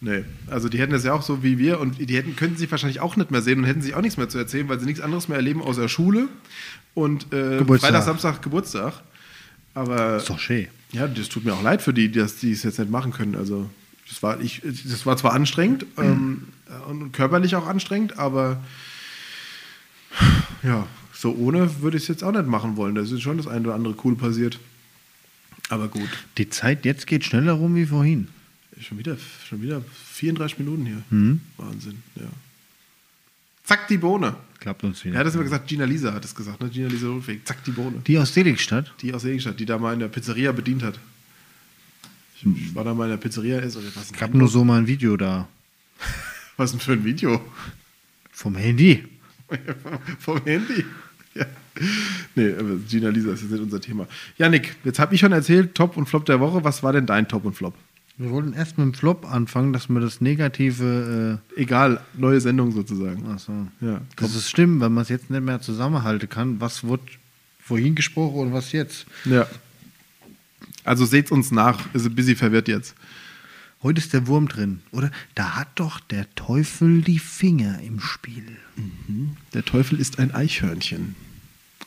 Nee, 0.00 0.24
also 0.50 0.68
die 0.68 0.78
hätten 0.78 0.92
das 0.92 1.04
ja 1.04 1.14
auch 1.14 1.22
so 1.22 1.42
wie 1.42 1.56
wir 1.58 1.80
und 1.80 1.98
die 1.98 2.14
hätten, 2.14 2.36
könnten 2.36 2.58
sich 2.58 2.70
wahrscheinlich 2.70 3.00
auch 3.00 3.16
nicht 3.16 3.30
mehr 3.30 3.40
sehen 3.40 3.60
und 3.60 3.64
hätten 3.64 3.80
sich 3.80 3.94
auch 3.94 4.02
nichts 4.02 4.18
mehr 4.18 4.28
zu 4.28 4.36
erzählen, 4.36 4.68
weil 4.68 4.78
sie 4.78 4.84
nichts 4.84 5.00
anderes 5.00 5.28
mehr 5.28 5.38
erleben 5.38 5.62
außer 5.62 5.88
Schule 5.88 6.28
und 6.92 7.32
äh. 7.32 7.64
Freitag, 7.64 8.02
Samstag, 8.04 8.42
Geburtstag. 8.42 9.02
Aber 9.72 10.16
Ist 10.16 10.28
doch 10.28 10.38
schön. 10.38 10.68
ja, 10.92 11.08
das 11.08 11.28
tut 11.28 11.44
mir 11.44 11.54
auch 11.54 11.62
leid 11.62 11.80
für 11.80 11.94
die, 11.94 12.12
dass 12.12 12.36
die 12.36 12.52
es 12.52 12.62
jetzt 12.62 12.78
nicht 12.78 12.90
machen 12.90 13.12
können. 13.12 13.34
Also 13.34 13.70
das 14.08 14.22
war, 14.22 14.40
ich, 14.40 14.60
das 14.62 15.06
war 15.06 15.16
zwar 15.16 15.32
anstrengend 15.32 15.86
ähm, 15.96 16.48
und 16.88 17.12
körperlich 17.12 17.56
auch 17.56 17.66
anstrengend, 17.66 18.18
aber 18.18 18.62
ja, 20.62 20.86
so 21.12 21.32
ohne 21.32 21.80
würde 21.80 21.96
ich 21.96 22.04
es 22.04 22.08
jetzt 22.08 22.22
auch 22.22 22.32
nicht 22.32 22.46
machen 22.46 22.76
wollen. 22.76 22.94
Da 22.94 23.00
ist 23.00 23.20
schon 23.22 23.38
das 23.38 23.46
eine 23.46 23.66
oder 23.66 23.74
andere 23.74 23.94
cool 24.04 24.16
passiert. 24.16 24.58
Aber 25.70 25.88
gut. 25.88 26.08
Die 26.38 26.48
Zeit 26.50 26.84
jetzt 26.84 27.06
geht 27.06 27.24
schneller 27.24 27.52
rum 27.52 27.74
wie 27.74 27.86
vorhin. 27.86 28.28
Schon 28.80 28.98
wieder, 28.98 29.16
schon 29.48 29.62
wieder 29.62 29.82
34 30.12 30.58
Minuten 30.58 30.84
hier. 30.86 31.02
Mhm. 31.10 31.40
Wahnsinn, 31.56 32.02
ja. 32.16 32.26
Zack, 33.62 33.88
die 33.88 33.96
Bohne. 33.98 34.36
Klappt 34.60 34.84
uns 34.84 35.00
Er 35.00 35.04
wieder. 35.06 35.18
hat 35.20 35.26
es 35.26 35.34
immer 35.34 35.44
gesagt, 35.44 35.68
Gina 35.68 35.84
Lisa 35.84 36.12
hat 36.12 36.24
es 36.24 36.34
gesagt, 36.34 36.60
ne? 36.60 36.68
Gina 36.68 36.88
Lisa 36.88 37.06
Ludwig. 37.06 37.46
Zack, 37.46 37.64
die 37.64 37.70
Bohne. 37.70 38.02
Die 38.06 38.18
aus 38.18 38.34
Seligstadt? 38.34 38.92
Die 39.00 39.14
aus 39.14 39.22
Seligstadt, 39.22 39.58
die 39.60 39.64
da 39.66 39.78
mal 39.78 39.94
in 39.94 40.00
der 40.00 40.08
Pizzeria 40.08 40.52
bedient 40.52 40.82
hat. 40.82 40.98
Ich, 42.36 42.44
ich 42.44 42.74
war 42.74 42.84
da 42.84 42.92
mal 42.94 43.04
in 43.04 43.10
der 43.10 43.16
Pizzeria, 43.16 43.60
ist 43.60 43.76
oder 43.76 43.86
was? 43.94 44.10
Ich 44.10 44.20
habe 44.20 44.36
nur 44.36 44.48
so 44.48 44.64
mal 44.64 44.78
ein 44.78 44.86
Video 44.86 45.16
da. 45.16 45.48
Was 46.56 46.70
denn 46.72 46.80
für 46.80 46.92
ein 46.92 47.04
Video? 47.04 47.40
Vom 48.32 48.54
Handy. 48.56 49.04
Vom 50.18 50.42
Handy. 50.44 50.84
Ja. 51.36 51.46
Nee, 52.36 52.52
aber 52.52 52.76
Gina 52.88 53.08
Lisa 53.08 53.32
ist 53.32 53.42
jetzt 53.42 53.50
nicht 53.50 53.60
unser 53.60 53.80
Thema. 53.80 54.06
Janik, 54.38 54.76
jetzt 54.84 55.00
habe 55.00 55.12
ich 55.14 55.20
schon 55.20 55.32
erzählt, 55.32 55.74
Top 55.74 55.96
und 55.96 56.06
Flop 56.08 56.24
der 56.24 56.38
Woche. 56.38 56.62
Was 56.62 56.84
war 56.84 56.92
denn 56.92 57.04
dein 57.06 57.26
Top 57.26 57.44
und 57.44 57.54
Flop? 57.54 57.74
Wir 58.16 58.30
wollten 58.30 58.52
erst 58.52 58.78
mit 58.78 58.86
dem 58.86 58.94
Flop 58.94 59.26
anfangen, 59.28 59.72
dass 59.72 59.88
wir 59.88 59.98
das 59.98 60.20
Negative. 60.20 61.40
Egal, 61.56 62.00
neue 62.16 62.40
Sendung 62.40 62.70
sozusagen. 62.70 63.24
Äh, 63.26 63.32
achso. 63.32 63.52
Ja, 63.80 64.00
Das 64.14 64.36
ist 64.36 64.48
schlimm, 64.50 64.78
weil 64.80 64.90
man 64.90 65.02
es 65.02 65.08
jetzt 65.08 65.30
nicht 65.30 65.42
mehr 65.42 65.60
zusammenhalten 65.60 66.28
kann. 66.28 66.60
Was 66.60 66.84
wird 66.84 67.00
vorhin 67.58 67.96
gesprochen 67.96 68.38
und 68.38 68.52
was 68.52 68.70
jetzt? 68.70 69.06
Ja. 69.24 69.48
Also 70.84 71.04
seht's 71.06 71.32
uns 71.32 71.50
nach. 71.50 71.92
Ist 71.92 72.06
ein 72.06 72.14
bisschen 72.14 72.36
verwirrt 72.36 72.68
jetzt. 72.68 72.94
Heute 73.82 73.98
ist 74.00 74.12
der 74.12 74.28
Wurm 74.28 74.46
drin, 74.48 74.80
oder? 74.92 75.10
Da 75.34 75.56
hat 75.56 75.68
doch 75.74 75.98
der 75.98 76.32
Teufel 76.36 77.02
die 77.02 77.18
Finger 77.18 77.80
im 77.80 77.98
Spiel. 78.00 78.46
Der 79.52 79.64
Teufel 79.64 79.98
ist 80.00 80.18
ein 80.20 80.32
Eichhörnchen. 80.32 81.16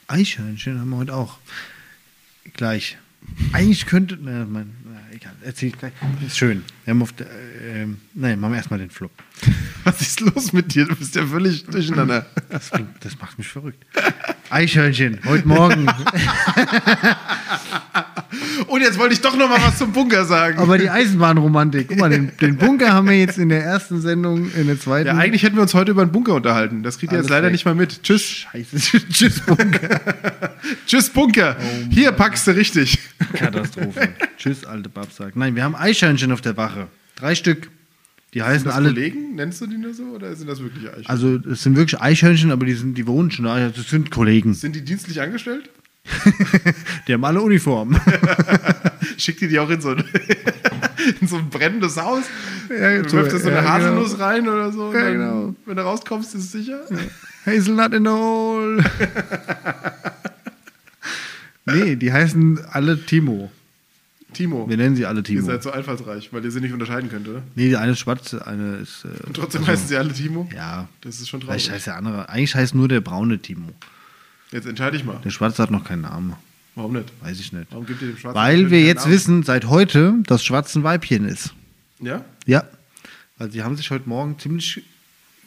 Eichhörnchen 0.08 0.80
haben 0.80 0.90
wir 0.90 0.98
heute 0.98 1.14
auch. 1.14 1.38
Gleich. 2.54 2.98
Eigentlich 3.52 3.86
könnte. 3.86 4.18
Na, 4.22 4.46
mein, 4.46 4.74
na, 4.86 5.00
egal, 5.14 5.34
erzähl 5.44 5.72
gleich. 5.72 5.92
Ist 6.26 6.38
schön. 6.38 6.64
Wir 6.86 6.92
haben 6.92 7.02
auf 7.02 7.12
der, 7.12 7.28
äh, 7.28 7.88
nein, 8.14 8.40
machen 8.40 8.54
wir 8.54 8.58
erstmal 8.58 8.80
den 8.80 8.90
Flop. 8.90 9.12
Was 9.84 10.00
ist 10.02 10.22
los 10.22 10.54
mit 10.54 10.74
dir? 10.74 10.86
Du 10.86 10.96
bist 10.96 11.14
ja 11.16 11.28
völlig 11.28 11.66
durcheinander. 11.66 12.26
Das, 12.50 12.72
das 13.02 13.20
macht 13.20 13.38
mich 13.38 13.50
verrückt. 13.50 13.86
Eichhörnchen, 14.50 15.20
heute 15.26 15.48
Morgen. 15.48 15.88
Und 18.68 18.82
jetzt 18.82 18.98
wollte 18.98 19.14
ich 19.14 19.22
doch 19.22 19.36
noch 19.38 19.50
mal 19.50 19.60
was 19.62 19.78
zum 19.78 19.92
Bunker 19.94 20.26
sagen. 20.26 20.58
Aber 20.60 20.78
die 20.78 20.90
Eisenbahnromantik, 20.90 21.88
guck 21.90 21.98
mal, 22.00 22.10
den, 22.10 22.32
den 22.42 22.58
Bunker 22.58 22.94
haben 22.94 23.08
wir 23.08 23.18
jetzt 23.18 23.38
in 23.38 23.50
der 23.50 23.64
ersten 23.64 24.02
Sendung, 24.02 24.52
in 24.56 24.68
der 24.68 24.80
zweiten. 24.80 25.08
ja, 25.08 25.16
eigentlich 25.16 25.44
hätten 25.44 25.56
wir 25.56 25.62
uns 25.62 25.74
heute 25.74 25.92
über 25.92 26.06
den 26.06 26.12
Bunker 26.12 26.36
unterhalten. 26.36 26.84
Das 26.84 26.98
kriegt 27.00 27.12
ihr 27.12 27.20
jetzt 27.20 27.30
leider 27.30 27.48
weg. 27.48 27.54
nicht 27.54 27.66
mal 27.66 27.76
mit. 27.76 28.04
Tschüss. 28.04 28.24
Scheiße. 28.24 28.78
Tschüss, 29.10 29.40
Bunker. 29.42 30.02
Tschüss, 30.86 31.10
Bunker. 31.10 31.56
Hier 31.90 32.12
packst 32.12 32.48
du 32.48 32.52
richtig. 32.52 33.00
Katastrophe. 33.34 34.10
Tschüss, 34.38 34.66
alte 34.66 34.90
Babsack. 34.90 35.36
Nein, 35.36 35.56
wir 35.56 35.64
haben 35.64 35.76
Eichhörnchen 35.76 36.32
auf 36.32 36.42
der 36.42 36.58
Wache. 36.58 36.88
Drei 37.16 37.36
Stück. 37.36 37.70
Die 38.34 38.44
heißen 38.44 38.60
Sind 38.60 38.68
das 38.68 38.76
alle. 38.76 38.90
Kollegen? 38.90 39.36
Nennst 39.36 39.62
du 39.62 39.68
die 39.68 39.78
nur 39.78 39.94
so 39.94 40.04
oder 40.04 40.36
sind 40.36 40.48
das 40.48 40.60
wirklich 40.62 40.84
Eichhörnchen? 40.86 41.08
Also, 41.10 41.36
es 41.50 41.64
sind 41.64 41.76
wirklich 41.78 42.00
Eichhörnchen, 42.00 42.52
aber 42.52 42.66
die, 42.66 42.74
sind, 42.74 42.98
die 42.98 43.08
wohnen 43.08 43.32
schon 43.32 43.46
da. 43.46 43.70
Das 43.70 43.90
sind 43.90 44.12
Kollegen. 44.12 44.54
sind 44.54 44.76
die 44.76 44.84
dienstlich 44.84 45.22
angestellt? 45.22 45.70
Die 47.08 47.14
haben 47.14 47.24
alle 47.26 47.42
Uniformen. 47.42 48.00
Schickt 49.18 49.42
die 49.42 49.48
die 49.48 49.60
auch 49.60 49.70
in 49.70 49.82
so 49.82 49.90
ein, 49.90 50.04
in 51.22 51.28
so 51.28 51.38
ein 51.38 51.50
brennendes 51.50 51.98
Haus? 51.98 52.24
Ja, 52.70 53.02
Du 53.02 53.12
wirft 53.14 53.34
da 53.34 53.38
so 53.40 53.48
eine 53.48 53.58
ja, 53.58 53.62
genau. 53.62 53.70
Haselnuss 53.72 54.20
rein 54.20 54.48
oder 54.48 54.72
so? 54.72 54.94
Ja, 54.94 55.10
genau. 55.12 55.56
Wenn 55.66 55.76
du 55.78 55.82
rauskommst, 55.84 56.36
ist 56.36 56.46
es 56.46 56.52
sicher? 56.52 56.82
Hazelnut 57.46 57.94
in 57.94 58.04
the 58.06 58.10
hole. 58.12 58.84
nee, 61.66 61.96
die 61.96 62.12
heißen 62.12 62.60
alle 62.72 63.00
Timo. 63.06 63.52
Timo, 64.34 64.70
Wir 64.70 64.78
nennen 64.78 64.96
sie 64.96 65.06
alle 65.06 65.20
ihr 65.20 65.24
Timo. 65.24 65.42
seid 65.46 65.64
so 65.64 65.72
einfallsreich, 65.72 66.32
weil 66.34 66.44
ihr 66.44 66.52
sie 66.52 66.60
nicht 66.60 66.74
unterscheiden 66.74 67.10
könnt, 67.10 67.28
oder? 67.28 67.42
Nee, 67.56 67.70
die 67.70 67.78
eine 67.78 67.94
ist 67.94 68.00
schwarz, 68.00 68.34
eine 68.34 68.76
ist. 68.78 69.06
Äh, 69.06 69.26
Und 69.26 69.36
trotzdem 69.36 69.66
heißen 69.66 69.88
sie 69.88 69.96
alle 69.98 70.12
Timo? 70.14 70.48
ja. 70.54 70.88
Das 71.02 71.20
ist 71.20 71.30
schon 71.30 71.40
traurig. 71.42 71.72
heißt 71.72 71.88
der 71.88 71.96
andere. 71.96 72.30
Eigentlich 72.30 72.54
heißt 72.54 72.76
nur 72.76 72.88
der 72.88 73.00
braune 73.02 73.40
Timo. 73.40 73.70
Jetzt 74.52 74.66
entscheide 74.68 74.96
ich 74.98 75.04
mal. 75.04 75.20
Der 75.24 75.30
schwarze 75.30 75.62
hat 75.64 75.72
noch 75.72 75.84
keinen 75.84 76.02
Namen. 76.04 76.34
Warum 76.76 76.94
nicht? 76.94 77.12
Weiß 77.22 77.40
ich 77.40 77.52
nicht. 77.54 77.68
Warum 77.72 77.86
gibt 77.86 78.02
ihr 78.02 78.10
dem 78.10 78.18
Schwarzen 78.18 78.36
Weil 78.38 78.70
wir 78.72 78.82
jetzt 78.82 79.02
Namen? 79.02 79.14
wissen, 79.14 79.44
seit 79.44 79.66
heute, 79.66 80.16
dass 80.26 80.44
Schwarz 80.44 80.76
ein 80.76 80.84
Weibchen 80.84 81.26
ist. 81.26 81.54
Ja? 82.00 82.24
Ja. 82.46 82.64
Weil 83.38 83.52
sie 83.52 83.64
haben 83.64 83.76
sich 83.76 83.90
heute 83.92 84.08
Morgen 84.08 84.38
ziemlich 84.40 84.84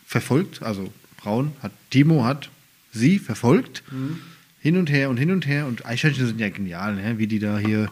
verfolgt. 0.06 0.62
Also 0.62 0.92
Braun 1.16 1.52
hat, 1.62 1.72
Timo 1.90 2.24
hat 2.24 2.50
sie 2.92 3.18
verfolgt. 3.18 3.82
Mhm. 3.90 4.18
Hin 4.58 4.76
und 4.76 4.90
her 4.90 5.08
und 5.08 5.16
hin 5.16 5.30
und 5.30 5.46
her. 5.46 5.66
Und 5.66 5.86
Eichhörnchen 5.86 6.26
sind 6.26 6.40
ja 6.40 6.50
genial, 6.50 6.96
ne? 6.96 7.18
wie 7.18 7.26
die 7.26 7.38
da 7.38 7.58
hier 7.58 7.90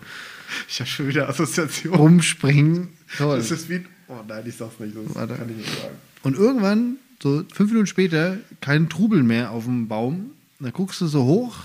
Ich 0.69 0.81
habe 0.81 0.91
schon 0.91 1.09
wieder 1.09 1.29
Assoziation. 1.29 1.95
rumspringen. 1.95 2.89
Toll. 3.17 3.39
Das 3.39 3.51
ist 3.51 3.69
wie. 3.71 3.85
Oh 4.09 4.17
nein, 4.27 4.43
ich 4.47 4.57
sag's 4.57 4.79
nicht. 4.81 4.95
Das 4.97 5.15
Warte. 5.15 5.35
kann 5.35 5.49
ich 5.51 5.57
nicht 5.57 5.81
sagen. 5.81 5.95
Und 6.25 6.37
irgendwann, 6.37 6.97
so 7.23 7.45
fünf 7.53 7.71
Minuten 7.71 7.87
später, 7.87 8.37
kein 8.61 8.89
Trubel 8.89 9.23
mehr 9.23 9.51
auf 9.53 9.65
dem 9.65 9.87
Baum. 9.89 10.33
Da 10.61 10.71
guckst 10.71 11.01
du 11.01 11.07
so 11.07 11.25
hoch. 11.25 11.57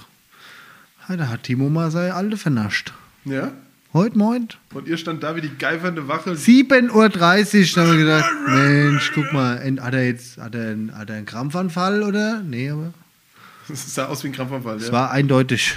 Da 1.07 1.27
hat 1.27 1.43
Timo 1.43 1.69
mal 1.69 1.91
seine 1.91 2.13
Alte 2.13 2.37
vernascht. 2.37 2.93
Ja? 3.25 3.51
Heute 3.91 4.17
Moin. 4.17 4.47
Und 4.73 4.87
ihr 4.87 4.97
stand 4.97 5.21
da 5.23 5.35
wie 5.35 5.41
die 5.41 5.55
geifernde 5.57 6.07
Wache. 6.07 6.31
7.30 6.31 6.91
Uhr, 6.91 7.09
da 7.75 7.81
haben 7.81 7.91
wir 7.91 7.97
gedacht, 7.97 8.31
Mensch, 8.47 9.11
guck 9.13 9.31
mal, 9.33 9.57
hat 9.81 9.93
er 9.93 10.05
jetzt 10.05 10.37
hat 10.37 10.55
er, 10.55 10.71
einen- 10.71 10.95
hat 10.97 11.09
er 11.09 11.17
einen 11.17 11.25
Krampfanfall 11.25 12.01
oder? 12.03 12.41
Nee, 12.41 12.69
aber 12.71 12.93
Das 13.67 13.93
sah 13.93 14.05
aus 14.05 14.23
wie 14.23 14.27
ein 14.27 14.33
Krampfanfall. 14.33 14.77
es 14.77 14.87
Ja? 14.87 14.93
war 14.93 15.11
eindeutig. 15.11 15.75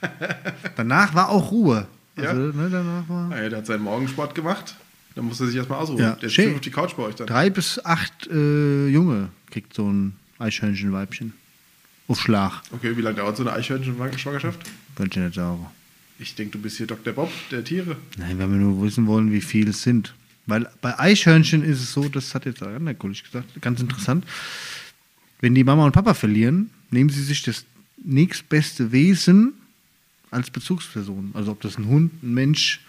danach 0.76 1.14
war 1.14 1.28
auch 1.30 1.50
Ruhe. 1.50 1.86
Ja? 2.16 2.30
Also, 2.30 2.40
ne, 2.56 2.68
danach 2.70 3.08
war 3.08 3.30
Ah, 3.32 3.42
ja, 3.42 3.48
der 3.48 3.58
hat 3.58 3.66
seinen 3.66 3.82
Morgensport 3.82 4.34
gemacht. 4.34 4.76
Dann 5.16 5.24
musste 5.24 5.44
er 5.44 5.46
sich 5.48 5.56
erstmal 5.56 5.78
ausruhen. 5.80 5.98
Ja, 6.00 6.12
Der 6.12 6.28
schön 6.28 6.54
auf 6.54 6.60
die 6.60 6.70
Couch 6.70 6.94
bei 6.96 7.04
euch 7.04 7.14
dann. 7.14 7.26
drei 7.26 7.48
bis 7.50 7.84
acht 7.84 8.26
äh, 8.28 8.88
Junge 8.88 9.28
kriegt 9.50 9.74
so 9.74 9.88
ein 9.90 10.16
Eichhörnchenweibchen. 10.38 11.32
Auf 12.06 12.20
Schlag, 12.20 12.62
Okay, 12.70 12.96
wie 12.96 13.00
lange 13.00 13.16
dauert 13.16 13.36
so 13.36 13.42
eine 13.42 13.52
Eichhörnchen-Schwangerschaft? 13.54 14.60
könnte 14.94 15.20
ich 15.20 15.24
nicht 15.26 15.34
sagen. 15.36 15.66
Ich 16.18 16.34
denke, 16.34 16.58
du 16.58 16.62
bist 16.62 16.76
hier 16.76 16.86
Dr. 16.86 17.12
Bob, 17.12 17.32
der 17.50 17.64
Tiere. 17.64 17.96
Nein, 18.18 18.38
wenn 18.38 18.50
wir 18.50 18.58
nur 18.58 18.82
wissen 18.82 19.06
wollen, 19.06 19.32
wie 19.32 19.40
viel 19.40 19.68
es 19.68 19.82
sind. 19.82 20.14
Weil 20.46 20.68
bei 20.82 20.98
Eichhörnchen 20.98 21.64
ist 21.64 21.80
es 21.80 21.92
so, 21.92 22.08
das 22.08 22.34
hat 22.34 22.44
jetzt 22.44 22.60
der 22.60 22.68
andere 22.68 22.94
Kollege 22.94 23.22
gesagt, 23.22 23.60
ganz 23.62 23.80
interessant. 23.80 24.24
Wenn 25.40 25.54
die 25.54 25.64
Mama 25.64 25.84
und 25.86 25.92
Papa 25.92 26.14
verlieren, 26.14 26.70
nehmen 26.90 27.08
sie 27.10 27.22
sich 27.22 27.42
das 27.42 27.64
nächstbeste 28.04 28.92
Wesen 28.92 29.54
als 30.30 30.50
Bezugsperson. 30.50 31.30
Also 31.34 31.52
ob 31.52 31.60
das 31.62 31.78
ein 31.78 31.86
Hund, 31.86 32.22
ein 32.22 32.34
Mensch, 32.34 32.80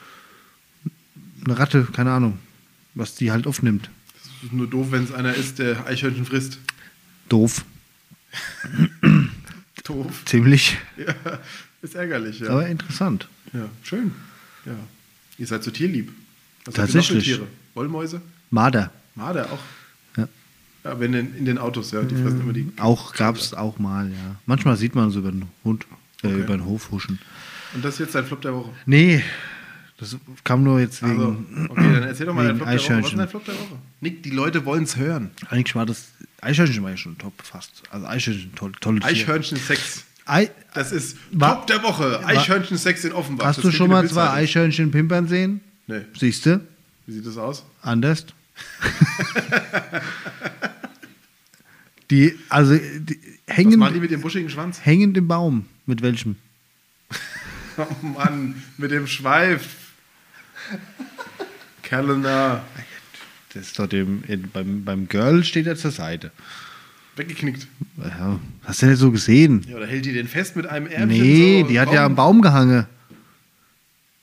eine 1.45 1.57
Ratte, 1.57 1.88
keine 1.93 2.11
Ahnung, 2.11 2.38
was 2.93 3.16
die 3.16 3.32
halt 3.32 3.47
aufnimmt. 3.47 3.89
Das 4.13 4.43
ist 4.43 4.53
nur 4.53 4.68
doof, 4.68 4.88
wenn 4.91 5.05
es 5.05 5.13
einer 5.13 5.34
ist, 5.34 5.59
der 5.59 5.86
Eichhörnchen 5.88 6.26
frisst. 6.26 6.59
Doof, 7.30 7.63
Doof. 9.83 10.23
ziemlich, 10.25 10.77
Ja, 10.97 11.13
ist 11.81 11.95
ärgerlich, 11.95 12.39
ja. 12.39 12.49
aber 12.49 12.67
interessant. 12.67 13.27
ja, 13.53 13.69
schön. 13.83 14.11
Ja. 14.65 14.73
Ihr 15.38 15.47
seid 15.47 15.63
so 15.63 15.71
tierlieb. 15.71 16.11
Was 16.65 16.73
Tatsächlich. 16.75 17.23
Tiere? 17.25 17.47
Wollmäuse? 17.75 18.21
Marder. 18.49 18.91
Marder 19.15 19.51
auch. 19.51 19.59
Ja. 20.17 20.27
Ja, 20.83 20.99
wenn 20.99 21.13
in, 21.13 21.36
in 21.36 21.45
den 21.45 21.57
Autos, 21.57 21.91
ja. 21.91 22.01
Die 22.03 22.15
fressen 22.15 22.41
immer 22.41 22.53
die. 22.53 22.71
Auch 22.79 23.13
gab 23.13 23.36
es 23.36 23.53
auch 23.53 23.77
mal, 23.77 24.09
ja. 24.09 24.36
Manchmal 24.45 24.75
sieht 24.77 24.95
man 24.95 25.11
so 25.11 25.19
über 25.19 25.31
den 25.31 25.45
Hund, 25.63 25.86
äh, 26.23 26.27
Okay. 26.27 26.39
über 26.39 26.57
den 26.57 26.65
Hof 26.65 26.89
huschen. 26.91 27.19
Und 27.75 27.83
das 27.86 27.95
ist 27.95 27.99
jetzt 27.99 28.15
dein 28.15 28.25
Flop 28.25 28.41
der 28.41 28.53
Woche. 28.55 28.71
Nee, 28.86 29.23
das 29.97 30.17
kam 30.43 30.63
nur 30.63 30.79
jetzt 30.79 31.01
wegen. 31.03 31.11
Also, 31.19 31.37
okay, 31.69 31.93
dann 31.93 32.03
erzähl 32.03 32.25
doch 32.25 32.33
mal 32.33 32.45
dein 32.45 32.55
wegen 32.59 32.65
Flop 32.65 32.67
der 32.69 32.75
Woche. 32.75 32.75
Was 32.75 32.81
ist 32.83 32.89
Eichhörnchen. 32.89 33.17
dein 33.17 33.27
Flop 33.29 33.45
der 33.45 33.53
Woche? 33.55 33.77
Nick, 34.01 34.23
die 34.23 34.29
Leute 34.31 34.65
wollen 34.65 34.83
es 34.83 34.97
hören. 34.97 35.31
Eigentlich 35.49 35.75
war 35.75 35.85
das. 35.85 36.07
Eichhörnchen 36.41 36.83
war 36.83 36.91
ja 36.91 36.97
schon 36.97 37.17
top 37.17 37.33
fast. 37.43 37.83
Also 37.89 38.05
Eichhörnchen, 38.05 38.53
toll, 38.55 38.71
tolle 38.81 38.99
Tier. 38.99 39.07
Eichhörnchen-Sex. 39.09 40.03
Ei, 40.27 40.49
Das 40.73 40.91
ist 40.91 41.17
War- 41.31 41.55
Top 41.59 41.67
der 41.67 41.83
Woche. 41.83 42.25
Eichhörnchen-Sex 42.25 43.05
in 43.05 43.13
Offenbach. 43.13 43.45
hast 43.45 43.57
Das 43.57 43.63
du 43.65 43.71
schon 43.71 43.89
mal 43.89 44.07
zwei. 44.09 44.29
Eichhörnchen 44.31 44.91
pimpern 44.91 45.27
sehen? 45.27 45.61
Nee. 45.87 46.01
Siehst 46.17 46.45
du? 46.45 46.59
Wie 47.05 47.13
sieht 47.13 47.25
das 47.25 47.37
aus? 47.37 47.63
Anders. 47.81 48.25
die, 52.11 52.37
also, 52.49 52.75
die 52.75 53.19
Was 53.47 53.57
hängen, 53.57 53.79
machen 53.79 53.93
die 53.95 53.99
mit 53.99 54.11
dem 54.11 54.21
buschigen 54.21 54.49
Schwanz? 54.49 54.79
hängend 54.83 55.17
im 55.17 55.27
Baum. 55.27 55.65
Mit 55.85 56.01
welchem? 56.01 56.35
Oh 57.77 58.05
Mann, 58.05 58.55
mit 58.77 58.91
dem 58.91 59.05
Schweif. 59.05 59.84
Kalender. 61.84 62.63
Das 63.53 63.68
ist 63.68 63.80
doch 63.80 63.88
dem, 63.88 64.24
in, 64.28 64.49
beim, 64.51 64.84
beim 64.84 65.07
Girl 65.07 65.43
steht 65.43 65.68
er 65.68 65.76
zur 65.76 65.91
Seite. 65.91 66.32
Weggeknickt. 67.16 67.68
Ja, 67.97 68.39
hast 68.66 68.82
du 68.82 68.88
nicht 68.88 68.97
so 68.99 69.11
gesehen? 69.11 69.66
Ja, 69.70 69.78
oder 69.78 69.88
hält 69.88 70.05
die 70.05 70.11
den 70.13 70.28
fest 70.28 70.55
mit 70.57 70.66
einem 70.68 70.88
Ärmchen? 70.88 71.07
Nee, 71.22 71.61
so? 71.61 71.68
die 71.70 71.80
hat 71.80 71.91
ja 71.93 72.05
am 72.05 72.16
Baum. 72.16 72.38
Baum 72.38 72.41
gehangen. 72.41 72.86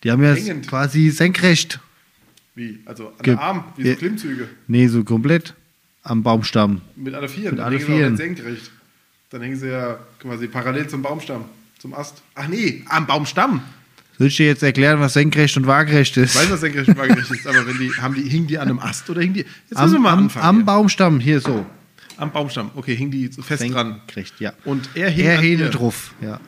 Die 0.02 0.10
haben 0.10 0.22
ja 0.22 0.34
Hängend. 0.34 0.68
quasi 0.68 1.08
senkrecht. 1.10 1.80
Wie? 2.54 2.80
Also 2.84 3.08
an 3.08 3.14
Ge- 3.22 3.34
der 3.34 3.42
Arm, 3.42 3.64
wie 3.76 3.86
Ja. 3.86 3.92
so 3.94 3.98
Klimmzüge. 4.00 4.48
Nee, 4.66 4.88
so 4.88 5.04
komplett 5.04 5.54
am 6.02 6.22
Baumstamm. 6.22 6.82
Mit 6.96 7.14
alle 7.14 7.28
Vieren. 7.28 7.52
Mit 7.52 7.60
Dann 7.60 7.66
alle 7.66 7.76
nicht 8.10 8.16
senkrecht. 8.18 8.70
Dann 9.30 9.40
hängen 9.40 9.56
sie 9.56 9.68
ja 9.70 9.98
quasi 10.18 10.48
parallel 10.48 10.88
zum 10.88 11.00
Baumstamm, 11.00 11.46
zum 11.78 11.94
Ast. 11.94 12.20
Ach 12.34 12.48
nee, 12.48 12.82
am 12.88 13.06
Baumstamm. 13.06 13.62
Soll 14.18 14.26
ich 14.26 14.36
dir 14.36 14.46
jetzt 14.46 14.62
erklären, 14.62 15.00
was 15.00 15.14
senkrecht 15.14 15.56
und 15.56 15.66
waagerecht 15.66 16.16
ist? 16.16 16.34
Ich 16.34 16.40
weiß, 16.40 16.50
was 16.50 16.60
senkrecht 16.60 16.88
und 16.88 16.96
waagerecht 16.96 17.30
ist, 17.30 17.46
aber 17.46 17.66
wenn 17.66 17.78
die, 17.78 17.90
haben 18.00 18.14
die, 18.14 18.22
hingen 18.22 18.46
die 18.46 18.58
an 18.58 18.68
einem 18.68 18.78
Ast 18.78 19.08
oder 19.10 19.20
hingen 19.20 19.34
die. 19.34 19.46
Jetzt 19.70 19.80
müssen 19.80 19.92
wir 19.92 19.96
am, 19.96 20.02
mal 20.02 20.12
am, 20.12 20.18
anfangen. 20.24 20.46
am 20.46 20.56
hier. 20.56 20.64
Baumstamm, 20.64 21.20
hier 21.20 21.40
so. 21.40 21.66
am 22.18 22.30
Baumstamm. 22.30 22.70
Okay, 22.74 22.94
hingen 22.94 23.10
die 23.10 23.28
fest 23.28 23.62
dran. 23.72 24.00
Senkrecht, 24.06 24.40
ja. 24.40 24.52
Und 24.64 24.90
er 24.94 25.10
hing 25.10 25.26
Er 25.26 25.40
hing 25.40 25.70
drauf, 25.70 26.14
ja. 26.20 26.40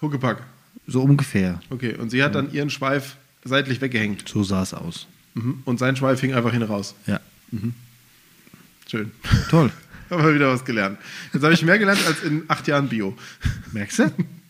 Huckepack. 0.00 0.42
So 0.86 1.02
ungefähr. 1.02 1.60
Okay, 1.70 1.94
und 1.94 2.10
sie 2.10 2.22
hat 2.22 2.34
dann 2.34 2.52
ihren 2.52 2.70
Schweif 2.70 3.16
seitlich 3.44 3.80
weggehängt. 3.80 4.28
So 4.28 4.42
sah 4.42 4.62
es 4.62 4.74
aus. 4.74 5.06
Mhm. 5.34 5.62
Und 5.64 5.78
sein 5.78 5.96
Schweif 5.96 6.20
hing 6.20 6.34
einfach 6.34 6.52
hin 6.52 6.62
raus. 6.62 6.94
Ja. 7.06 7.20
Schön. 8.88 9.12
Toll. 9.50 9.70
Haben 10.10 10.24
wir 10.24 10.34
wieder 10.34 10.52
was 10.52 10.64
gelernt. 10.64 10.98
Jetzt 11.32 11.42
habe 11.42 11.54
ich 11.54 11.62
mehr 11.62 11.78
gelernt 11.78 12.00
als 12.06 12.22
in 12.22 12.44
acht 12.48 12.68
Jahren 12.68 12.88
Bio. 12.88 13.16
Merkst 13.72 14.00
du? 14.00 14.12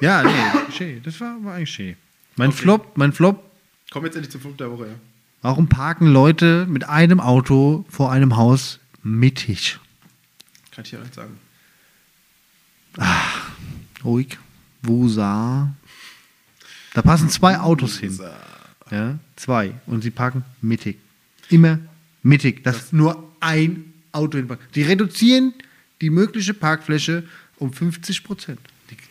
ja, 0.00 0.22
nee, 0.22 0.72
schön. 0.72 1.02
Das 1.02 1.20
war, 1.20 1.42
war 1.44 1.54
eigentlich 1.54 1.70
schön. 1.70 1.96
Mein 2.36 2.52
Flop, 2.52 2.96
mein 2.96 3.12
Flop, 3.12 3.50
wir 3.92 4.02
jetzt 4.02 4.16
endlich 4.16 4.32
zum 4.32 4.40
Flug 4.40 4.58
der 4.58 4.70
Woche, 4.70 4.86
ja. 4.88 4.94
warum 5.42 5.68
parken 5.68 6.08
Leute 6.08 6.66
mit 6.68 6.88
einem 6.88 7.20
Auto 7.20 7.84
vor 7.88 8.10
einem 8.10 8.36
Haus 8.36 8.80
mittig? 9.02 9.78
Kann 10.72 10.84
ich 10.84 10.92
ja 10.92 10.98
nicht 10.98 11.14
sagen. 11.14 11.38
Ruhig. 14.04 14.38
Wusa. 14.82 15.74
Da 16.92 17.02
passen 17.02 17.28
zwei 17.28 17.58
Autos 17.58 17.98
hin. 17.98 18.18
Ja, 18.90 19.18
zwei. 19.36 19.74
Und 19.86 20.02
sie 20.02 20.10
parken 20.10 20.44
mittig. 20.60 20.98
Immer 21.48 21.78
mittig. 22.22 22.62
Das 22.64 22.76
ist 22.76 22.92
nur 22.92 23.32
ein 23.40 23.92
Auto 24.12 24.38
hinparkt. 24.38 24.74
Die 24.76 24.82
reduzieren 24.82 25.54
die 26.00 26.10
mögliche 26.10 26.54
Parkfläche 26.54 27.24
um 27.56 27.72
50 27.72 28.24
Prozent. 28.24 28.60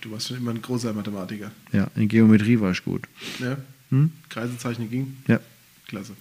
Du 0.04 0.12
warst 0.12 0.28
schon 0.28 0.36
immer 0.38 0.52
ein 0.52 0.62
großer 0.62 0.92
Mathematiker. 0.92 1.50
Ja, 1.72 1.88
in 1.96 2.10
Geometrie 2.10 2.60
war 2.60 2.72
ich 2.72 2.84
gut. 2.84 3.04
Ja? 3.40 3.56
Hm? 3.90 4.12
Kreisezeichen 4.28 4.90
ging. 4.90 5.16
Ja. 5.28 5.40
Klasse. 5.88 6.12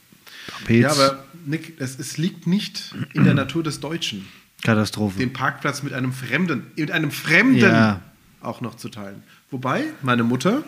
Trapez, 0.46 0.82
Ja, 0.82 0.92
aber 0.92 1.24
Nick, 1.46 1.80
es, 1.80 1.98
es 1.98 2.16
liegt 2.16 2.46
nicht 2.46 2.94
in 3.12 3.24
der 3.24 3.34
Natur 3.34 3.64
des 3.64 3.80
Deutschen, 3.80 4.26
Katastrophe. 4.62 5.18
den 5.18 5.32
Parkplatz 5.32 5.82
mit 5.82 5.92
einem 5.94 6.12
Fremden, 6.12 6.62
mit 6.76 6.92
einem 6.92 7.10
Fremden 7.10 7.58
Ja. 7.58 8.00
auch 8.40 8.60
noch 8.60 8.76
zu 8.76 8.88
teilen. 8.88 9.24
Wobei 9.50 9.84
meine 10.02 10.22
Mutter 10.22 10.62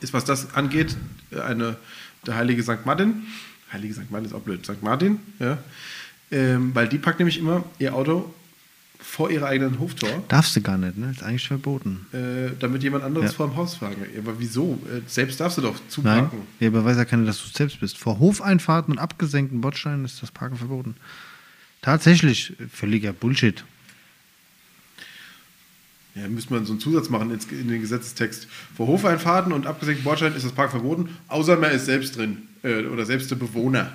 ist, 0.00 0.12
was 0.12 0.26
das 0.26 0.54
angeht, 0.54 0.96
eine, 1.46 1.76
der 2.26 2.34
heilige 2.36 2.62
St. 2.62 2.84
Martin. 2.84 3.22
Heilige 3.72 3.94
St. 3.94 4.10
Martin 4.10 4.26
ist 4.26 4.34
auch 4.34 4.42
blöd. 4.42 4.64
St. 4.66 4.82
Martin, 4.82 5.20
ja. 5.38 5.56
Ähm, 6.30 6.74
weil 6.74 6.86
die 6.86 6.98
packt 6.98 7.18
nämlich 7.18 7.38
immer 7.38 7.64
ihr 7.78 7.94
Auto 7.94 8.34
vor 9.02 9.30
ihrer 9.30 9.46
eigenen 9.46 9.78
Hoftor, 9.80 10.08
Darfst 10.28 10.54
du 10.56 10.60
gar 10.60 10.78
nicht, 10.78 10.96
ne? 10.96 11.10
Ist 11.10 11.22
eigentlich 11.22 11.46
verboten. 11.48 12.06
äh, 12.12 12.50
damit 12.58 12.82
jemand 12.82 13.02
anderes 13.04 13.30
Ja. 13.32 13.36
vor 13.36 13.48
dem 13.48 13.56
Haus 13.56 13.74
fahren 13.76 13.94
kann. 13.94 14.06
Aber 14.18 14.38
wieso? 14.38 14.80
Äh, 14.86 15.00
selbst 15.06 15.40
darfst 15.40 15.58
du 15.58 15.62
doch 15.62 15.74
Nein, 15.74 15.82
zuparken. 15.88 16.38
ja, 16.60 16.68
aber 16.68 16.84
weiß 16.84 16.96
ja 16.96 17.04
keiner, 17.04 17.24
dass 17.26 17.38
du 17.38 17.46
es 17.46 17.52
selbst 17.54 17.80
bist. 17.80 17.98
Vor 17.98 18.18
Hofeinfahrten 18.18 18.92
und 18.92 18.98
abgesenkten 18.98 19.60
Bordsteinen 19.60 20.04
ist 20.04 20.22
das 20.22 20.30
Parken 20.30 20.56
verboten. 20.56 20.94
Tatsächlich, 21.82 22.52
völliger 22.72 23.12
Bullshit. 23.12 23.64
Ja, 26.14 26.28
müsste 26.28 26.52
man 26.52 26.64
so 26.66 26.72
einen 26.72 26.80
Zusatz 26.80 27.08
machen 27.08 27.30
in 27.50 27.68
den 27.68 27.80
Gesetzestext. 27.80 28.48
Vor 28.76 28.88
Hofeinfahrten 28.88 29.52
und 29.52 29.66
abgesenkten 29.66 30.04
Bordsteinen 30.04 30.36
ist 30.36 30.44
das 30.44 30.52
Park 30.52 30.70
verboten, 30.72 31.08
außer 31.28 31.56
man 31.56 31.70
ist 31.70 31.86
selbst 31.86 32.16
drin 32.16 32.42
äh, 32.62 32.84
oder 32.84 33.06
selbst 33.06 33.30
der 33.30 33.36
Bewohner. 33.36 33.92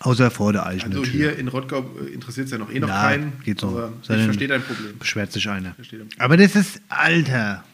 Außer 0.00 0.30
vor 0.30 0.52
der 0.52 0.66
Eichen. 0.66 0.90
Also 0.92 1.04
hier 1.04 1.36
in 1.36 1.48
Rottgau 1.48 1.84
interessiert 2.12 2.46
es 2.46 2.52
ja 2.52 2.58
noch 2.58 2.70
eh 2.70 2.78
noch 2.78 2.88
Na, 2.88 3.02
keinen. 3.08 3.32
geht 3.44 3.60
so. 3.60 3.68
Aber 3.68 3.92
ich 4.02 4.06
verstehe 4.24 4.48
dein 4.48 4.62
Problem. 4.62 4.98
Beschwert 4.98 5.32
sich 5.32 5.48
einer. 5.48 5.74
Aber 6.18 6.36
das 6.36 6.54
ist, 6.54 6.80
Alter. 6.88 7.64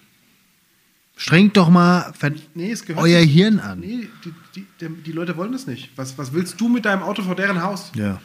Strengt 1.16 1.56
doch 1.56 1.68
mal 1.70 2.12
Nee, 2.54 2.74
euer 2.96 3.20
nicht- 3.20 3.32
Hirn 3.32 3.60
an. 3.60 3.78
Nee, 3.80 4.08
die, 4.24 4.64
die, 4.80 4.88
die, 4.88 5.12
Leute 5.12 5.36
wollen 5.36 5.52
das 5.52 5.66
nicht. 5.66 5.90
Was, 5.96 6.18
was 6.18 6.32
willst 6.32 6.60
du 6.60 6.68
mit 6.68 6.84
deinem 6.86 7.02
Auto 7.02 7.22
vor 7.22 7.36
deren 7.36 7.62
Haus? 7.62 7.92
Ja. 7.94 8.20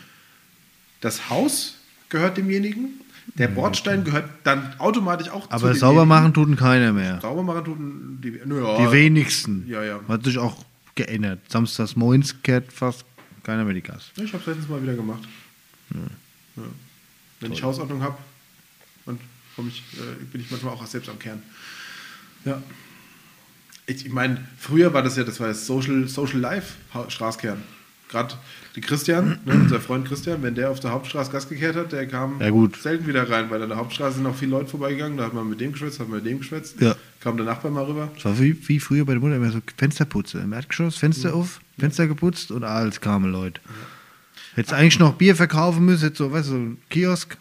Das 1.02 1.30
Haus 1.30 1.76
gehört 2.10 2.38
demjenigen, 2.38 3.00
der 3.36 3.48
Bordstein 3.50 4.04
gehört 4.04 4.28
dann 4.44 4.74
automatisch 4.80 5.30
auch 5.30 5.52
Aber 5.52 5.72
zu 5.74 5.80
sauber 5.80 6.06
machen 6.06 6.34
tut 6.34 6.58
keiner 6.58 6.92
mehr. 6.92 7.20
Sauber 7.22 7.44
machen 7.44 7.64
tun 7.66 8.20
die, 8.24 8.40
naja, 8.44 8.78
Die 8.88 8.92
wenigsten. 8.92 9.66
Ja, 9.68 9.84
ja. 9.84 10.00
Hat 10.08 10.24
sich 10.24 10.40
auch 10.40 10.66
geändert. 10.96 11.40
Samstags 11.48 11.96
morgens 11.96 12.42
kehrt 12.42 12.74
fast 12.74 13.06
die 13.74 13.82
Gas. 13.82 14.12
Ich 14.16 14.34
habe 14.34 14.38
es 14.38 14.46
letztens 14.46 14.70
mal 14.70 14.82
wieder 14.82 14.94
gemacht. 14.94 15.28
Ja. 15.94 16.64
Wenn 17.40 17.54
ich 17.54 17.64
Hausordnung 17.64 18.02
habe, 18.04 18.18
und 19.60 19.68
ich, 19.68 19.84
äh, 20.00 20.24
bin 20.32 20.42
ich 20.42 20.50
manchmal 20.52 20.74
auch 20.74 20.86
selbst 20.86 21.10
am 21.10 21.20
Kern. 21.20 21.42
Ja. 22.46 22.62
Ich, 23.86 24.06
ich 24.06 24.12
meine, 24.12 24.48
früher 24.58 24.94
war 24.94 25.04
das 25.04 25.18
ja, 25.18 25.24
das 25.24 25.40
war 25.40 25.48
das 25.48 25.66
Social, 25.66 26.08
Social 26.08 26.40
Life 26.40 26.76
Straßkern. 27.10 27.62
Gerade 28.08 28.36
die 28.76 28.82
Christian, 28.82 29.40
ne, 29.46 29.54
unser 29.54 29.80
Freund 29.80 30.08
Christian, 30.08 30.42
wenn 30.42 30.56
der 30.56 30.72
auf 30.72 30.80
der 30.80 30.92
Hauptstraße 30.92 31.32
Gas 31.32 31.50
gekehrt 31.50 31.76
hat, 31.76 31.92
der 31.92 32.08
kam 32.08 32.40
Ja, 32.42 32.52
selten 32.80 33.06
wieder 33.08 33.30
rein, 33.30 33.50
weil 33.50 33.62
an 33.62 33.70
der 33.70 33.78
Hauptstraße 33.78 34.18
sind 34.18 34.26
auch 34.26 34.36
viele 34.36 34.52
Leute 34.52 34.70
vorbeigegangen, 34.70 35.18
da 35.18 35.26
hat 35.26 35.34
man 35.34 35.50
mit 35.50 35.60
dem 35.60 35.74
geschwätzt, 35.74 36.00
hat 36.00 36.08
man 36.08 36.18
mit 36.18 36.26
dem 36.26 36.40
geschwätzt, 36.40 36.80
Ja. 36.82 36.96
kam 37.20 37.38
der 37.38 37.46
Nachbar 37.46 37.72
mal 37.72 37.84
rüber. 37.84 38.12
Das 38.16 38.26
war 38.26 38.40
wie, 38.40 38.56
wie 38.68 38.80
früher 38.80 39.06
bei 39.06 39.14
der 39.14 39.22
Mutter 39.22 39.36
immer 39.36 39.52
so 39.52 39.60
Fensterputze. 39.78 40.40
Im 40.40 40.54
Erdgeschoss 40.54 40.98
Fenster 40.98 41.34
auf, 41.34 41.60
Fenster 41.80 42.08
geputzt 42.08 42.52
und 42.52 42.64
alles 42.64 43.02
kamen 43.02 43.32
Leute. 43.32 43.62
Hättest 44.56 44.74
eigentlich 44.74 45.00
noch 45.00 45.14
Bier 45.16 45.36
verkaufen 45.36 45.86
müssen, 45.86 46.04
hättest 46.04 46.18
so, 46.18 46.32
weißt 46.32 46.48
du, 46.50 46.52
so 46.52 46.58
ein 46.58 46.78
Kiosk. 46.90 47.38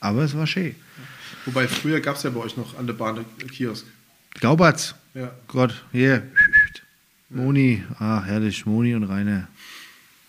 Aber 0.00 0.22
es 0.22 0.36
war 0.36 0.46
schön. 0.46 0.74
Wobei 1.46 1.66
früher 1.68 2.00
gab 2.00 2.16
es 2.16 2.22
ja 2.22 2.30
bei 2.30 2.40
euch 2.40 2.56
noch 2.56 2.78
an 2.78 2.86
der 2.86 2.94
Bahn 2.94 3.16
einen 3.18 3.50
Kiosk. 3.50 3.86
Gaubatz. 4.40 4.94
Ja. 5.14 5.32
Gott, 5.48 5.84
hier. 5.92 6.22
Moni, 7.30 7.82
ah, 7.98 8.22
herrlich, 8.22 8.66
Moni 8.66 8.94
und 8.94 9.04
Rainer. 9.04 9.48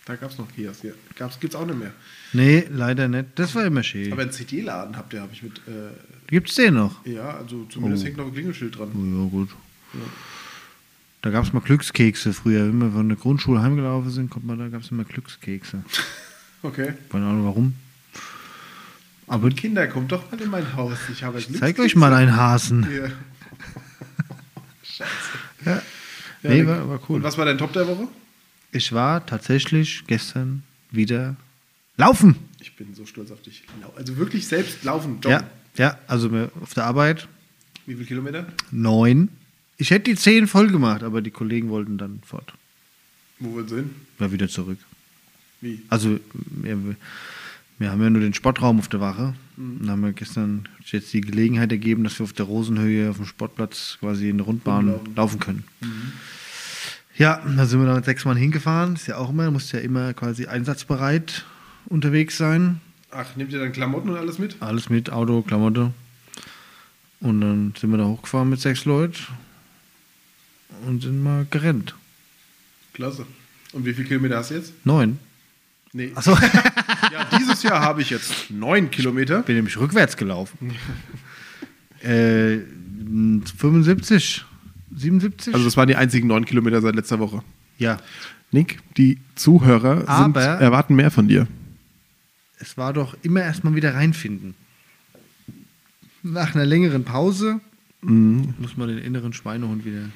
Da 0.05 0.15
gab 0.15 0.31
es 0.31 0.38
noch 0.38 0.51
Kiosk, 0.53 0.84
ja. 0.84 0.91
Gab's, 1.15 1.39
gibt's 1.39 1.55
auch 1.55 1.65
nicht 1.65 1.77
mehr. 1.79 1.93
Nee, 2.34 2.67
leider 2.71 3.07
nicht. 3.07 3.27
Das 3.36 3.55
war 3.55 3.65
immer 3.65 3.84
schön. 3.84 4.11
Aber 4.11 4.23
einen 4.23 4.31
CD-Laden 4.31 4.97
habt 4.97 5.13
ihr, 5.13 5.21
habe 5.21 5.31
ich 5.34 5.43
mit. 5.43 5.59
Äh, 5.59 5.91
Gibt's 6.27 6.55
den 6.55 6.73
noch? 6.73 7.05
ja, 7.05 7.29
also 7.38 7.65
zumindest 7.65 8.03
Oh. 8.03 8.07
hängt 8.07 8.17
noch 8.17 8.25
ein 8.25 8.34
Klingelschild 8.34 8.77
dran. 8.77 8.89
Oh, 8.93 9.23
ja, 9.23 9.29
gut. 9.29 9.49
Da 11.24 11.30
gab 11.30 11.45
es 11.45 11.53
mal 11.53 11.61
Glückskekse 11.61 12.34
früher. 12.34 12.67
Wenn 12.67 12.80
wir 12.80 12.91
von 12.91 13.07
der 13.07 13.17
Grundschule 13.17 13.61
heimgelaufen 13.61 14.11
sind, 14.11 14.30
kommt 14.30 14.45
man, 14.45 14.59
da 14.59 14.67
gab 14.67 14.82
es 14.82 14.91
immer 14.91 15.03
Glückskekse. 15.03 15.84
Okay. 16.65 16.93
Keine 17.09 17.26
Ahnung 17.26 17.43
warum. 17.43 17.74
Aber 19.28 19.49
Kinder, 19.49 19.86
kommt 19.88 20.13
doch 20.13 20.32
mal 20.32 20.39
in 20.39 20.49
mein 20.49 20.78
Haus. 20.78 20.97
Ich 21.11 21.21
habe 21.21 21.38
Ich 21.38 21.53
zeig 21.59 21.78
euch 21.78 21.97
mal 21.97 22.13
einen 22.13 22.38
Hasen. 22.38 22.88
Ja. 22.89 23.09
Ja. 25.65 25.82
Ja, 26.43 26.49
nee, 26.49 26.65
war, 26.65 26.88
war 26.88 27.01
cool. 27.09 27.17
Und 27.17 27.24
was 27.24 27.38
war 27.38 27.43
dein 27.43 27.57
Top 27.57 27.74
der 27.74 27.86
Woche? 27.86 28.07
Ich 28.71 28.93
war 28.93 29.26
tatsächlich 29.26 30.05
gestern 30.07 30.63
wieder 30.91 31.36
laufen. 31.97 32.38
Ich 32.61 32.78
bin 32.78 32.93
so 32.93 33.05
stolz 33.05 33.32
auf 33.32 33.41
dich. 33.41 33.65
Also 33.97 34.15
wirklich 34.15 34.47
selbst 34.47 34.86
laufen, 34.86 35.19
joggen. 35.21 35.32
Ja, 35.32 35.43
ja, 35.78 35.97
also 36.07 36.30
auf 36.61 36.74
der 36.74 36.86
Arbeit 36.86 37.28
Wie 37.86 37.95
viele 37.95 38.05
Kilometer? 38.05 38.45
neun. 38.71 39.28
Ich 39.78 39.91
hätte 39.91 40.11
die 40.11 40.15
zehn 40.15 40.47
voll 40.47 40.67
gemacht, 40.67 41.03
aber 41.03 41.21
die 41.21 41.32
Kollegen 41.32 41.69
wollten 41.69 41.97
dann 41.97 42.19
fort. 42.26 42.53
Wo 43.39 43.53
wollen 43.53 43.67
sie 43.67 43.76
hin? 43.78 43.95
War 44.19 44.32
wieder 44.32 44.47
zurück. 44.47 44.78
Wie? 45.61 45.82
Also 45.89 46.19
wir, 46.34 46.78
wir 47.80 47.91
haben 47.91 48.01
ja 48.01 48.09
nur 48.09 48.21
den 48.21 48.34
Sportraum 48.34 48.80
auf 48.80 48.88
der 48.88 48.99
Wache. 48.99 49.34
Und 49.57 49.89
haben 49.89 50.01
wir 50.01 50.13
gestern 50.13 50.67
jetzt 50.86 51.13
die 51.13 51.21
Gelegenheit 51.21 51.71
ergeben, 51.71 52.03
dass 52.03 52.19
wir 52.19 52.24
auf 52.24 52.34
der 52.34 52.45
Rosenhöhe 52.45 53.09
auf 53.09 53.17
dem 53.17 53.26
Sportplatz 53.26 53.97
quasi 53.99 54.30
in 54.30 54.38
der 54.38 54.45
Rundbahn 54.45 54.89
Rumlaufen. 54.89 55.15
laufen 55.15 55.39
können. 55.39 55.63
Ja, 57.17 57.43
da 57.55 57.65
sind 57.65 57.80
wir 57.80 57.86
dann 57.86 57.97
mit 57.97 58.05
sechs 58.05 58.26
Mann 58.26 58.38
hingefahren. 58.38 58.95
Ist 58.95 59.07
ja 59.07 59.17
auch 59.17 59.30
immer, 59.30 59.49
muss 59.51 59.71
ja 59.71 59.80
immer 59.80 60.13
quasi 60.13 60.47
einsatzbereit 60.47 61.45
unterwegs 61.86 62.38
sein. 62.38 62.82
Ach, 63.11 63.36
nehmt 63.36 63.53
ihr 63.53 63.59
dann 63.59 63.71
Klamotten 63.71 64.09
und 64.09 64.17
alles 64.17 64.39
mit? 64.39 64.55
Alles 64.59 64.89
mit 64.89 65.11
Auto, 65.11 65.43
Klamotte. 65.43 65.93
Und 67.19 67.41
dann 67.41 67.74
sind 67.80 67.91
wir 67.91 67.97
da 67.97 68.05
hochgefahren 68.05 68.49
mit 68.49 68.59
sechs 68.59 68.86
Leuten 68.86 69.24
und 70.88 71.01
sind 71.01 71.21
mal 71.24 71.45
gerannt. 71.49 71.95
Klasse. 72.93 73.26
Und 73.71 73.86
wie 73.86 73.93
viele 73.93 74.07
Kilometer 74.07 74.38
hast 74.38 74.51
du 74.51 74.55
jetzt? 74.55 74.74
Neun. 74.86 75.17
Nee. 75.93 76.11
Achso, 76.15 76.36
Ja, 77.11 77.28
dieses 77.39 77.61
Jahr 77.63 77.82
habe 77.82 78.01
ich 78.01 78.09
jetzt 78.09 78.49
neun 78.49 78.89
Kilometer. 78.91 79.43
bin 79.43 79.55
nämlich 79.55 79.78
rückwärts 79.78 80.17
gelaufen. 80.17 80.74
äh, 82.01 82.57
75, 83.57 84.43
77? 84.95 85.53
Also 85.53 85.65
das 85.65 85.78
waren 85.78 85.88
die 85.88 85.95
einzigen 85.95 86.28
neun 86.28 86.45
Kilometer 86.45 86.82
seit 86.82 86.95
letzter 86.95 87.19
Woche. 87.19 87.43
ja, 87.78 87.97
Nick, 88.51 88.80
die 88.97 89.17
Zuhörer 89.36 90.01
sind, 90.24 90.36
erwarten 90.38 90.93
mehr 90.95 91.09
von 91.09 91.28
dir. 91.28 91.47
es 92.59 92.78
war 92.78 92.93
doch 92.93 93.15
immer 93.24 93.41
erstmal 93.41 93.74
wieder 93.74 93.95
reinfinden. 93.95 94.53
Nach 96.21 96.53
einer 96.53 96.65
längeren 96.65 97.03
Pause 97.03 97.59
muss 98.01 98.78
man 98.78 98.89
den 98.89 98.99
inneren 98.99 99.34
Schweinehund 99.34 99.86
wieder. 99.86 100.09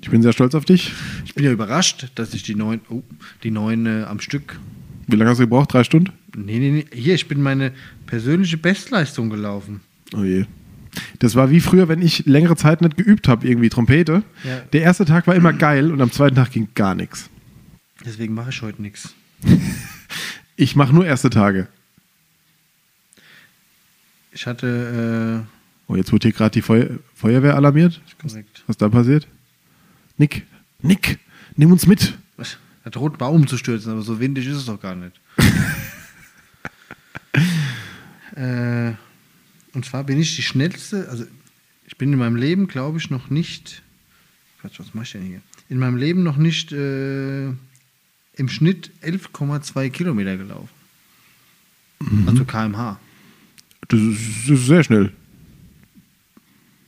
Ich 0.00 0.10
bin 0.10 0.22
sehr 0.22 0.32
stolz 0.32 0.54
auf 0.54 0.64
dich. 0.64 0.92
Ich 1.24 1.34
bin 1.34 1.44
ja 1.44 1.52
überrascht, 1.52 2.08
dass 2.16 2.34
ich 2.34 2.42
die 2.42 2.54
neun, 2.54 2.80
oh, 2.88 3.02
die 3.42 3.50
neun 3.50 3.86
äh, 3.86 4.04
am 4.04 4.20
Stück. 4.20 4.58
Wie 5.06 5.16
lange 5.16 5.30
hast 5.30 5.38
du 5.38 5.44
gebraucht? 5.44 5.72
Drei 5.72 5.84
Stunden? 5.84 6.12
Nee, 6.36 6.58
nee, 6.58 6.70
nee. 6.70 6.86
Hier, 6.92 7.14
ich 7.14 7.28
bin 7.28 7.42
meine 7.42 7.72
persönliche 8.06 8.56
Bestleistung 8.56 9.30
gelaufen. 9.30 9.80
Oh 10.14 10.24
je. 10.24 10.46
Das 11.20 11.34
war 11.36 11.50
wie 11.50 11.60
früher, 11.60 11.88
wenn 11.88 12.02
ich 12.02 12.26
längere 12.26 12.56
Zeit 12.56 12.80
nicht 12.82 12.96
geübt 12.96 13.28
habe, 13.28 13.46
irgendwie 13.46 13.68
Trompete. 13.68 14.22
Ja. 14.44 14.58
Der 14.72 14.82
erste 14.82 15.04
Tag 15.04 15.26
war 15.26 15.34
immer 15.34 15.52
geil 15.52 15.90
und 15.92 16.00
am 16.00 16.10
zweiten 16.10 16.36
Tag 16.36 16.50
ging 16.50 16.68
gar 16.74 16.94
nichts. 16.94 17.30
Deswegen 18.04 18.34
mache 18.34 18.50
ich 18.50 18.62
heute 18.62 18.82
nichts. 18.82 19.14
Ich 20.54 20.76
mache 20.76 20.94
nur 20.94 21.06
erste 21.06 21.30
Tage. 21.30 21.66
Ich 24.32 24.46
hatte, 24.46 25.44
Oh, 25.88 25.96
jetzt 25.96 26.12
wurde 26.12 26.28
hier 26.28 26.32
gerade 26.36 26.52
die 26.52 26.62
Feu 26.62 26.88
Feuerwehr 27.14 27.56
alarmiert. 27.56 28.00
äh, 28.18 28.28
korrekt. 28.28 28.62
Was 28.66 28.76
da 28.76 28.88
passiert? 28.88 29.26
Nick, 30.16 30.46
Nick, 30.80 31.18
nimm 31.56 31.72
uns 31.72 31.86
mit. 31.86 32.16
Was? 32.36 32.58
Da 32.84 32.90
droht 32.90 33.14
ein 33.14 33.18
Baum 33.18 33.46
zu 33.46 33.56
stürzen, 33.56 33.92
aber 33.92 34.02
so 34.02 34.20
windig 34.20 34.46
ist 34.46 34.56
es 34.56 34.66
doch 34.66 34.80
gar 34.80 34.94
nicht. 34.94 35.20
äh, 38.36 38.92
und 39.72 39.84
zwar 39.84 40.04
bin 40.04 40.20
ich 40.20 40.36
die 40.36 40.42
schnellste, 40.42 41.08
also 41.08 41.24
ich 41.86 41.96
bin 41.96 42.12
in 42.12 42.18
meinem 42.18 42.36
Leben, 42.36 42.66
glaube 42.66 42.98
ich, 42.98 43.10
noch 43.10 43.30
nicht. 43.30 43.82
Quatsch, 44.60 44.80
was 44.80 44.94
mach 44.94 45.02
ich 45.02 45.12
denn 45.12 45.22
hier? 45.22 45.40
In 45.68 45.78
meinem 45.78 45.96
Leben 45.96 46.22
noch 46.22 46.36
nicht 46.36 46.72
äh, 46.72 47.46
im 47.46 48.48
Schnitt 48.48 48.90
11,2 49.02 49.90
Kilometer 49.90 50.36
gelaufen. 50.36 50.68
Also 52.26 52.44
kmh. 52.44 52.98
Das 53.88 54.00
ist, 54.00 54.48
das 54.48 54.58
ist 54.58 54.66
sehr 54.66 54.82
schnell. 54.82 55.12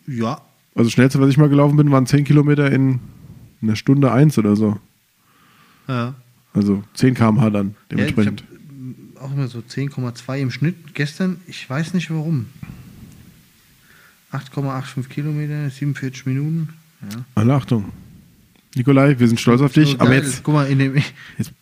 Ja, 0.07 0.43
Also 0.75 0.85
das 0.85 0.93
schnellste, 0.93 1.21
was 1.21 1.31
ich 1.31 1.37
mal 1.37 1.49
gelaufen 1.49 1.77
bin, 1.77 1.91
waren 1.91 2.07
10 2.07 2.25
Kilometer 2.25 2.71
in 2.71 3.01
einer 3.65 3.77
Stunde 3.77 4.13
eins 4.13 4.39
oder 4.39 4.57
so. 4.57 4.79
ja. 5.89 6.15
Also 6.53 6.85
10 6.95 7.15
km/h 7.15 7.51
dann 7.51 7.67
Ja, 7.69 7.75
dementsprechend. 7.91 8.45
habe 9.17 9.27
auch 9.27 9.33
immer 9.33 9.49
so 9.49 9.59
10,2 9.59 10.39
im 10.39 10.51
Schnitt. 10.53 10.95
Gestern, 10.95 11.41
ich 11.49 11.69
weiß 11.69 11.95
nicht 11.95 12.13
warum. 12.13 12.47
8,85 14.33 15.09
Kilometer, 15.09 15.69
47 15.71 16.27
Minuten. 16.27 16.69
Ja. 17.11 17.25
Alle 17.35 17.55
Achtung. 17.55 17.93
Nikolai, 18.77 19.19
wir 19.19 19.29
sind 19.29 19.41
stolz 19.41 19.61
auf 19.61 19.73
dich, 19.73 19.91
So 19.93 20.01
aber 20.01 20.15
jetzt 20.15 20.43
Guck 20.43 20.55
mal, 20.55 20.67
in 20.69 20.79
dem, 20.79 20.95
Jetzt- 21.39 21.53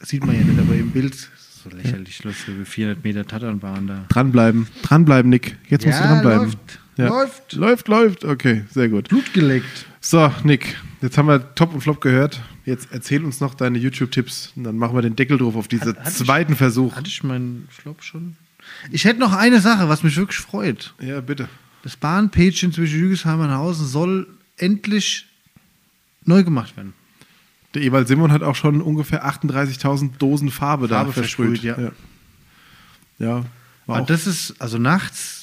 sieht 0.00 0.24
man 0.26 0.34
ja 0.36 0.42
nicht, 0.42 0.58
aber 0.58 0.74
im 0.74 0.90
Bild 0.90 1.14
so 1.14 1.70
lächerlich, 1.70 2.18
so 2.22 2.28
wie 2.58 2.64
400 2.64 3.04
Meter 3.04 3.26
Tatanbahn 3.26 3.86
da. 3.86 4.04
dranbleiben. 4.08 4.66
Dranbleiben, 4.82 5.28
Nick. 5.30 5.56
Jetzt 5.68 5.84
musst 5.86 5.98
du 5.98 6.04
dranbleiben. 6.04 6.44
läuft. 6.46 6.80
Ja. 6.96 7.08
Läuft. 7.08 7.52
Läuft, 7.54 7.88
läuft. 7.88 8.24
Okay, 8.24 8.64
sehr 8.70 8.88
gut. 8.88 9.08
Blut 9.08 9.32
geleckt. 9.32 9.86
So, 10.00 10.32
Nick, 10.44 10.76
jetzt 11.02 11.18
haben 11.18 11.28
wir 11.28 11.54
Top 11.54 11.74
und 11.74 11.80
Flop 11.82 12.00
gehört. 12.00 12.40
Jetzt 12.64 12.88
erzähl 12.90 13.24
uns 13.24 13.40
noch 13.40 13.54
deine 13.54 13.78
YouTube-Tipps 13.78 14.52
und 14.56 14.64
dann 14.64 14.76
machen 14.76 14.94
wir 14.94 15.02
den 15.02 15.16
Deckel 15.16 15.38
drauf 15.38 15.56
auf 15.56 15.68
diesen 15.68 15.88
Hat- 15.88 15.98
hatte 15.98 16.10
ich- 16.10 16.16
zweiten 16.16 16.56
Versuch. 16.56 16.96
Hatte 16.96 17.08
ich 17.08 17.22
meinen 17.22 17.68
Flop 17.70 18.02
schon? 18.02 18.36
Ich 18.90 19.04
hätte 19.04 19.20
noch 19.20 19.32
eine 19.32 19.60
Sache, 19.60 19.88
was 19.88 20.02
mich 20.02 20.16
wirklich 20.16 20.38
freut. 20.38 20.94
Ja, 21.00 21.20
bitte. 21.20 21.48
Das 21.82 21.96
Bahnpädchen 21.96 22.72
zwischen 22.72 22.98
Jügesheim 22.98 23.40
und 23.40 23.50
Hausen 23.50 23.86
soll 23.86 24.26
endlich 24.56 25.26
neu 26.24 26.44
gemacht 26.44 26.76
werden. 26.76 26.92
Der 27.74 27.82
Ewald 27.82 28.08
Simon 28.08 28.32
hat 28.32 28.42
auch 28.42 28.56
schon 28.56 28.82
ungefähr 28.82 29.24
38.000 29.26 30.18
Dosen 30.18 30.50
Farbe, 30.50 30.88
da 30.88 30.96
Farbe 30.96 31.12
versprüht. 31.12 31.60
versprüht, 31.60 31.78
ja. 31.78 31.84
ja. 31.84 31.92
Ja, 33.18 33.34
war 33.86 33.96
Aber 33.96 34.02
auch, 34.02 34.06
das 34.06 34.26
ist, 34.26 34.54
also 34.60 34.78
nachts, 34.78 35.39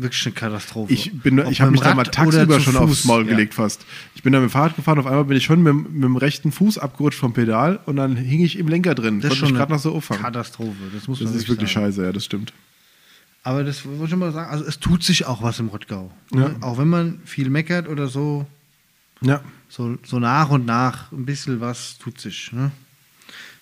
wirklich 0.00 0.24
eine 0.26 0.34
Katastrophe. 0.34 0.92
ich 0.92 1.12
bin, 1.12 1.40
Ob 1.40 1.50
ich 1.50 1.60
habe 1.60 1.70
mich 1.72 1.80
dem 1.80 1.84
da 1.90 1.94
mal 1.94 2.02
Rad 2.04 2.14
tagsüber 2.14 2.60
schon 2.60 2.72
Fuß. 2.74 2.82
aufs 2.82 3.04
Maul 3.04 3.24
Ja. 3.24 3.30
gelegt 3.30 3.54
fast. 3.54 3.84
Ich 4.14 4.22
bin 4.22 4.32
da 4.32 4.40
mit 4.40 4.48
dem 4.48 4.52
Fahrrad 4.52 4.76
gefahren, 4.76 4.98
auf 4.98 5.06
einmal 5.06 5.24
bin 5.24 5.36
ich 5.36 5.44
schon 5.44 5.62
mit, 5.62 5.70
dem- 5.72 5.92
mit 5.92 6.04
dem 6.04 6.16
rechten 6.16 6.52
Fuß 6.52 6.78
abgerutscht 6.78 7.18
vom 7.18 7.32
Pedal 7.32 7.80
und 7.86 7.96
dann 7.96 8.16
hing 8.16 8.42
ich 8.44 8.58
im 8.58 8.68
Lenker 8.68 8.94
drin. 8.94 9.20
Das 9.20 9.32
ist 9.32 9.38
Konnte 9.40 9.48
schon 9.50 9.56
gerade 9.58 9.72
noch 9.72 9.80
so 9.80 9.92
auffangen. 9.94 10.22
Katastrophe. 10.22 10.76
Das 10.94 11.08
muss 11.08 11.18
Das 11.18 11.30
ist 11.34 11.48
wirklich 11.48 11.72
sagen. 11.72 11.86
scheiße, 11.86 12.04
ja, 12.04 12.12
das 12.12 12.24
stimmt. 12.24 12.52
Aber 13.42 13.64
das 13.64 13.84
wollte 13.86 14.04
ich 14.04 14.10
schon 14.10 14.18
mal 14.18 14.32
sagen. 14.32 14.50
Also 14.50 14.64
es 14.64 14.78
tut 14.78 15.02
sich 15.02 15.24
auch 15.26 15.42
was 15.42 15.58
im 15.58 15.68
Rottgau. 15.68 16.10
Ja. 16.32 16.40
Ne? 16.48 16.56
Auch 16.60 16.78
wenn 16.78 16.88
man 16.88 17.20
viel 17.24 17.50
meckert 17.50 17.88
oder 17.88 18.08
so, 18.08 18.46
Ja. 19.20 19.40
so, 19.68 19.96
so 20.04 20.18
nach 20.18 20.50
und 20.50 20.66
nach 20.66 21.10
ein 21.12 21.24
bisschen 21.24 21.60
was 21.60 21.98
tut 21.98 22.20
sich. 22.20 22.52
Ne? 22.52 22.70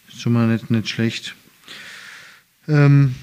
Ist 0.08 0.20
schon 0.22 0.32
mal 0.32 0.46
nicht, 0.48 0.70
nicht 0.70 0.88
schlecht. 0.88 1.34
Ähm, 2.68 3.14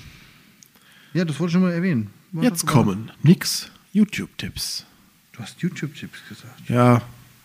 ja, 1.13 1.25
das 1.25 1.39
wollte 1.39 1.49
ich 1.49 1.53
schon 1.53 1.61
mal 1.63 1.71
erwähnen. 1.73 2.09
Jetzt 2.41 2.65
kommen 2.65 3.11
Nicks 3.21 3.69
YouTube-Tipps. 3.91 4.85
Du 5.33 5.39
hast 5.39 5.61
YouTube-Tipps 5.61 6.19
gesagt. 6.27 6.67
Ja, 6.67 7.01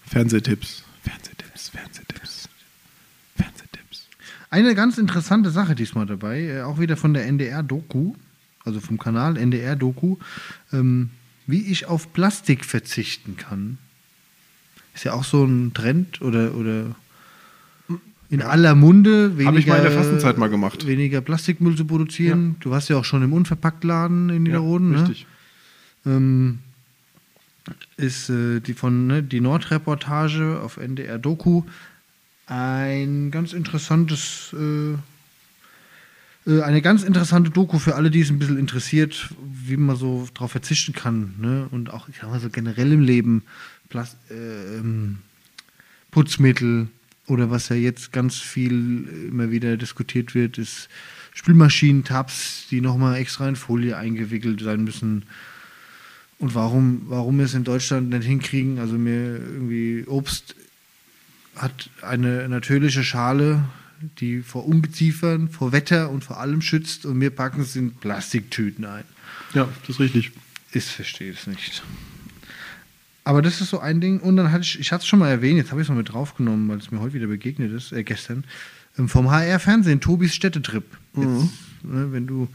Fernsehtipps. 0.07 0.83
Fernsehtipps, 1.03 1.69
Fernsehtipps. 1.69 2.49
Fernsehtipps. 3.37 4.09
Eine 4.49 4.75
ganz 4.75 4.97
interessante 4.97 5.51
Sache 5.51 5.75
diesmal 5.75 6.07
dabei, 6.07 6.41
äh, 6.41 6.63
auch 6.63 6.79
wieder 6.79 6.97
von 6.97 7.13
der 7.13 7.27
NDR-Doku, 7.27 8.15
also 8.65 8.81
vom 8.81 8.99
Kanal 8.99 9.37
NDR-Doku, 9.37 10.17
ähm, 10.73 11.11
wie 11.47 11.71
ich 11.71 11.85
auf 11.85 12.15
Plastik 12.15 12.65
verzichten 12.65 13.37
kann. 13.37 13.77
Ist 14.95 15.05
ja 15.05 15.13
auch 15.13 15.25
so 15.25 15.45
ein 15.45 15.75
Trend 15.75 16.23
oder, 16.23 16.55
oder 16.55 16.97
in 18.31 18.43
aller 18.43 18.75
Munde. 18.75 19.33
Hab 19.45 19.57
ich 19.57 19.67
mal 19.67 19.77
in 19.77 19.83
der 19.83 19.93
Fastenzeit 19.93 20.39
mal 20.39 20.49
gemacht. 20.49 20.87
Weniger 20.87 21.21
Plastikmüll 21.21 21.77
zu 21.77 21.85
produzieren. 21.85 22.57
Du 22.61 22.71
warst 22.71 22.89
ja 22.89 22.97
auch 22.97 23.05
schon 23.05 23.23
im 23.23 23.33
Unverpacktladen 23.33 24.31
in 24.31 24.43
Niederroden. 24.43 24.91
ne? 24.91 25.01
richtig. 25.03 25.27
ähm, 26.07 26.59
ist 27.97 28.31
äh, 28.31 28.61
die 28.61 28.75
von 28.75 29.07
ne, 29.07 29.23
die 29.23 29.41
Nordreportage 29.41 30.61
auf 30.63 30.77
NDR 30.79 31.19
Doku 31.19 31.65
ein 32.47 33.31
ganz 33.31 33.53
interessantes 33.53 34.55
äh, 34.59 34.95
äh, 36.49 36.63
eine 36.63 36.83
ganz 36.83 37.03
interessante 37.03 37.51
Doku 37.51 37.79
für 37.79 37.95
alle, 37.95 38.11
die 38.11 38.21
es 38.21 38.31
ein 38.31 38.39
bisschen 38.39 38.59
interessiert, 38.59 39.29
wie 39.43 39.77
man 39.77 39.97
so 39.97 40.27
darauf 40.35 40.53
verzichten 40.53 40.93
kann. 40.93 41.35
Ne? 41.39 41.69
Und 41.71 41.91
auch, 41.91 42.09
ich 42.09 42.17
sag 42.21 42.31
mal 42.31 42.41
so 42.41 42.49
generell 42.49 42.93
im 42.93 43.03
Leben, 43.03 43.43
Plast 43.89 44.17
äh, 44.31 44.79
ähm, 44.79 45.19
Putzmittel 46.11 46.89
oder 47.29 47.51
was 47.51 47.69
ja 47.69 47.77
jetzt 47.77 48.13
ganz 48.13 48.37
viel 48.37 49.07
immer 49.29 49.51
wieder 49.51 49.77
diskutiert 49.77 50.35
wird, 50.35 50.59
ist 50.59 50.89
Spülmaschinentabs, 51.35 52.67
die 52.71 52.81
nochmal 52.81 53.17
extra 53.17 53.49
in 53.49 53.57
Folie 53.57 53.97
eingewickelt 53.97 54.61
sein 54.61 54.83
müssen. 54.85 55.25
Und 56.39 56.55
warum, 56.55 57.03
warum 57.07 57.39
wir 57.39 57.45
es 57.45 57.55
in 57.55 57.65
Deutschland 57.65 58.11
nicht 58.11 58.25
hinkriegen, 58.25 58.79
also 58.79 58.95
mir 58.95 59.39
irgendwie 59.39 60.05
Obst 60.07 60.55
hat 61.57 61.91
eine 62.03 62.49
natürliche 62.49 63.05
Schale, 63.05 63.65
die 64.19 64.43
vor 64.43 64.67
Ungeziefern, 64.67 65.49
vor 65.49 65.73
Wetter 65.73 66.11
und 66.11 66.25
vor 66.25 66.39
allem 66.39 66.63
schützt 66.63 67.05
und 67.05 67.21
wir 67.21 67.31
packen 67.31 67.63
es 67.63 67.75
in 67.77 67.95
Plastiktüten 67.95 68.85
ein. 68.85 69.05
Ja, 69.55 69.69
das 69.81 69.91
ist 69.91 70.01
richtig. 70.01 70.33
Ich 70.73 70.85
verstehe 70.85 71.33
es 71.33 71.47
nicht. 71.47 71.83
Aber 73.29 73.43
das 73.43 73.61
ist 73.61 73.69
so 73.69 73.79
ein 73.79 74.01
Ding. 74.01 74.21
Und 74.21 74.39
dann 74.39 74.53
hatte 74.53 74.63
ich, 74.63 74.81
ich 74.81 74.91
hatte 74.91 75.03
es 75.03 75.07
schon 75.07 75.19
mal 75.19 75.29
erwähnt, 75.29 75.59
jetzt 75.59 75.71
habe 75.71 75.83
ich 75.83 75.85
es 75.85 75.91
mal 75.91 75.97
mit 75.97 76.11
draufgenommen, 76.11 76.67
weil 76.71 76.79
es 76.79 76.91
mir 76.91 77.01
heute 77.01 77.13
wieder 77.13 77.27
begegnet 77.27 77.71
ist, 77.75 77.93
äh, 77.93 78.03
gestern, 78.03 78.43
ähm, 78.99 79.07
vom 79.07 79.31
HR-Fernsehen, 79.31 80.01
Tobis 80.01 80.35
Städtetrip. 80.35 80.85
Jetzt, 81.15 81.51
ne, 81.83 82.11
wenn 82.11 82.27
du, 82.27 82.49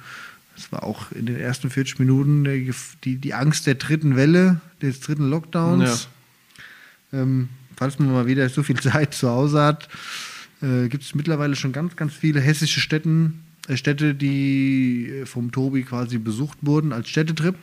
das 0.55 0.71
war 0.71 0.82
auch 0.82 1.11
in 1.11 1.28
den 1.28 1.39
ersten 1.39 1.69
40 1.69 1.99
Minuten 1.99 2.43
der, 2.43 2.57
die, 3.03 3.17
die 3.17 3.36
Angst 3.36 3.67
der 3.67 3.76
dritten 3.76 4.15
Welle, 4.15 4.61
des 4.82 4.99
dritten 4.99 5.30
Lockdowns. 5.30 6.07
Ähm, 7.13 7.49
falls 7.76 7.99
man 7.99 8.11
mal 8.11 8.26
wieder 8.26 8.49
so 8.49 8.63
viel 8.63 8.80
Zeit 8.80 9.13
zu 9.13 9.30
Hause 9.30 9.61
hat, 9.61 9.89
äh, 10.63 10.88
gibt 10.88 11.03
es 11.03 11.13
mittlerweile 11.13 11.55
schon 11.55 11.71
ganz, 11.71 11.95
ganz 11.95 12.13
viele 12.13 12.41
hessische 12.41 12.82
Städten, 12.82 13.43
äh, 13.67 13.78
Städte, 13.78 14.15
die 14.15 15.07
äh, 15.21 15.26
vom 15.28 15.51
Tobi 15.51 15.84
quasi 15.84 16.17
besucht 16.17 16.57
wurden 16.61 16.93
als 16.93 17.09
Städtetrip. 17.09 17.57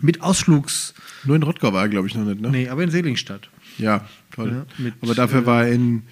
Mit 0.00 0.20
Ausflugs. 0.22 0.94
Nur 1.24 1.36
in 1.36 1.42
Rottgau 1.42 1.72
war 1.72 1.82
er, 1.82 1.88
glaube 1.88 2.08
ich, 2.08 2.14
noch 2.14 2.24
nicht, 2.24 2.40
ne? 2.40 2.50
Nee, 2.50 2.68
aber 2.68 2.82
in 2.82 2.90
Selingstadt. 2.90 3.48
Ja, 3.78 4.06
toll. 4.34 4.50
Ja, 4.52 4.82
mit, 4.82 4.94
Aber 5.02 5.14
dafür 5.14 5.42
äh, 5.42 5.46
war 5.46 5.64
er 5.66 5.72
in 5.72 6.02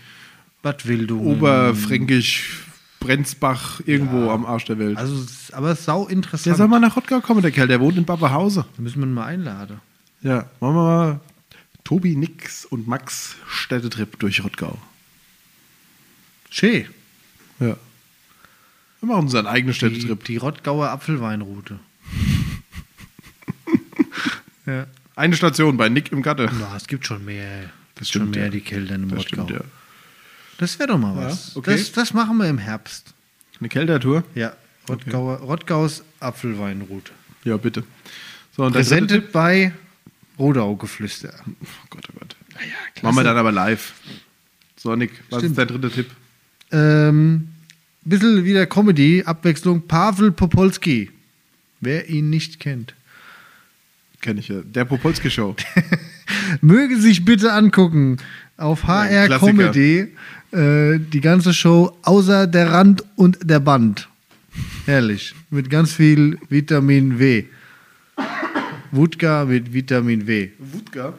Bad 0.62 0.86
Wildungen. 0.86 1.26
Oberfränkisch, 1.26 2.60
Brenzbach, 3.00 3.80
irgendwo 3.84 4.30
am 4.30 4.46
Arsch 4.46 4.64
der 4.66 4.78
Welt. 4.78 4.96
Also, 4.96 5.24
aber 5.52 5.74
sau 5.74 6.04
der 6.06 6.12
interessant. 6.12 6.56
soll 6.56 6.68
mal 6.68 6.78
nach 6.80 6.96
Rottgau 6.96 7.20
kommen, 7.20 7.42
der 7.42 7.50
Kerl. 7.50 7.68
Der 7.68 7.80
wohnt 7.80 7.96
in 7.98 8.04
Babahause. 8.04 8.64
Da 8.76 8.82
müssen 8.82 9.00
wir 9.00 9.06
ihn 9.06 9.14
mal 9.14 9.26
einladen. 9.26 9.80
Ja, 10.22 10.48
machen 10.60 10.74
wir 10.74 10.82
mal 10.84 11.20
Tobi, 11.84 12.14
Nix 12.14 12.64
und 12.64 12.86
Max 12.86 13.34
Städtetrip 13.48 14.18
durch 14.20 14.44
Rottgau. 14.44 14.78
Schön. 16.50 16.86
Ja. 17.58 17.76
Wir 19.00 19.08
machen 19.08 19.22
unseren 19.22 19.46
eigenen 19.46 19.72
Die, 19.72 19.76
Städtetrip. 19.78 20.24
die 20.24 20.36
Rottgauer 20.36 20.90
Apfelweinroute. 20.90 21.80
Ja. 24.66 24.86
Eine 25.14 25.36
Station 25.36 25.76
bei 25.76 25.88
Nick 25.88 26.12
im 26.12 26.22
Gatte. 26.22 26.50
Ja, 26.58 26.76
es 26.76 26.86
gibt 26.86 27.06
schon 27.06 27.24
mehr. 27.24 27.70
Das 27.94 28.08
schon 28.08 28.22
stimmt, 28.22 28.36
mehr 28.36 28.44
ja. 28.44 28.50
die 28.50 28.60
Kältern 28.60 29.02
im 29.02 29.20
stimmt, 29.20 29.50
ja. 29.50 29.60
Das 30.58 30.78
wäre 30.78 30.88
doch 30.88 30.98
mal 30.98 31.16
was. 31.16 31.56
okay. 31.56 31.72
Das, 31.72 31.92
das 31.92 32.14
machen 32.14 32.36
wir 32.38 32.48
im 32.48 32.58
Herbst. 32.58 33.14
Eine 33.58 33.68
Kältertour? 33.68 34.24
Ja, 34.34 34.54
Rottgauer, 34.88 35.38
Rottgaus 35.38 36.02
Apfelweinroute. 36.20 37.12
Ja, 37.44 37.56
bitte. 37.56 37.84
So, 38.56 38.64
und? 38.64 38.72
Präsentiert 38.72 39.32
bei 39.32 39.72
Rodau-Geflüster. 40.38 41.32
Oh 41.46 41.66
Gott, 41.90 42.08
oh 42.10 42.18
Gott. 42.18 42.36
Naja, 42.54 42.72
Machen 43.02 43.16
wir 43.16 43.24
dann 43.24 43.36
aber 43.36 43.52
live. 43.52 43.92
So, 44.76 44.94
Nick, 44.96 45.12
was 45.30 45.40
Stimmt. 45.40 45.52
ist 45.52 45.58
dein 45.58 45.68
dritter 45.68 45.92
Tipp? 45.92 46.10
Ähm, 46.70 47.48
bisschen 48.04 48.44
wieder 48.44 48.66
Comedy, 48.66 49.22
Abwechslung. 49.24 49.86
Pavel 49.86 50.32
Popolski. 50.32 51.10
Wer 51.80 52.08
ihn 52.08 52.30
nicht 52.30 52.60
kennt. 52.60 52.94
Kenn 54.22 54.38
ich 54.38 54.48
ja. 54.48 54.62
Der 54.62 54.86
Popolski 54.86 55.30
Show. 55.30 55.54
Möge 56.62 56.98
sich 56.98 57.24
bitte 57.24 57.52
angucken 57.52 58.16
auf 58.56 58.84
Ja, 58.84 58.88
HR 59.04 59.26
Klassiker. 59.26 59.52
Comedy 59.52 60.08
äh, 60.52 60.98
die 60.98 61.20
ganze 61.20 61.52
Show 61.52 61.96
außer 62.02 62.46
der 62.46 62.70
Rand 62.72 63.04
und 63.16 63.38
der 63.42 63.60
Band. 63.60 64.08
Herrlich. 64.86 65.34
Mit 65.50 65.68
ganz 65.68 65.92
viel 65.92 66.38
Vitamin 66.48 67.18
W. 67.18 67.44
Wodka 68.92 69.44
mit 69.44 69.72
Vitamin 69.72 70.26
W. 70.26 70.50
Wutga? 70.58 71.14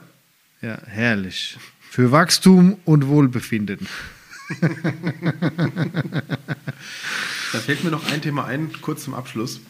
Ja, 0.62 0.80
herrlich. 0.86 1.58
Für 1.90 2.12
Wachstum 2.12 2.78
und 2.86 3.08
Wohlbefinden. 3.08 3.88
Da 7.54 7.60
fällt 7.60 7.84
mir 7.84 7.92
noch 7.92 8.12
ein 8.12 8.20
Thema 8.20 8.46
ein, 8.46 8.72
kurz 8.82 9.04
zum 9.04 9.14
Abschluss. 9.14 9.62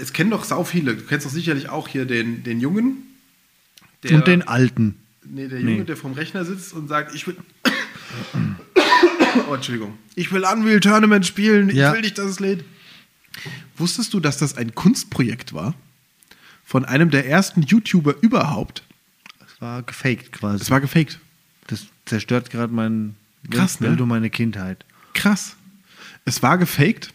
Es 0.00 0.12
kennen 0.12 0.30
doch 0.30 0.44
sau 0.44 0.64
viele. 0.64 0.96
Du 0.96 1.02
kennst 1.02 1.26
doch 1.26 1.30
sicherlich 1.30 1.68
auch 1.68 1.88
hier 1.88 2.04
den, 2.04 2.42
den 2.42 2.60
Jungen. 2.60 3.02
Der, 4.02 4.16
und 4.16 4.26
den 4.26 4.42
Alten. 4.42 4.96
Nee, 5.24 5.48
der 5.48 5.60
Junge, 5.60 5.78
Nee. 5.78 5.84
der 5.84 5.96
vorm 5.96 6.12
Rechner 6.12 6.44
sitzt 6.44 6.72
und 6.72 6.88
sagt, 6.88 7.14
ich 7.14 7.26
will. 7.26 7.36
oh, 9.48 9.54
Entschuldigung. 9.54 9.98
Ich 10.14 10.30
will 10.32 10.44
Unreal 10.44 10.80
Tournament 10.80 11.26
spielen. 11.26 11.70
Ja. 11.74 11.88
Ich 11.88 11.94
will 11.94 12.02
nicht, 12.02 12.18
dass 12.18 12.26
es 12.26 12.40
lädt. 12.40 12.64
Wusstest 13.76 14.14
du, 14.14 14.20
dass 14.20 14.38
das 14.38 14.56
ein 14.56 14.74
Kunstprojekt 14.74 15.52
war? 15.52 15.74
Von 16.64 16.84
einem 16.84 17.10
der 17.10 17.26
ersten 17.28 17.62
YouTuber 17.62 18.16
überhaupt. 18.22 18.82
Das 19.38 19.60
war 19.60 19.82
gefaked 19.82 20.32
quasi. 20.32 20.62
Es 20.62 20.70
war 20.70 20.80
gefaked. 20.80 21.20
das 21.68 21.86
zerstört 22.06 22.50
gerade 22.50 22.72
mein 22.72 23.14
Krass, 23.50 23.80
ne? 23.80 23.96
Meine 24.04 24.30
Kindheit. 24.30 24.84
Krass. 25.14 25.56
Es 26.24 26.42
war 26.42 26.58
gefaked 26.58 27.12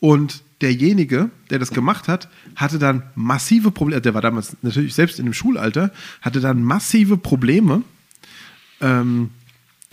und 0.00 0.42
derjenige, 0.62 1.30
der 1.50 1.58
das 1.58 1.70
gemacht 1.70 2.08
hat, 2.08 2.28
hatte 2.56 2.78
dann 2.78 3.02
massive 3.14 3.70
Probleme. 3.70 4.00
Der 4.00 4.14
war 4.14 4.22
damals 4.22 4.56
natürlich 4.62 4.94
selbst 4.94 5.18
in 5.18 5.26
dem 5.26 5.34
Schulalter, 5.34 5.90
hatte 6.20 6.40
dann 6.40 6.62
massive 6.62 7.16
Probleme, 7.16 7.82
ähm, 8.80 9.30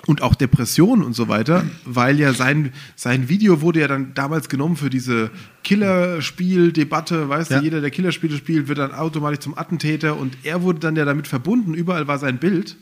und 0.05 0.21
auch 0.21 0.33
Depressionen 0.35 1.03
und 1.03 1.13
so 1.13 1.27
weiter, 1.27 1.65
weil 1.83 2.19
ja 2.19 2.33
sein, 2.33 2.71
sein 2.95 3.27
Video 3.27 3.59
wurde 3.61 3.81
ja 3.81 3.87
dann 3.89 4.13
damals 4.13 4.47
genommen 4.47 4.77
für 4.77 4.89
diese 4.89 5.29
Killerspiel-Debatte, 5.63 7.29
weißt 7.29 7.51
Ja. 7.51 7.57
du, 7.59 7.63
jeder, 7.65 7.81
der 7.81 7.91
Killerspiele 7.91 8.37
spielt, 8.37 8.67
wird 8.67 8.77
dann 8.77 8.93
automatisch 8.93 9.39
zum 9.39 9.57
Attentäter 9.57 10.17
und 10.17 10.37
er 10.43 10.61
wurde 10.61 10.79
dann 10.79 10.95
ja 10.95 11.05
damit 11.05 11.27
verbunden, 11.27 11.73
überall 11.73 12.07
war 12.07 12.17
sein 12.17 12.37
Bild 12.37 12.77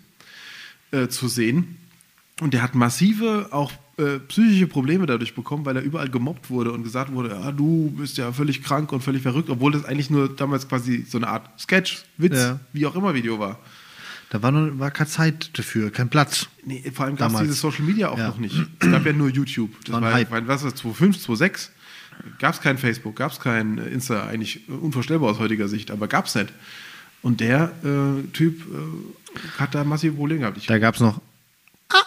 äh, 0.91 1.07
zu 1.07 1.27
sehen 1.27 1.77
und 2.41 2.53
der 2.53 2.61
hat 2.61 2.75
massive 2.75 3.47
auch 3.51 3.71
äh, 3.97 4.19
psychische 4.27 4.67
Probleme 4.67 5.05
dadurch 5.05 5.33
bekommen, 5.33 5.65
weil 5.65 5.75
er 5.77 5.81
überall 5.83 6.09
gemobbt 6.09 6.49
wurde 6.49 6.71
und 6.71 6.83
gesagt 6.83 7.11
wurde, 7.11 7.29
ja, 7.29 7.51
du 7.51 7.91
bist 7.97 8.17
ja 8.17 8.31
völlig 8.31 8.63
krank 8.63 8.91
und 8.91 9.01
völlig 9.01 9.21
verrückt, 9.23 9.49
obwohl 9.49 9.71
das 9.71 9.85
eigentlich 9.85 10.09
nur 10.09 10.29
damals 10.35 10.67
quasi 10.67 11.05
so 11.09 11.17
eine 11.17 11.27
Art 11.27 11.49
Sketch, 11.59 12.03
Witz, 12.17 12.35
Ja. 12.37 12.59
wie 12.73 12.85
auch 12.85 12.95
immer 12.95 13.13
Video 13.15 13.39
war. 13.39 13.59
Da 14.29 14.43
war, 14.43 14.51
noch, 14.51 14.77
war 14.77 14.91
keine 14.91 15.09
Zeit 15.09 15.57
dafür, 15.57 15.89
kein 15.89 16.09
Platz. 16.09 16.47
Nee, 16.65 16.83
vor 16.93 17.05
allem 17.05 17.15
gab 17.15 17.31
es 17.33 17.39
dieses 17.39 17.61
Social 17.61 17.83
Media 17.85 18.09
auch 18.09 18.17
Ja. 18.17 18.27
noch 18.27 18.37
nicht. 18.39 18.55
Es 18.79 18.91
gab 18.91 19.05
ja 19.05 19.13
nur 19.13 19.29
YouTube. 19.29 19.71
Das 19.85 19.93
War 19.93 20.01
war, 20.01 20.13
ein 20.13 20.29
war, 20.29 20.37
Hype. 20.37 20.47
was 20.47 20.63
ist 20.63 20.73
das, 20.73 20.81
2005, 20.81 21.19
2006? 21.23 21.71
Gab 22.39 22.53
es 22.55 22.61
kein 22.61 22.77
Facebook, 22.77 23.15
gab 23.15 23.31
es 23.31 23.39
kein 23.39 23.77
Insta, 23.77 24.25
eigentlich 24.27 24.67
unvorstellbar 24.67 25.29
aus 25.31 25.39
heutiger 25.39 25.67
Sicht, 25.67 25.91
aber 25.91 26.07
gab 26.07 26.25
es 26.25 26.35
nicht. 26.35 26.51
Und 27.21 27.39
der 27.39 27.71
äh, 27.83 28.27
Typ 28.33 28.61
äh, 28.61 29.59
hat 29.59 29.73
da 29.75 29.83
massive 29.83 30.13
Probleme 30.15 30.41
gehabt. 30.41 30.57
Ich, 30.57 30.65
Da 30.65 30.77
gab 30.77 30.95
es 30.95 31.01
noch. 31.01 31.21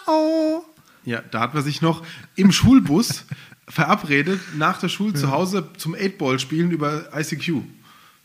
Au! 0.05 0.63
Ja, 1.05 1.21
da 1.31 1.39
hat 1.41 1.53
man 1.53 1.63
sich 1.63 1.81
noch 1.81 2.03
im 2.35 2.51
Schulbus 2.51 3.25
verabredet, 3.67 4.39
nach 4.57 4.79
der 4.79 4.89
Schule 4.89 5.13
zu 5.13 5.31
Hause 5.31 5.67
zum 5.77 5.95
8-Ball 5.95 6.39
spielen 6.39 6.71
über 6.71 7.05
ICQ. 7.15 7.61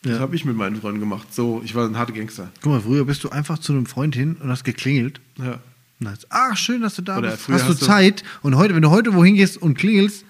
Das 0.03 0.13
Ja. 0.15 0.19
habe 0.21 0.37
ich 0.37 0.45
mit 0.45 0.57
meinen 0.57 0.77
Freunden 0.81 1.01
gemacht. 1.01 1.33
So, 1.35 1.63
ich 1.65 1.75
war 1.75 1.87
ein 1.89 1.97
harter 1.97 2.13
Gangster. 2.13 2.51
Guck 2.63 2.73
mal, 2.73 2.81
früher 2.81 3.05
bist 3.05 3.25
du 3.25 3.31
einfach 3.31 3.59
zu 3.59 3.73
einem 3.73 3.87
Freund 3.87 4.15
hin 4.15 4.37
und 4.41 4.51
hast 4.51 4.65
geklingelt. 4.65 5.21
Ja. 5.39 5.59
Und 6.01 6.09
hast, 6.11 6.27
ach, 6.31 6.57
schön, 6.57 6.83
dass 6.83 6.95
du 6.97 7.03
da 7.03 7.19
Oder 7.19 7.31
bist. 7.31 7.49
Hast 7.49 7.65
du 7.65 7.71
hast 7.71 7.83
du- 7.83 7.87
Zeit? 7.87 8.23
Und 8.43 8.57
heute, 8.57 8.75
wenn 8.75 8.83
du 8.83 8.91
heute 8.91 9.15
wohin 9.15 9.35
gehst 9.35 9.57
und 9.57 9.75
klingelst, 9.79 10.25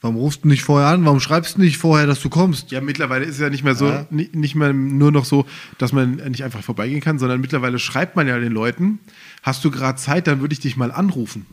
warum 0.00 0.16
rufst 0.16 0.44
du 0.44 0.48
nicht 0.48 0.62
vorher 0.62 0.88
an? 0.88 1.04
Warum 1.04 1.20
schreibst 1.20 1.56
du 1.56 1.60
nicht 1.60 1.76
vorher, 1.78 2.06
dass 2.06 2.20
du 2.20 2.28
kommst? 2.28 2.70
Ja, 2.70 2.80
mittlerweile 2.80 3.24
ist 3.24 3.34
es 3.36 3.40
ja 3.40 3.50
nicht 3.50 3.64
mehr 3.64 3.74
so, 3.74 3.88
Ja. 3.88 4.06
ni- 4.10 4.30
nicht 4.32 4.54
mehr 4.54 4.72
nur 4.72 5.10
noch 5.12 5.24
so, 5.24 5.46
dass 5.78 5.92
man 5.92 6.16
nicht 6.16 6.44
einfach 6.44 6.62
vorbeigehen 6.62 7.00
kann, 7.00 7.18
sondern 7.18 7.40
mittlerweile 7.40 7.78
schreibt 7.78 8.14
man 8.16 8.26
ja 8.28 8.38
den 8.38 8.52
Leuten, 8.52 9.00
hast 9.42 9.64
du 9.64 9.70
gerade 9.70 9.98
Zeit, 9.98 10.26
dann 10.26 10.40
würde 10.40 10.52
ich 10.54 10.60
dich 10.60 10.76
mal 10.76 10.90
anrufen. 10.92 11.46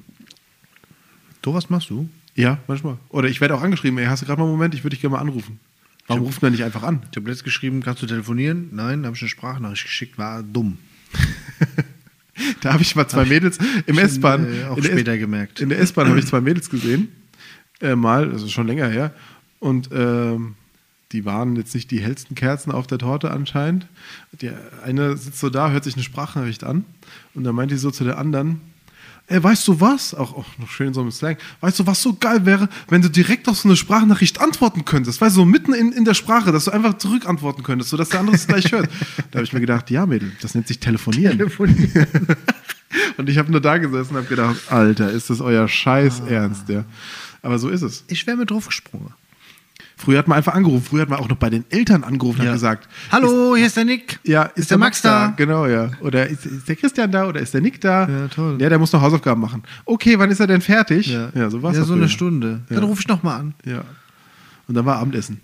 So 1.43 1.53
was 1.53 1.69
machst 1.69 1.89
du? 1.89 2.09
Ja, 2.35 2.59
manchmal. 2.67 2.97
Oder 3.09 3.27
ich 3.29 3.41
werde 3.41 3.55
auch 3.55 3.61
angeschrieben, 3.61 3.97
ey, 3.99 4.05
hast 4.05 4.21
du 4.21 4.25
gerade 4.25 4.39
mal 4.39 4.45
einen 4.45 4.53
Moment, 4.53 4.73
ich 4.75 4.83
würde 4.83 4.95
dich 4.95 5.01
gerne 5.01 5.15
mal 5.15 5.21
anrufen. 5.21 5.59
Warum 6.07 6.23
ruft 6.23 6.41
man 6.41 6.51
nicht 6.51 6.63
einfach 6.63 6.83
an? 6.83 7.01
Ich 7.11 7.17
habe 7.17 7.27
letztens 7.29 7.43
geschrieben, 7.43 7.83
kannst 7.83 8.01
du 8.01 8.07
telefonieren? 8.07 8.69
Nein, 8.71 9.05
habe 9.05 9.15
ich 9.15 9.21
eine 9.21 9.29
Sprachnachricht 9.29 9.83
geschickt, 9.83 10.17
war 10.17 10.41
dumm. 10.43 10.77
Da 12.61 12.71
habe 12.73 12.81
ich 12.83 12.95
mal 12.95 13.07
zwei 13.07 13.25
Mädels 13.25 13.57
im 13.85 13.97
S-Bahn. 13.97 14.45
äh, 14.45 14.63
auch 14.65 14.77
in 14.77 14.83
der 14.83 14.91
später 14.91 15.13
S- 15.13 15.19
gemerkt. 15.19 15.59
In 15.59 15.69
der 15.69 15.79
S-Bahn 15.79 16.07
habe 16.07 16.19
ich 16.19 16.25
zwei 16.25 16.39
Mädels 16.41 16.69
gesehen. 16.69 17.09
Äh, 17.81 17.95
mal, 17.95 18.29
das 18.29 18.43
ist 18.43 18.51
schon 18.51 18.65
länger 18.67 18.87
her. 18.87 19.13
Und 19.59 19.89
ähm, 19.91 20.55
die 21.11 21.25
waren 21.25 21.55
jetzt 21.55 21.73
nicht 21.73 21.89
die 21.91 22.01
hellsten 22.01 22.35
Kerzen 22.35 22.71
auf 22.71 22.87
der 22.87 22.99
Torte 22.99 23.31
anscheinend. 23.31 23.87
Die 24.41 24.51
eine 24.85 25.17
sitzt 25.17 25.39
so 25.39 25.49
da, 25.49 25.71
hört 25.71 25.83
sich 25.83 25.95
eine 25.95 26.03
Sprachnachricht 26.03 26.63
an. 26.63 26.85
Und 27.33 27.43
dann 27.43 27.55
meint 27.55 27.71
die 27.71 27.77
so 27.77 27.91
zu 27.91 28.03
der 28.03 28.17
anderen, 28.17 28.61
Ey, 29.29 29.43
weißt 29.43 29.67
du 29.67 29.79
was? 29.79 30.15
Auch, 30.15 30.35
auch 30.35 30.45
noch 30.57 30.69
schön 30.69 30.91
so 30.91 31.01
im 31.01 31.11
Slang. 31.11 31.37
Weißt 31.61 31.77
du, 31.77 31.85
was 31.85 32.01
so 32.01 32.15
geil 32.15 32.47
wäre, 32.47 32.67
wenn 32.87 33.03
du 33.03 33.09
direkt 33.09 33.47
auf 33.47 33.59
so 33.59 33.67
eine 33.69 33.75
Sprachnachricht 33.75 34.41
antworten 34.41 34.85
könntest? 34.85 35.21
Weißt 35.21 35.35
du, 35.35 35.41
so 35.41 35.45
mitten 35.45 35.71
in, 35.71 35.91
in 35.91 36.03
der 36.03 36.15
Sprache, 36.15 36.51
dass 36.51 36.65
du 36.65 36.71
einfach 36.71 36.97
zurückantworten 36.97 37.63
könntest, 37.63 37.91
sodass 37.91 38.09
der 38.09 38.21
andere 38.21 38.35
es 38.37 38.47
gleich 38.47 38.71
hört. 38.71 38.89
Da 39.29 39.37
habe 39.37 39.43
ich 39.43 39.53
mir 39.53 39.59
gedacht, 39.59 39.91
ja, 39.91 40.07
Mädel, 40.07 40.31
das 40.41 40.55
nennt 40.55 40.67
sich 40.67 40.79
telefonieren. 40.79 41.39
Und 43.17 43.29
ich 43.29 43.37
habe 43.37 43.51
nur 43.51 43.61
da 43.61 43.77
gesessen 43.77 44.15
und 44.15 44.17
habe 44.17 44.27
gedacht, 44.27 44.71
Alter, 44.71 45.11
ist 45.11 45.29
das 45.29 45.41
euer 45.41 45.67
Scheiß 45.67 46.21
Ernst, 46.21 46.69
ja. 46.69 46.85
Aber 47.43 47.59
so 47.59 47.69
ist 47.69 47.83
es. 47.83 48.03
Ich 48.07 48.25
wäre 48.25 48.35
mit 48.35 48.49
draufgesprungen. 48.49 49.13
Früher 50.01 50.17
hat 50.19 50.29
man 50.29 50.37
einfach 50.37 50.53
angerufen. 50.53 50.85
Früher 50.85 51.01
hat 51.01 51.09
man 51.09 51.19
auch 51.19 51.27
noch 51.27 51.35
bei 51.35 51.49
den 51.49 51.65
Eltern 51.69 52.05
angerufen 52.05 52.39
und 52.39 52.45
Ja. 52.47 52.53
gesagt, 52.53 52.87
Hallo, 53.11 53.55
hier 53.57 53.65
ist 53.67 53.75
der 53.75 53.83
Nick. 53.83 54.17
ja, 54.23 54.43
ist, 54.43 54.71
der 54.71 54.77
Max 54.77 55.01
da? 55.01 55.33
Genau, 55.35 55.65
ja. 55.67 55.91
Oder 55.99 56.25
ist, 56.27 56.45
ist 56.45 56.69
der 56.69 56.77
Christian 56.77 57.11
da 57.11 57.27
oder 57.27 57.41
ist 57.41 57.53
der 57.53 57.59
Nick 57.59 57.81
da? 57.81 58.07
Ja, 58.07 58.27
toll. 58.29 58.57
Ja, 58.61 58.69
der 58.69 58.79
muss 58.79 58.93
noch 58.93 59.01
Hausaufgaben 59.01 59.41
machen. 59.41 59.61
Okay, 59.83 60.17
wann 60.17 60.31
ist 60.31 60.39
er 60.39 60.47
denn 60.47 60.61
fertig? 60.61 61.07
Ja, 61.07 61.49
so 61.49 61.61
war's 61.61 61.75
Ja, 61.75 61.81
doch 61.81 61.87
so 61.87 61.93
eine 61.95 62.03
früher. 62.03 62.09
Stunde. 62.09 62.61
Dann 62.69 62.77
Ja. 62.79 62.83
rufe 62.85 63.01
ich 63.01 63.07
nochmal 63.09 63.41
an. 63.41 63.53
Ja. 63.65 63.83
Und 64.69 64.75
dann 64.75 64.85
war 64.85 64.99
Abendessen. 64.99 65.41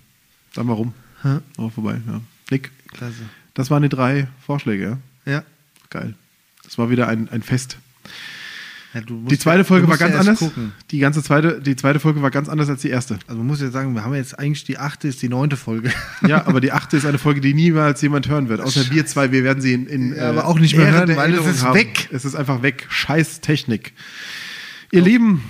Dann 0.54 0.68
war 0.70 0.76
rum. 0.76 0.94
Ja. 1.26 1.42
Auch 1.58 1.72
vorbei, 1.74 2.00
ja. 2.08 2.22
Nick, 2.50 2.72
Klasse. 2.94 3.14
das 3.56 3.70
waren 3.70 3.84
die 3.84 3.90
drei 3.90 4.28
Vorschläge, 4.46 4.98
ja? 5.26 5.32
Ja. 5.34 5.44
Geil. 5.90 6.14
Das 6.64 6.78
war 6.78 6.90
wieder 6.90 7.10
ein, 7.10 7.28
ein 7.30 7.42
Fest. 7.42 7.78
Ja, 8.96 9.02
Die 9.02 9.38
zweite 9.38 9.60
ja- 9.60 9.64
Folge 9.66 9.88
war 9.88 9.96
ja 9.96 10.00
ganz 10.00 10.16
erst 10.16 10.28
anders. 10.28 10.40
Gucken. 10.40 10.72
Die 10.90 11.00
ganze 11.00 11.22
zweite, 11.22 11.60
die 11.62 11.76
zweite 11.76 12.00
Folge 12.00 12.22
war 12.22 12.32
ganz 12.32 12.48
anders 12.50 12.70
als 12.70 12.82
die 12.82 12.90
erste. 12.90 13.16
Also 13.28 13.38
man 13.40 13.48
muss 13.48 13.60
ja 13.62 13.70
sagen, 13.70 13.94
wir 13.94 14.04
haben 14.06 14.16
jetzt 14.16 14.40
eigentlich 14.40 14.64
die 14.64 14.78
achte, 14.78 15.08
ist 15.10 15.22
die 15.22 15.28
neunte 15.30 15.58
Folge. 15.58 15.92
Ja, 16.28 16.48
aber 16.48 16.62
die 16.62 16.72
achte 16.72 16.96
ist 16.98 17.06
eine 17.06 17.18
Folge, 17.20 17.42
die 17.42 17.54
niemals 17.54 18.02
jemand 18.02 18.30
hören 18.30 18.48
wird. 18.50 18.62
Außer 18.62 18.90
wir 18.92 19.06
zwei, 19.06 19.32
wir 19.34 19.44
werden 19.44 19.62
sie 19.62 19.74
in, 19.74 19.86
in 19.88 20.14
äh, 20.14 20.18
Ja, 20.18 20.30
aber 20.30 20.48
auch 20.48 20.58
nicht 20.58 20.76
mehr 20.78 20.90
hören, 20.92 21.16
weil 21.16 21.34
es 21.34 21.46
ist 21.46 21.64
haben. 21.64 21.76
weg. 21.76 22.08
Es 22.12 22.24
ist 22.26 22.36
einfach 22.36 22.62
weg. 22.64 22.88
Scheiß 22.90 23.42
Technik. 23.42 23.94
Ihr 24.92 25.02
Lieben, 25.02 25.44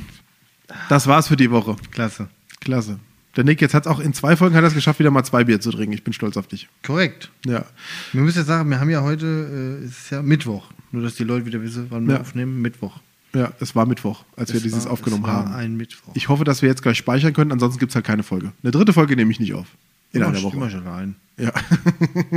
das 0.89 1.05
war's 1.07 1.27
für 1.27 1.37
die 1.37 1.51
Woche. 1.51 1.75
Klasse. 1.91 2.27
Klasse. 2.61 2.99
Der 3.35 3.43
Nick, 3.43 3.61
jetzt 3.61 3.73
hat 3.73 3.85
auch 3.85 3.99
in 3.99 4.13
zwei 4.13 4.35
Folgen 4.37 4.55
hat 4.55 4.63
es 4.63 4.73
geschafft, 4.73 4.97
wieder 4.99 5.11
mal 5.11 5.23
zwei 5.23 5.43
Bier 5.43 5.59
zu 5.59 5.69
trinken. 5.71 5.91
Ich 5.93 6.03
bin 6.03 6.13
stolz 6.13 6.37
auf 6.37 6.47
dich. 6.47 6.67
Korrekt. 6.83 7.29
Ja. 7.45 7.65
Wir 8.13 8.21
müssen 8.21 8.37
jetzt 8.39 8.47
sagen, 8.47 8.69
wir 8.69 8.79
haben 8.79 8.89
ja 8.89 9.01
heute, 9.01 9.79
äh, 9.81 9.85
es 9.85 9.91
ist 10.05 10.09
ja 10.11 10.21
Mittwoch. 10.23 10.71
Nur, 10.91 11.03
dass 11.03 11.15
die 11.15 11.25
Leute 11.25 11.45
wieder 11.45 11.61
wissen, 11.61 11.87
wann 11.89 12.07
wir 12.07 12.15
Ja. 12.15 12.21
aufnehmen. 12.21 12.61
Mittwoch. 12.61 12.99
Ja, 13.35 13.51
es 13.59 13.75
war 13.75 13.85
Mittwoch, 13.85 14.23
als 14.37 14.49
wir 14.51 14.57
Es 14.57 14.63
dieses 14.63 14.85
war- 14.85 14.93
aufgenommen 14.93 15.23
es 15.25 15.29
war 15.29 15.45
haben. 15.45 15.53
ein 15.55 15.75
Mittwoch. 15.77 16.11
Ich 16.15 16.29
hoffe, 16.29 16.43
dass 16.45 16.61
wir 16.61 16.69
jetzt 16.69 16.81
gleich 16.81 16.97
speichern 16.97 17.33
können, 17.33 17.51
ansonsten 17.51 17.79
gibt 17.79 17.91
es 17.91 17.95
halt 17.95 18.05
keine 18.05 18.23
Folge. 18.23 18.51
Eine 18.63 18.71
dritte 18.71 18.93
Folge 18.93 19.15
nehme 19.15 19.29
ich 19.31 19.39
nicht 19.39 19.53
auf. 19.53 19.67
In 20.13 20.21
Immer 20.21 20.29
einer 20.29 20.41
Woche. 20.43 20.55
Immer 20.55 20.69
schon 20.69 20.87
rein. 20.87 21.15
Ja. 21.37 21.51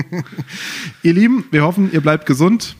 ihr 1.03 1.13
Lieben, 1.13 1.45
wir 1.51 1.63
hoffen, 1.63 1.93
ihr 1.93 2.01
bleibt 2.01 2.27
gesund. 2.27 2.75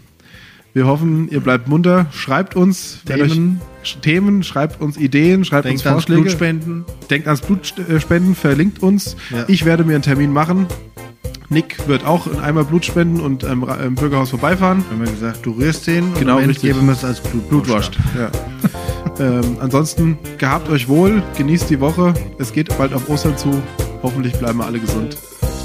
Wir 0.75 0.87
hoffen, 0.87 1.29
ihr 1.31 1.41
bleibt 1.41 1.69
munter. 1.69 2.07
Schreibt 2.13 2.55
uns 2.55 3.01
Themen. 3.05 3.61
Themen, 4.03 4.43
schreibt 4.43 4.81
uns 4.81 4.97
Ideen, 4.97 5.45
schreibt 5.45 5.65
Denkt 5.65 5.81
uns 5.81 5.87
ans 5.87 6.05
Vorschläge. 6.05 6.23
Blutspenden. 6.23 6.85
Denkt 7.11 7.27
ans 7.27 7.41
Blutspenden, 7.41 8.35
verlinkt 8.35 8.83
uns. 8.83 9.17
Ja. 9.31 9.45
Ich 9.49 9.65
werde 9.65 9.85
mir 9.85 9.95
einen 9.95 10.03
Termin 10.03 10.33
machen. 10.33 10.67
Nick 11.51 11.89
wird 11.89 12.05
auch 12.05 12.27
in 12.27 12.39
einmal 12.41 12.65
Blut 12.65 12.85
spenden 12.85 13.21
und 13.21 13.43
ähm, 13.45 13.67
im 13.83 13.95
Bürgerhaus 13.95 14.31
vorbeifahren. 14.31 14.85
Wir 14.91 14.99
haben 14.99 15.07
ja 15.07 15.13
gesagt, 15.13 15.47
du 15.47 15.53
rührst 15.53 15.87
den 15.87 16.05
und 16.05 16.19
Genau, 16.19 16.37
am 16.37 16.43
Ende 16.43 16.55
geben 16.55 16.87
wir 16.87 16.93
es 16.93 17.05
als 17.05 17.21
Blut 17.21 17.49
Blut 17.49 17.69
wascht. 17.71 17.99
Ja. 18.17 18.31
ähm, 19.41 19.57
ansonsten 19.61 20.19
gehabt 20.37 20.69
euch 20.69 20.89
wohl, 20.89 21.23
genießt 21.39 21.71
die 21.71 21.81
Woche. 21.81 22.13
Es 22.39 22.53
geht 22.53 22.77
bald 22.77 22.93
auf 22.93 23.09
Ostern 23.09 23.39
zu. 23.39 23.63
Hoffentlich 24.03 24.35
bleiben 24.35 24.59
wir 24.59 24.67
alle 24.67 24.79
gesund. 24.79 25.17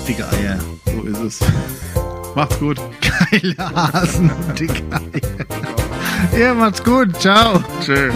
Dicke 0.08 0.26
Eier. 0.30 0.58
So 0.86 1.04
ist 1.04 1.42
es. 1.42 2.13
Macht's 2.36 2.60
gut. 2.60 2.80
Geile 3.32 3.56
Hasen 3.58 4.32
Eier. 4.58 5.02
Ja, 6.40 6.54
macht's 6.54 6.84
gut. 6.84 7.20
Ciao. 7.20 7.62
Tschö. 7.82 8.12